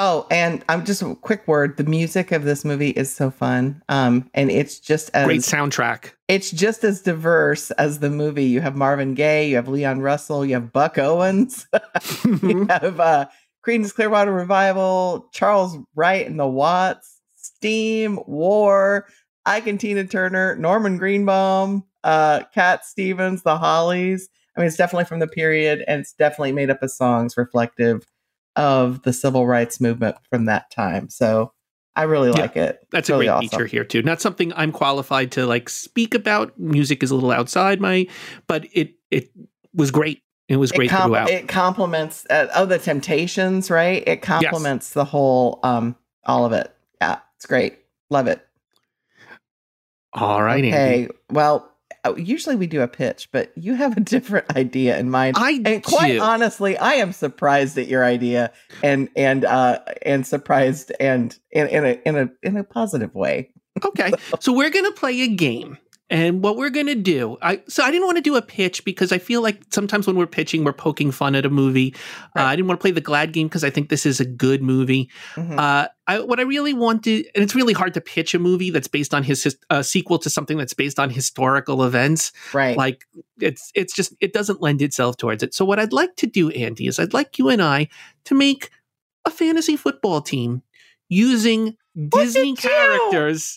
Oh, 0.00 0.28
and 0.30 0.64
I'm 0.68 0.84
just 0.84 1.02
a 1.02 1.16
quick 1.16 1.46
word. 1.48 1.76
The 1.76 1.82
music 1.84 2.30
of 2.30 2.44
this 2.44 2.64
movie 2.64 2.90
is 2.90 3.12
so 3.12 3.30
fun. 3.32 3.82
Um, 3.88 4.30
and 4.32 4.48
it's 4.48 4.78
just 4.78 5.10
as 5.12 5.26
Great 5.26 5.40
soundtrack. 5.40 6.12
it's 6.28 6.52
just 6.52 6.84
as 6.84 7.02
diverse 7.02 7.72
as 7.72 7.98
the 7.98 8.08
movie. 8.08 8.44
You 8.44 8.60
have 8.60 8.76
Marvin 8.76 9.14
Gaye, 9.14 9.48
you 9.48 9.56
have 9.56 9.66
Leon 9.66 10.00
Russell, 10.00 10.44
you 10.46 10.54
have 10.54 10.72
Buck 10.72 10.98
Owens, 10.98 11.66
you 12.42 12.66
have 12.70 13.00
uh 13.00 13.26
Creedence 13.66 13.94
Clearwater 13.94 14.32
Revival, 14.32 15.28
Charles 15.32 15.76
Wright 15.94 16.26
and 16.26 16.38
the 16.38 16.46
Watts, 16.46 17.20
Steam, 17.36 18.20
War, 18.26 19.06
Ike 19.46 19.66
and 19.66 19.80
Tina 19.80 20.04
Turner, 20.04 20.56
Norman 20.56 20.96
Greenbaum, 20.98 21.84
uh, 22.04 22.42
Cat 22.54 22.84
Stevens, 22.84 23.42
the 23.42 23.58
Hollies. 23.58 24.28
I 24.56 24.60
mean, 24.60 24.68
it's 24.68 24.76
definitely 24.76 25.04
from 25.04 25.20
the 25.20 25.26
period, 25.28 25.84
and 25.86 26.00
it's 26.00 26.12
definitely 26.12 26.52
made 26.52 26.70
up 26.70 26.82
of 26.82 26.90
songs 26.90 27.36
reflective 27.36 28.04
of 28.56 29.02
the 29.02 29.12
civil 29.12 29.46
rights 29.46 29.80
movement 29.80 30.16
from 30.30 30.46
that 30.46 30.70
time. 30.70 31.08
So 31.08 31.52
I 31.94 32.02
really 32.04 32.30
Yeah, 32.30 32.40
like 32.40 32.56
it. 32.56 32.80
That's 32.90 33.08
Really 33.08 33.26
a 33.26 33.30
great 33.30 33.36
awesome. 33.36 33.48
feature 33.48 33.66
here 33.66 33.84
too. 33.84 34.02
Not 34.02 34.20
something 34.20 34.52
I'm 34.54 34.72
qualified 34.72 35.30
to 35.32 35.46
like 35.46 35.68
speak 35.68 36.14
about. 36.14 36.58
Music 36.58 37.02
is 37.02 37.10
a 37.10 37.14
little 37.14 37.30
outside 37.30 37.80
my, 37.80 38.06
but 38.46 38.66
it 38.72 38.94
it 39.10 39.30
was 39.74 39.90
great. 39.90 40.22
It 40.48 40.56
was 40.56 40.72
great 40.72 40.90
it, 40.90 40.94
com- 40.94 41.10
throughout. 41.10 41.30
it 41.30 41.46
complements 41.48 42.26
uh, 42.30 42.48
oh 42.54 42.64
the 42.66 42.78
temptations 42.78 43.70
right 43.70 44.02
it 44.06 44.22
complements 44.22 44.90
the 44.94 45.04
whole 45.04 45.60
um 45.62 45.94
all 46.26 46.44
of 46.46 46.52
it 46.52 46.74
yeah 47.00 47.20
it's 47.36 47.46
great 47.46 47.78
love 48.10 48.26
it 48.26 48.44
All 50.12 50.42
right, 50.42 50.64
Andy. 50.64 50.68
okay 50.72 51.08
well 51.30 51.70
uh, 52.04 52.14
usually 52.16 52.56
we 52.56 52.66
do 52.66 52.80
a 52.80 52.88
pitch 52.88 53.28
but 53.32 53.52
you 53.56 53.74
have 53.74 53.96
a 53.96 54.00
different 54.14 54.56
idea 54.56 54.98
in 54.98 55.10
mind 55.10 55.36
I 55.38 55.60
and 55.64 55.82
quite 55.84 56.12
do. 56.12 56.20
honestly 56.20 56.76
i 56.78 56.94
am 56.94 57.12
surprised 57.12 57.76
at 57.78 57.86
your 57.88 58.04
idea 58.04 58.52
and 58.82 59.08
and 59.16 59.44
uh 59.44 59.80
and 60.02 60.26
surprised 60.26 60.92
and 61.00 61.36
in, 61.50 61.66
in 61.68 61.84
a 61.84 62.00
in 62.06 62.16
a 62.16 62.30
in 62.42 62.56
a 62.56 62.64
positive 62.64 63.14
way 63.14 63.50
Okay. 63.84 64.10
So 64.40 64.52
we're 64.52 64.70
going 64.70 64.86
to 64.86 64.92
play 64.92 65.20
a 65.20 65.28
game. 65.28 65.78
And 66.10 66.42
what 66.42 66.56
we're 66.56 66.70
going 66.70 66.86
to 66.86 66.94
do, 66.94 67.36
I 67.42 67.62
so 67.68 67.82
I 67.82 67.90
didn't 67.90 68.06
want 68.06 68.16
to 68.16 68.22
do 68.22 68.36
a 68.36 68.42
pitch 68.42 68.82
because 68.84 69.12
I 69.12 69.18
feel 69.18 69.42
like 69.42 69.60
sometimes 69.70 70.06
when 70.06 70.16
we're 70.16 70.26
pitching, 70.26 70.64
we're 70.64 70.72
poking 70.72 71.10
fun 71.10 71.34
at 71.34 71.44
a 71.44 71.50
movie. 71.50 71.94
Uh, 72.34 72.42
I 72.44 72.56
didn't 72.56 72.66
want 72.66 72.80
to 72.80 72.82
play 72.82 72.92
the 72.92 73.02
Glad 73.02 73.32
game 73.32 73.46
because 73.46 73.62
I 73.62 73.68
think 73.68 73.90
this 73.90 74.06
is 74.06 74.18
a 74.18 74.24
good 74.24 74.62
movie. 74.62 75.10
Mhm. 75.34 75.58
Uh, 75.58 75.88
I, 76.06 76.20
what 76.20 76.40
I 76.40 76.44
really 76.44 76.72
wanted, 76.72 77.26
and 77.34 77.44
it's 77.44 77.54
really 77.54 77.74
hard 77.74 77.92
to 77.92 78.00
pitch 78.00 78.32
a 78.32 78.38
movie 78.38 78.70
that's 78.70 78.88
based 78.88 79.12
on 79.12 79.22
his, 79.22 79.44
his 79.44 79.58
uh, 79.68 79.82
sequel 79.82 80.18
to 80.20 80.30
something 80.30 80.56
that's 80.56 80.72
based 80.72 80.98
on 80.98 81.10
historical 81.10 81.84
events. 81.84 82.32
right 82.54 82.76
Like 82.76 83.04
it's 83.38 83.70
it's 83.74 83.94
just 83.94 84.14
it 84.20 84.32
doesn't 84.32 84.62
lend 84.62 84.80
itself 84.80 85.18
towards 85.18 85.42
it. 85.42 85.52
So 85.52 85.66
what 85.66 85.78
I'd 85.78 85.92
like 85.92 86.16
to 86.16 86.26
do, 86.26 86.48
Andy, 86.50 86.86
is 86.86 86.98
I'd 86.98 87.12
like 87.12 87.38
you 87.38 87.50
and 87.50 87.60
I 87.60 87.88
to 88.24 88.34
make 88.34 88.70
a 89.26 89.30
fantasy 89.30 89.76
football 89.76 90.22
team 90.22 90.62
using 91.10 91.76
Disney 92.08 92.54
characters, 92.54 93.56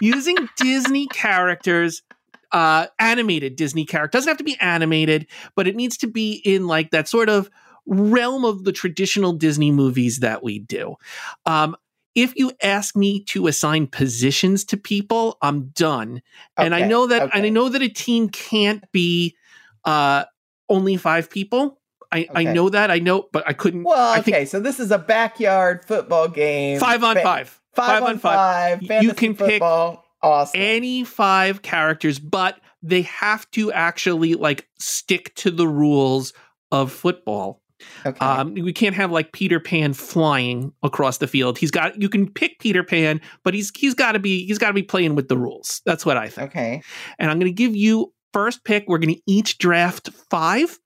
using 0.00 0.36
Disney 0.56 1.06
characters. 1.06 2.02
Uh, 2.50 2.86
animated 2.98 3.56
Disney 3.56 3.84
character 3.84 4.16
doesn't 4.16 4.30
have 4.30 4.38
to 4.38 4.44
be 4.44 4.56
animated, 4.58 5.26
but 5.54 5.68
it 5.68 5.76
needs 5.76 5.98
to 5.98 6.06
be 6.06 6.40
in 6.46 6.66
like 6.66 6.90
that 6.92 7.06
sort 7.06 7.28
of 7.28 7.50
realm 7.84 8.44
of 8.46 8.64
the 8.64 8.72
traditional 8.72 9.34
Disney 9.34 9.70
movies 9.70 10.20
that 10.20 10.42
we 10.42 10.58
do. 10.58 10.96
Um, 11.44 11.76
if 12.14 12.34
you 12.36 12.52
ask 12.62 12.96
me 12.96 13.22
to 13.24 13.46
assign 13.46 13.86
positions 13.86 14.64
to 14.64 14.76
people, 14.76 15.36
I'm 15.42 15.68
done. 15.68 16.22
And 16.56 16.74
I 16.74 16.86
know 16.86 17.06
that 17.06 17.30
and 17.34 17.44
I 17.44 17.48
know 17.48 17.68
that 17.68 17.82
a 17.82 17.88
team 17.88 18.28
can't 18.28 18.90
be 18.92 19.36
uh, 19.84 20.24
only 20.68 20.96
five 20.96 21.30
people. 21.30 21.78
I, 22.10 22.26
I 22.34 22.44
know 22.44 22.70
that 22.70 22.90
I 22.90 22.98
know, 23.00 23.28
but 23.32 23.46
I 23.46 23.52
couldn't. 23.52 23.84
well 23.84 24.12
I 24.12 24.22
think 24.22 24.36
okay 24.36 24.44
so 24.46 24.58
this 24.60 24.80
is 24.80 24.90
a 24.90 24.98
backyard 24.98 25.84
football 25.84 26.26
game 26.26 26.80
five 26.80 27.04
on 27.04 27.16
Fa- 27.16 27.22
five, 27.22 27.60
five, 27.86 28.02
on 28.02 28.18
five, 28.18 28.82
You 28.82 28.88
fantasy 28.88 29.14
can 29.14 29.34
pick 29.34 29.62
awesome 29.62 30.60
any 30.60 31.04
five 31.04 31.62
characters, 31.62 32.18
but 32.18 32.60
they 32.82 33.02
have 33.02 33.50
to 33.52 33.72
actually 33.72 34.34
like 34.34 34.68
stick 34.78 35.34
to 35.36 35.50
the 35.50 35.66
rules 35.66 36.32
of 36.70 36.92
football. 36.92 37.62
okay 38.04 38.24
Um, 38.24 38.54
we 38.54 38.72
can't 38.72 38.94
have 38.96 39.10
like 39.10 39.32
Peter 39.32 39.60
Pan 39.60 39.92
flying 39.92 40.72
across 40.82 41.18
the 41.18 41.28
field. 41.28 41.58
He's 41.58 41.70
got 41.70 42.00
you 42.00 42.08
can 42.08 42.30
pick 42.30 42.58
Peter 42.58 42.82
Pan, 42.82 43.20
but 43.44 43.54
he's 43.54 43.70
he's 43.76 43.94
got 43.94 44.12
to 44.12 44.18
be 44.18 44.46
he's 44.46 44.58
got 44.58 44.68
to 44.68 44.74
be 44.74 44.82
playing 44.82 45.14
with 45.14 45.28
the 45.28 45.38
rules. 45.38 45.80
That's 45.86 46.04
what 46.04 46.16
I 46.16 46.28
think. 46.28 46.50
okay 46.50 46.82
And 47.18 47.30
I'm 47.30 47.38
going 47.38 47.50
to 47.50 47.56
give 47.56 47.76
you 47.76 48.12
first 48.32 48.64
pick. 48.64 48.84
We're 48.86 48.98
going 48.98 49.14
to 49.14 49.22
each 49.26 49.58
draft 49.58 50.10
five. 50.30 50.78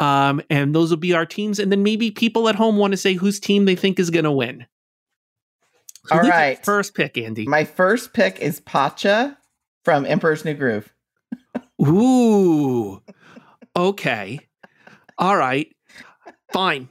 Um, 0.00 0.42
and 0.50 0.74
those 0.74 0.90
will 0.90 0.96
be 0.96 1.14
our 1.14 1.24
teams. 1.24 1.60
And 1.60 1.70
then 1.70 1.84
maybe 1.84 2.10
people 2.10 2.48
at 2.48 2.56
home 2.56 2.76
want 2.76 2.92
to 2.92 2.96
say 2.96 3.14
whose 3.14 3.38
team 3.38 3.64
they 3.64 3.76
think 3.76 4.00
is 4.00 4.10
going 4.10 4.24
to 4.24 4.32
win. 4.32 4.66
All 6.10 6.24
your. 6.24 6.56
First 6.56 6.94
pick, 6.94 7.16
Andy. 7.16 7.46
My 7.46 7.64
first 7.64 8.12
pick 8.12 8.38
is 8.40 8.60
Pacha 8.60 9.38
from 9.84 10.04
Emperor's 10.06 10.44
New 10.44 10.54
Groove. 10.54 10.92
Ooh. 11.82 13.02
Okay. 13.76 14.40
All 15.18 15.36
right. 15.36 15.74
Fine. 16.52 16.88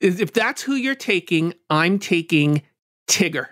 If 0.00 0.20
if 0.20 0.32
that's 0.32 0.62
who 0.62 0.74
you're 0.74 0.94
taking, 0.94 1.54
I'm 1.70 1.98
taking 1.98 2.62
Tigger 3.08 3.46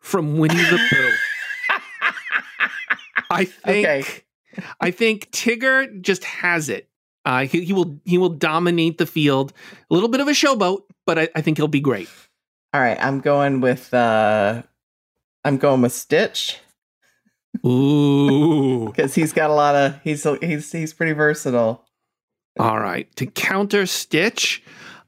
from 0.00 0.38
Winnie 0.38 0.54
the 0.54 0.78
Pooh. 0.90 1.76
I 3.30 3.44
think 3.44 3.86
Okay. 3.86 4.04
I 4.80 4.90
think 4.90 5.30
Tigger 5.30 6.00
just 6.00 6.24
has 6.24 6.68
it. 6.68 6.88
Uh, 7.24 7.44
he, 7.44 7.64
he 7.64 7.72
will 7.72 8.00
he 8.04 8.18
will 8.18 8.30
dominate 8.30 8.98
the 8.98 9.06
field. 9.06 9.52
A 9.90 9.94
little 9.94 10.08
bit 10.08 10.20
of 10.20 10.28
a 10.28 10.32
showboat, 10.32 10.82
but 11.06 11.18
I, 11.18 11.28
I 11.34 11.40
think 11.40 11.58
he'll 11.58 11.68
be 11.68 11.80
great. 11.80 12.08
All 12.72 12.80
right, 12.80 12.98
I'm 13.00 13.20
going 13.20 13.60
with 13.60 13.92
uh 13.92 14.62
I'm 15.44 15.56
going 15.56 15.82
with 15.82 15.92
Stitch 15.92 16.58
Ooh. 17.66 18.86
because 18.94 19.14
he's 19.14 19.32
got 19.32 19.50
a 19.50 19.54
lot 19.54 19.74
of 19.74 20.00
he's 20.02 20.26
he's 20.40 20.70
he's 20.70 20.92
pretty 20.92 21.12
versatile. 21.12 21.84
All 22.58 22.78
right. 22.80 23.14
To 23.16 23.26
counter 23.26 23.86
Stitch, 23.86 24.62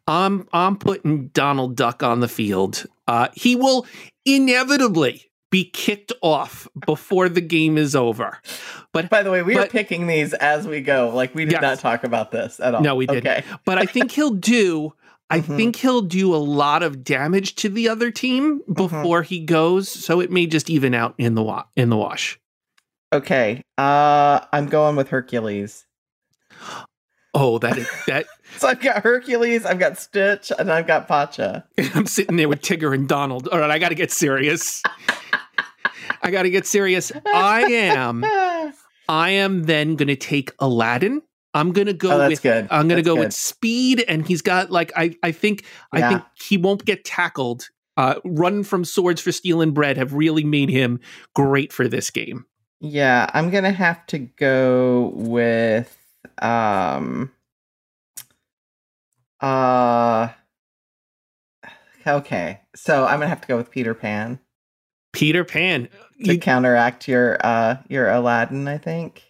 I'm 0.06 0.48
I'm 0.52 0.76
putting 0.76 1.28
Donald 1.28 1.76
Duck 1.76 2.02
on 2.02 2.20
the 2.20 2.28
field. 2.28 2.86
Uh, 3.06 3.28
he 3.34 3.56
will 3.56 3.86
inevitably 4.24 5.30
be 5.50 5.64
kicked 5.64 6.12
off 6.22 6.66
before 6.86 7.28
the 7.28 7.40
game 7.42 7.76
is 7.76 7.94
over. 7.94 8.38
But 8.92 9.10
By 9.10 9.22
the 9.22 9.30
way, 9.30 9.42
we 9.42 9.56
are 9.58 9.66
picking 9.66 10.06
these 10.06 10.32
as 10.34 10.66
we 10.66 10.80
go. 10.80 11.10
Like 11.14 11.34
we 11.34 11.44
did 11.44 11.52
Yes. 11.52 11.62
not 11.62 11.78
talk 11.78 12.04
about 12.04 12.30
this 12.30 12.58
at 12.58 12.74
all. 12.74 12.80
No, 12.80 12.94
we 12.96 13.06
didn't. 13.06 13.26
Okay. 13.26 13.44
but 13.64 13.78
I 13.78 13.84
think 13.84 14.10
he'll 14.12 14.30
do. 14.30 14.94
I 15.32 15.40
Mhm. 15.40 15.56
think 15.56 15.76
he'll 15.76 16.02
do 16.02 16.34
a 16.34 16.36
lot 16.36 16.82
of 16.82 17.02
damage 17.04 17.54
to 17.56 17.68
the 17.68 17.88
other 17.88 18.10
team 18.10 18.60
Mm-hmm. 18.60 18.72
before 18.74 19.22
he 19.22 19.40
goes, 19.40 19.88
so 19.88 20.20
it 20.20 20.30
may 20.30 20.46
just 20.46 20.68
even 20.70 20.94
out 20.94 21.14
in 21.18 21.34
the 21.34 21.42
wa- 21.42 21.64
in 21.76 21.88
the 21.90 21.96
wash. 21.96 22.38
Okay. 23.12 23.62
Uh 23.78 24.40
I'm 24.52 24.66
going 24.66 24.96
with 24.96 25.08
Hercules. 25.08 25.86
Oh, 27.34 27.58
that 27.58 27.78
is 27.78 27.88
that. 28.06 28.26
So 28.58 28.68
I've 28.68 28.80
got 28.82 29.02
Hercules, 29.02 29.64
I've 29.64 29.78
got 29.78 29.96
Stitch, 29.96 30.52
and 30.58 30.70
I've 30.70 30.86
got 30.86 31.08
Pacha. 31.08 31.64
I'm 31.94 32.04
sitting 32.04 32.36
there 32.36 32.50
with 32.50 32.60
Tigger 32.60 32.92
and 32.94 33.08
Donald. 33.08 33.48
All 33.48 33.58
right, 33.58 33.70
I 33.70 33.78
got 33.78 33.88
to 33.88 33.94
get 33.94 34.12
serious. 34.12 34.82
I 36.20 36.30
got 36.30 36.42
to 36.42 36.50
get 36.50 36.66
serious. 36.66 37.10
I 37.26 37.62
am. 37.62 38.22
I 39.08 39.30
am 39.30 39.62
then 39.62 39.96
going 39.96 40.08
to 40.08 40.16
take 40.16 40.52
Aladdin. 40.58 41.22
I'm 41.54 41.72
going 41.72 41.86
to 41.86 41.92
go 41.92 42.12
oh, 42.12 42.18
that's 42.18 42.30
with 42.30 42.42
good. 42.42 42.68
I'm 42.70 42.88
to 42.88 42.94
That's 42.96 43.06
go 43.06 43.14
good. 43.14 43.26
with 43.26 43.34
speed, 43.34 44.04
and 44.08 44.26
he's 44.26 44.40
got 44.42 44.70
like 44.70 44.90
I 44.96 45.16
I 45.22 45.32
think 45.32 45.64
I 45.92 46.08
think 46.08 46.22
he 46.34 46.56
won't 46.56 46.84
get 46.84 47.04
tackled. 47.04 47.68
Uh, 47.98 48.14
run 48.24 48.64
from 48.64 48.86
swords 48.86 49.20
for 49.20 49.32
stealing 49.32 49.72
bread 49.72 49.98
have 49.98 50.14
really 50.14 50.44
made 50.44 50.70
him 50.70 50.98
great 51.34 51.72
for 51.74 51.88
this 51.88 52.08
game. 52.10 52.46
Yeah, 52.80 53.28
I'm 53.34 53.50
gonna 53.50 53.70
have 53.70 54.06
to 54.06 54.18
go 54.18 55.12
with 55.14 55.94
um 56.40 57.30
uh 59.40 60.28
okay. 62.06 62.60
So 62.74 63.04
I'm 63.04 63.18
gonna 63.20 63.28
have 63.28 63.42
to 63.42 63.48
go 63.48 63.56
with 63.58 63.70
Peter 63.70 63.94
Pan 63.94 64.38
Peter 65.12 65.44
Pan, 65.44 65.88
to 66.24 66.32
You- 66.34 66.38
counteract 66.40 67.06
your 67.08 67.36
uh 67.44 67.76
your 67.88 68.08
Aladdin, 68.08 68.66
I 68.68 68.78
think. 68.78 69.22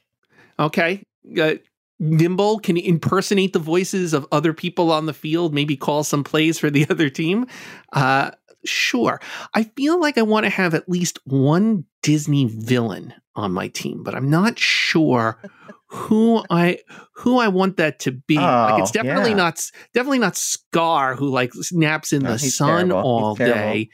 okay? 0.59 1.03
Uh, 1.41 1.55
Nimble 2.03 2.59
can 2.59 2.77
impersonate 2.77 3.53
the 3.53 3.59
voices 3.61 4.13
of 4.13 4.27
other 4.33 4.53
people 4.53 4.91
on 4.93 5.07
the 5.07 5.15
field. 5.15 5.55
Maybe 5.55 5.77
call 5.77 6.03
some 6.05 6.25
plays 6.25 6.59
for 6.59 6.69
the 6.69 6.85
other 6.91 7.09
team. 7.09 7.47
Uh, 7.93 8.33
sure. 8.65 9.21
I 9.55 9.63
feel 9.63 10.01
like 10.01 10.19
I 10.19 10.23
want 10.23 10.45
to 10.45 10.51
have 10.51 10.75
at 10.75 10.89
least 10.89 11.21
one 11.25 11.85
Disney 12.03 12.47
villain 12.47 13.15
on 13.37 13.53
my 13.53 13.69
team, 13.69 14.03
but 14.03 14.15
I'm 14.15 14.29
not 14.29 14.59
sure 14.59 15.39
who 15.87 16.43
I 16.51 16.79
who 17.15 17.39
I 17.39 17.49
want 17.49 17.77
that 17.77 17.99
to 18.01 18.13
be. 18.13 18.37
like 18.37 18.81
it's 18.83 18.91
Oh, 18.91 18.95
definitely 18.95 19.31
yeah. 19.31 19.37
not 19.37 19.71
definitely 19.95 20.19
not 20.19 20.37
Scar 20.37 21.15
who 21.15 21.29
like 21.29 21.53
naps 21.71 22.13
in 22.13 22.23
No, 22.23 22.33
the 22.33 22.39
sun 22.39 22.89
terrible. 22.89 22.97
He's 22.99 23.05
all 23.05 23.37
terrible. 23.37 23.55
day. 23.55 23.89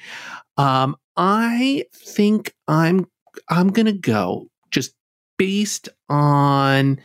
Um, 0.56 0.97
I 1.16 1.85
think 1.93 2.55
I'm 2.68 3.06
I'm 3.51 3.68
gonna 3.68 3.93
go 3.93 4.47
just 4.70 4.94
based 5.39 5.89
on 6.09 6.98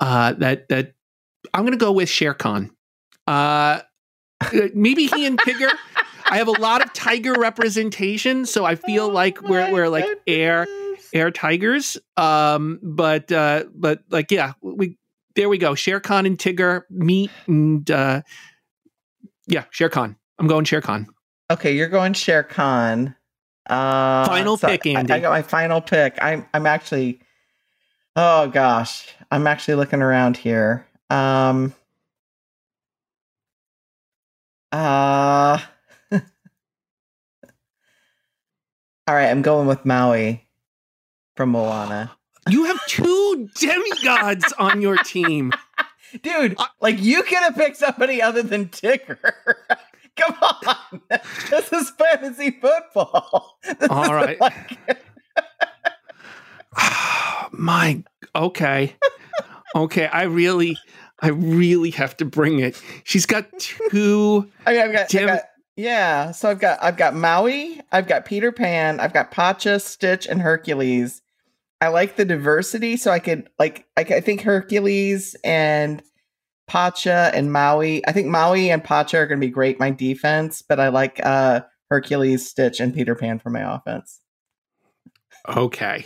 uh 0.00 0.32
that 0.34 0.68
that 0.68 0.94
I'm 1.54 1.64
gonna 1.64 1.76
go 1.76 1.92
with 1.92 2.08
Shere 2.08 2.34
Khan. 2.34 2.70
Uh, 3.26 3.80
maybe 4.74 5.06
he 5.06 5.26
and 5.26 5.38
Tigger. 5.38 5.70
I 6.30 6.36
have 6.36 6.48
a 6.48 6.52
lot 6.60 6.82
of 6.84 6.92
tiger 6.92 7.32
representation, 7.34 8.44
so 8.44 8.64
I 8.64 8.74
feel 8.74 9.04
Oh 9.04 9.08
like 9.08 9.40
we're 9.42 9.70
we're 9.72 9.88
like 9.88 10.06
air 10.26 10.66
goodness. 10.66 11.08
air 11.14 11.30
tigers. 11.30 11.96
Um, 12.16 12.80
but 12.82 13.32
uh, 13.32 13.64
but 13.74 14.00
like 14.10 14.30
yeah, 14.30 14.52
we 14.60 14.98
there 15.36 15.48
we 15.48 15.56
go. 15.58 15.74
Shere 15.74 16.00
Khan 16.00 16.26
and 16.26 16.38
Tigger 16.38 16.82
meet, 16.90 17.30
and 17.46 17.90
uh, 17.90 18.22
yeah, 19.46 19.64
Shere 19.70 19.88
Khan. 19.88 20.16
I'm 20.38 20.46
going 20.46 20.64
Shere 20.64 20.80
Khan. 20.82 21.06
Okay, 21.50 21.74
you're 21.74 21.88
going 21.88 22.12
Shere 22.12 22.42
Khan. 22.42 23.14
Uh, 23.68 24.26
Final 24.26 24.56
pick, 24.58 24.86
I- 24.86 24.90
Andy. 24.90 25.12
I, 25.12 25.20
got 25.20 25.30
my 25.30 25.42
final 25.42 25.80
pick. 25.80 26.18
I'm 26.20 26.46
I'm 26.54 26.66
actually. 26.66 27.20
Oh 28.20 28.48
gosh, 28.48 29.14
I'm 29.30 29.46
actually 29.46 29.76
looking 29.76 30.02
around 30.02 30.36
here. 30.36 30.84
Um. 31.08 31.72
Uh. 34.72 35.60
All 36.12 36.20
right, 39.06 39.28
I'm 39.30 39.42
going 39.42 39.68
with 39.68 39.84
Maui 39.86 40.44
from 41.36 41.50
Moana. 41.50 42.10
You 42.48 42.64
have 42.64 42.84
two 42.86 43.48
demigods 43.54 44.52
on 44.58 44.82
your 44.82 44.96
team. 44.96 45.52
Dude, 46.22 46.56
I- 46.58 46.66
like 46.80 47.00
you 47.00 47.22
could 47.22 47.38
have 47.38 47.54
picked 47.54 47.76
somebody 47.76 48.20
other 48.20 48.42
than 48.42 48.66
Tigger. 48.66 49.16
Come 50.16 50.34
on. 50.42 51.00
This 51.50 51.72
is 51.72 51.90
fantasy 51.90 52.50
football. 52.50 53.60
This 53.62 53.88
All 53.88 54.08
like- 54.08 54.40
My 57.52 58.02
okay. 58.34 58.94
Okay, 59.74 60.06
I 60.06 60.22
really 60.22 60.76
I 61.20 61.28
really 61.28 61.90
have 61.90 62.16
to 62.18 62.24
bring 62.24 62.60
it. 62.60 62.80
She's 63.04 63.26
got 63.26 63.46
two 63.58 64.50
I 64.66 64.72
mean, 64.72 64.82
I've 64.82 64.92
got, 64.92 65.14
I've 65.14 65.26
got 65.26 65.42
yeah. 65.76 66.30
So 66.32 66.50
I've 66.50 66.60
got 66.60 66.82
I've 66.82 66.96
got 66.96 67.14
Maui, 67.14 67.80
I've 67.92 68.06
got 68.06 68.24
Peter 68.24 68.52
Pan, 68.52 69.00
I've 69.00 69.12
got 69.12 69.30
Pacha, 69.30 69.78
Stitch, 69.80 70.26
and 70.26 70.40
Hercules. 70.40 71.22
I 71.80 71.88
like 71.88 72.16
the 72.16 72.24
diversity, 72.24 72.96
so 72.96 73.10
I 73.10 73.18
could 73.18 73.48
like 73.58 73.86
I, 73.96 74.00
I 74.00 74.20
think 74.20 74.40
Hercules 74.40 75.36
and 75.44 76.02
Pacha 76.66 77.30
and 77.34 77.52
Maui. 77.52 78.06
I 78.06 78.12
think 78.12 78.26
Maui 78.26 78.70
and 78.70 78.82
Pacha 78.82 79.18
are 79.18 79.26
going 79.26 79.40
to 79.40 79.46
be 79.46 79.52
great 79.52 79.78
my 79.78 79.90
defense, 79.90 80.62
but 80.62 80.80
I 80.80 80.88
like 80.88 81.24
uh 81.24 81.60
Hercules, 81.90 82.48
Stitch, 82.48 82.80
and 82.80 82.94
Peter 82.94 83.14
Pan 83.14 83.38
for 83.38 83.50
my 83.50 83.74
offense. 83.76 84.20
Okay. 85.48 86.04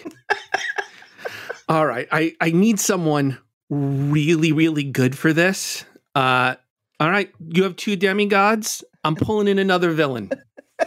All 1.69 1.87
right. 1.87 2.09
I, 2.11 2.35
I 2.41 2.51
need 2.51 2.81
someone 2.81 3.39
really, 3.71 4.53
really 4.53 4.85
good 4.85 5.17
for 5.17 5.33
this. 5.33 5.85
Uh, 6.15 6.57
all 7.01 7.11
right. 7.11 7.31
You 7.49 7.65
have 7.65 7.77
two 7.77 7.97
demigods. 7.97 8.85
I'm 9.05 9.17
pulling 9.17 9.49
in 9.49 9.59
another 9.59 9.91
villain. 9.93 10.31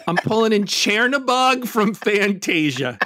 I'm 0.08 0.18
pulling 0.18 0.54
in 0.54 0.66
Chernabog 0.66 1.68
from 1.68 1.94
Fantasia. 1.94 2.98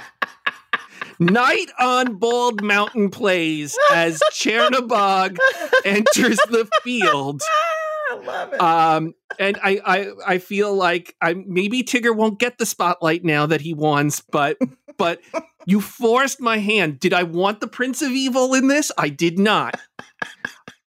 Night 1.18 1.66
on 1.78 2.16
Bald 2.16 2.62
Mountain 2.62 3.10
plays 3.10 3.76
as 3.92 4.22
Chernabog 4.32 5.36
enters 5.84 6.38
the 6.48 6.68
field. 6.82 7.42
I 8.10 8.14
love 8.14 8.52
it. 8.54 8.60
Um, 8.60 9.14
and 9.38 9.58
I, 9.62 9.80
I, 9.84 10.12
I 10.26 10.38
feel 10.38 10.74
like 10.74 11.14
I 11.20 11.34
maybe 11.34 11.82
Tigger 11.82 12.16
won't 12.16 12.38
get 12.38 12.58
the 12.58 12.66
spotlight 12.66 13.24
now 13.24 13.46
that 13.46 13.60
he 13.60 13.74
wants, 13.74 14.20
but, 14.20 14.58
but 14.96 15.20
you 15.66 15.80
forced 15.80 16.40
my 16.40 16.58
hand. 16.58 17.00
Did 17.00 17.12
I 17.12 17.22
want 17.22 17.60
the 17.60 17.66
Prince 17.68 18.02
of 18.02 18.10
Evil 18.12 18.54
in 18.54 18.68
this? 18.68 18.90
I 18.98 19.08
did 19.08 19.38
not. 19.38 19.78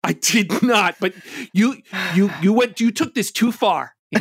I 0.04 0.14
did 0.14 0.62
not. 0.64 0.96
But 1.00 1.14
you, 1.54 1.82
you, 2.16 2.30
you 2.42 2.54
went. 2.54 2.80
You 2.80 2.92
took 2.92 3.14
this 3.14 3.32
too 3.32 3.52
far. 3.52 3.96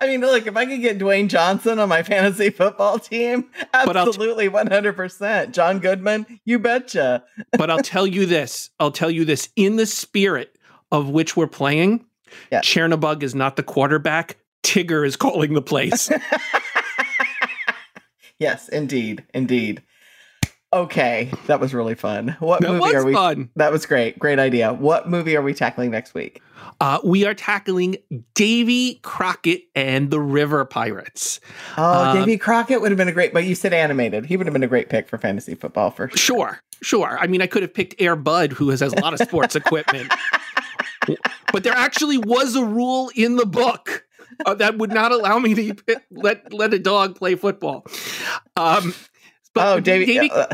I 0.00 0.06
mean, 0.06 0.20
look, 0.20 0.46
if 0.46 0.56
I 0.56 0.66
could 0.66 0.80
get 0.80 0.98
Dwayne 0.98 1.28
Johnson 1.28 1.78
on 1.78 1.88
my 1.88 2.02
fantasy 2.02 2.50
football 2.50 2.98
team, 2.98 3.46
But 3.72 3.96
I'll 3.96 4.04
t- 4.04 4.10
absolutely 4.10 4.48
100%. 4.48 5.52
John 5.52 5.78
Goodman, 5.80 6.26
you 6.44 6.58
betcha. 6.58 7.24
But 7.58 7.70
I'll 7.70 7.82
tell 7.82 8.06
you 8.06 8.26
this. 8.26 8.70
I'll 8.78 8.90
tell 8.92 9.10
you 9.10 9.24
this. 9.24 9.48
In 9.56 9.76
the 9.76 9.86
spirit 9.86 10.56
of 10.92 11.08
which 11.08 11.36
we're 11.36 11.46
playing, 11.48 12.04
Yeah. 12.52 12.60
Chernabog 12.60 13.22
is 13.22 13.34
not 13.34 13.56
the 13.56 13.62
quarterback. 13.62 14.36
Tigger 14.62 15.06
is 15.06 15.16
calling 15.16 15.54
the 15.54 15.62
plays. 15.62 16.10
yes, 18.38 18.68
indeed. 18.68 19.24
Indeed. 19.34 19.82
Okay, 20.70 21.30
that 21.46 21.60
was 21.60 21.72
really 21.72 21.94
fun. 21.94 22.36
What 22.40 22.60
That 22.60 22.72
movie 22.72 22.94
are 22.94 23.02
we? 23.04 23.12
That 23.12 23.18
was 23.18 23.34
fun. 23.36 23.50
That 23.56 23.72
was 23.72 23.86
great. 23.86 24.18
Great 24.18 24.38
idea. 24.38 24.72
What 24.72 25.08
movie 25.08 25.34
are 25.34 25.40
we 25.40 25.54
tackling 25.54 25.90
next 25.90 26.12
week? 26.12 26.42
Uh, 26.80 26.98
we 27.02 27.24
are 27.24 27.32
tackling 27.32 27.96
Davy 28.34 28.96
Crockett 29.02 29.62
and 29.74 30.10
the 30.10 30.20
River 30.20 30.64
Pirates. 30.66 31.40
Oh, 31.78 32.10
Um, 32.10 32.16
Davy 32.18 32.36
Crockett 32.36 32.82
would 32.82 32.90
have 32.90 32.98
been 32.98 33.08
a 33.08 33.12
great, 33.12 33.32
but 33.32 33.44
you 33.44 33.54
said 33.54 33.72
animated. 33.72 34.26
He 34.26 34.36
would 34.36 34.46
have 34.46 34.52
been 34.52 34.62
a 34.62 34.68
great 34.68 34.90
pick 34.90 35.08
for 35.08 35.16
fantasy 35.16 35.54
football 35.54 35.90
for 35.90 36.08
sure. 36.10 36.18
Sure, 36.18 36.60
sure. 36.82 37.18
I 37.18 37.26
mean, 37.28 37.40
I 37.40 37.46
could 37.46 37.62
have 37.62 37.72
picked 37.72 37.94
Air 37.98 38.14
Bud, 38.16 38.52
who 38.52 38.68
has, 38.68 38.80
has 38.80 38.92
a 38.92 39.00
lot 39.00 39.14
of 39.14 39.20
sports 39.20 39.56
equipment. 39.56 40.12
But 41.50 41.64
there 41.64 41.72
actually 41.72 42.18
was 42.18 42.54
a 42.54 42.62
rule 42.62 43.10
in 43.16 43.36
the 43.36 43.46
book 43.46 44.04
uh, 44.46 44.54
that 44.54 44.78
would 44.78 44.92
not 44.92 45.12
allow 45.12 45.38
me 45.38 45.54
to 45.54 46.00
let 46.10 46.52
let 46.52 46.74
a 46.74 46.78
dog 46.78 47.16
play 47.16 47.34
football. 47.34 47.84
Um, 48.56 48.94
but 49.54 49.66
Oh, 49.76 49.80
Davy. 49.80 50.30
uh, 50.30 50.46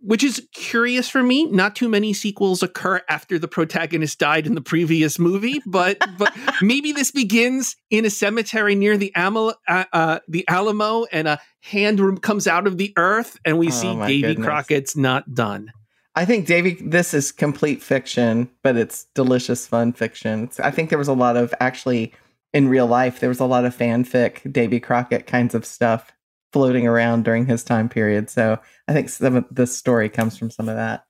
which 0.00 0.22
is 0.22 0.46
curious 0.54 1.08
for 1.08 1.22
me. 1.24 1.46
Not 1.46 1.74
too 1.74 1.88
many 1.88 2.12
sequels 2.12 2.62
occur 2.62 3.02
after 3.08 3.36
the 3.38 3.48
protagonist 3.48 4.18
died 4.20 4.46
in 4.46 4.54
the 4.54 4.60
previous 4.60 5.18
movie, 5.18 5.60
but 5.66 5.98
but 6.16 6.32
maybe 6.62 6.92
this 6.92 7.10
begins 7.10 7.74
in 7.90 8.04
a 8.04 8.10
cemetery 8.10 8.74
near 8.76 8.96
the 8.96 9.10
Amal, 9.16 9.54
uh, 9.66 9.84
uh, 9.92 10.18
the 10.28 10.46
Alamo, 10.48 11.04
and 11.12 11.26
a 11.26 11.40
hand 11.62 12.22
comes 12.22 12.46
out 12.46 12.66
of 12.68 12.78
the 12.78 12.92
earth, 12.96 13.38
and 13.44 13.58
we 13.58 13.68
Oh, 13.68 13.70
see 13.70 13.94
Davy 13.96 14.20
goodness. 14.22 14.46
Crockett's 14.46 14.96
not 14.96 15.34
done. 15.34 15.72
I 16.14 16.24
think 16.24 16.46
Davy, 16.46 16.74
this 16.74 17.12
is 17.14 17.30
complete 17.30 17.80
fiction, 17.82 18.48
but 18.64 18.76
it's 18.76 19.04
delicious, 19.14 19.66
fun 19.68 19.92
fiction. 19.92 20.44
It's, 20.44 20.58
I 20.58 20.70
think 20.72 20.90
there 20.90 20.98
was 20.98 21.06
a 21.08 21.12
lot 21.12 21.36
of 21.36 21.52
actually 21.60 22.12
in 22.52 22.68
real 22.68 22.86
life. 22.86 23.20
There 23.20 23.28
was 23.28 23.40
a 23.40 23.44
lot 23.46 23.64
of 23.64 23.76
fanfic, 23.76 24.50
Davy 24.52 24.80
Crockett 24.80 25.26
kinds 25.26 25.54
of 25.54 25.64
stuff 25.64 26.12
floating 26.52 26.86
around 26.86 27.24
during 27.24 27.46
his 27.46 27.62
time 27.62 27.88
period. 27.88 28.30
So 28.30 28.58
I 28.86 28.92
think 28.92 29.08
some 29.10 29.36
of 29.36 29.44
the 29.50 29.66
story 29.66 30.08
comes 30.08 30.36
from 30.36 30.50
some 30.50 30.68
of 30.68 30.76
that. 30.76 31.04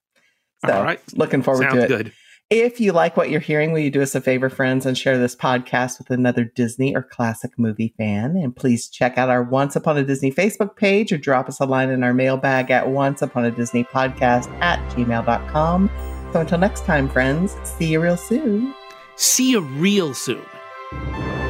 So 0.67 0.73
All 0.73 0.83
right. 0.83 1.01
looking 1.15 1.43
forward 1.43 1.63
Sounds 1.71 1.75
to 1.77 1.85
it. 1.85 1.89
good. 1.89 2.13
If 2.51 2.81
you 2.81 2.93
like 2.93 3.15
what 3.17 3.29
you're 3.29 3.41
hearing, 3.41 3.73
will 3.73 3.81
you 3.81 3.91
do 3.91 4.01
us 4.01 4.15
a 4.15 4.23
favor, 4.23 4.49
friends, 4.49 4.87
and 4.87 4.97
share 4.97 5.19
this 5.19 5.37
podcast 5.37 5.99
with 5.99 6.09
another 6.11 6.45
Disney 6.45 6.97
or 6.97 7.03
classic 7.03 7.51
movie 7.59 7.95
fan? 7.99 8.37
And 8.39 8.57
please 8.57 8.89
check 8.89 9.19
out 9.19 9.29
our 9.29 9.43
Once 9.43 9.77
Upon 9.77 9.99
a 9.99 10.03
Disney 10.03 10.33
Facebook 10.33 10.75
page 10.75 11.13
or 11.13 11.19
drop 11.19 11.49
us 11.49 11.61
a 11.61 11.67
line 11.67 11.91
in 11.91 12.03
our 12.03 12.15
mailbag 12.15 12.71
at 12.71 12.89
once 12.89 13.21
upon 13.21 13.45
a 13.45 13.51
Disney 13.51 13.85
podcast 13.85 14.49
at 14.63 14.79
gmail.com. 14.93 15.91
So 16.33 16.41
until 16.41 16.59
next 16.59 16.87
time, 16.87 17.09
friends, 17.11 17.55
see 17.65 17.89
you 17.93 18.01
real 18.01 18.17
soon. 18.17 18.75
See 19.17 19.51
you 19.51 19.61
real 19.61 20.15
soon. 20.15 20.45
Thank 20.91 21.17
you 21.17 21.48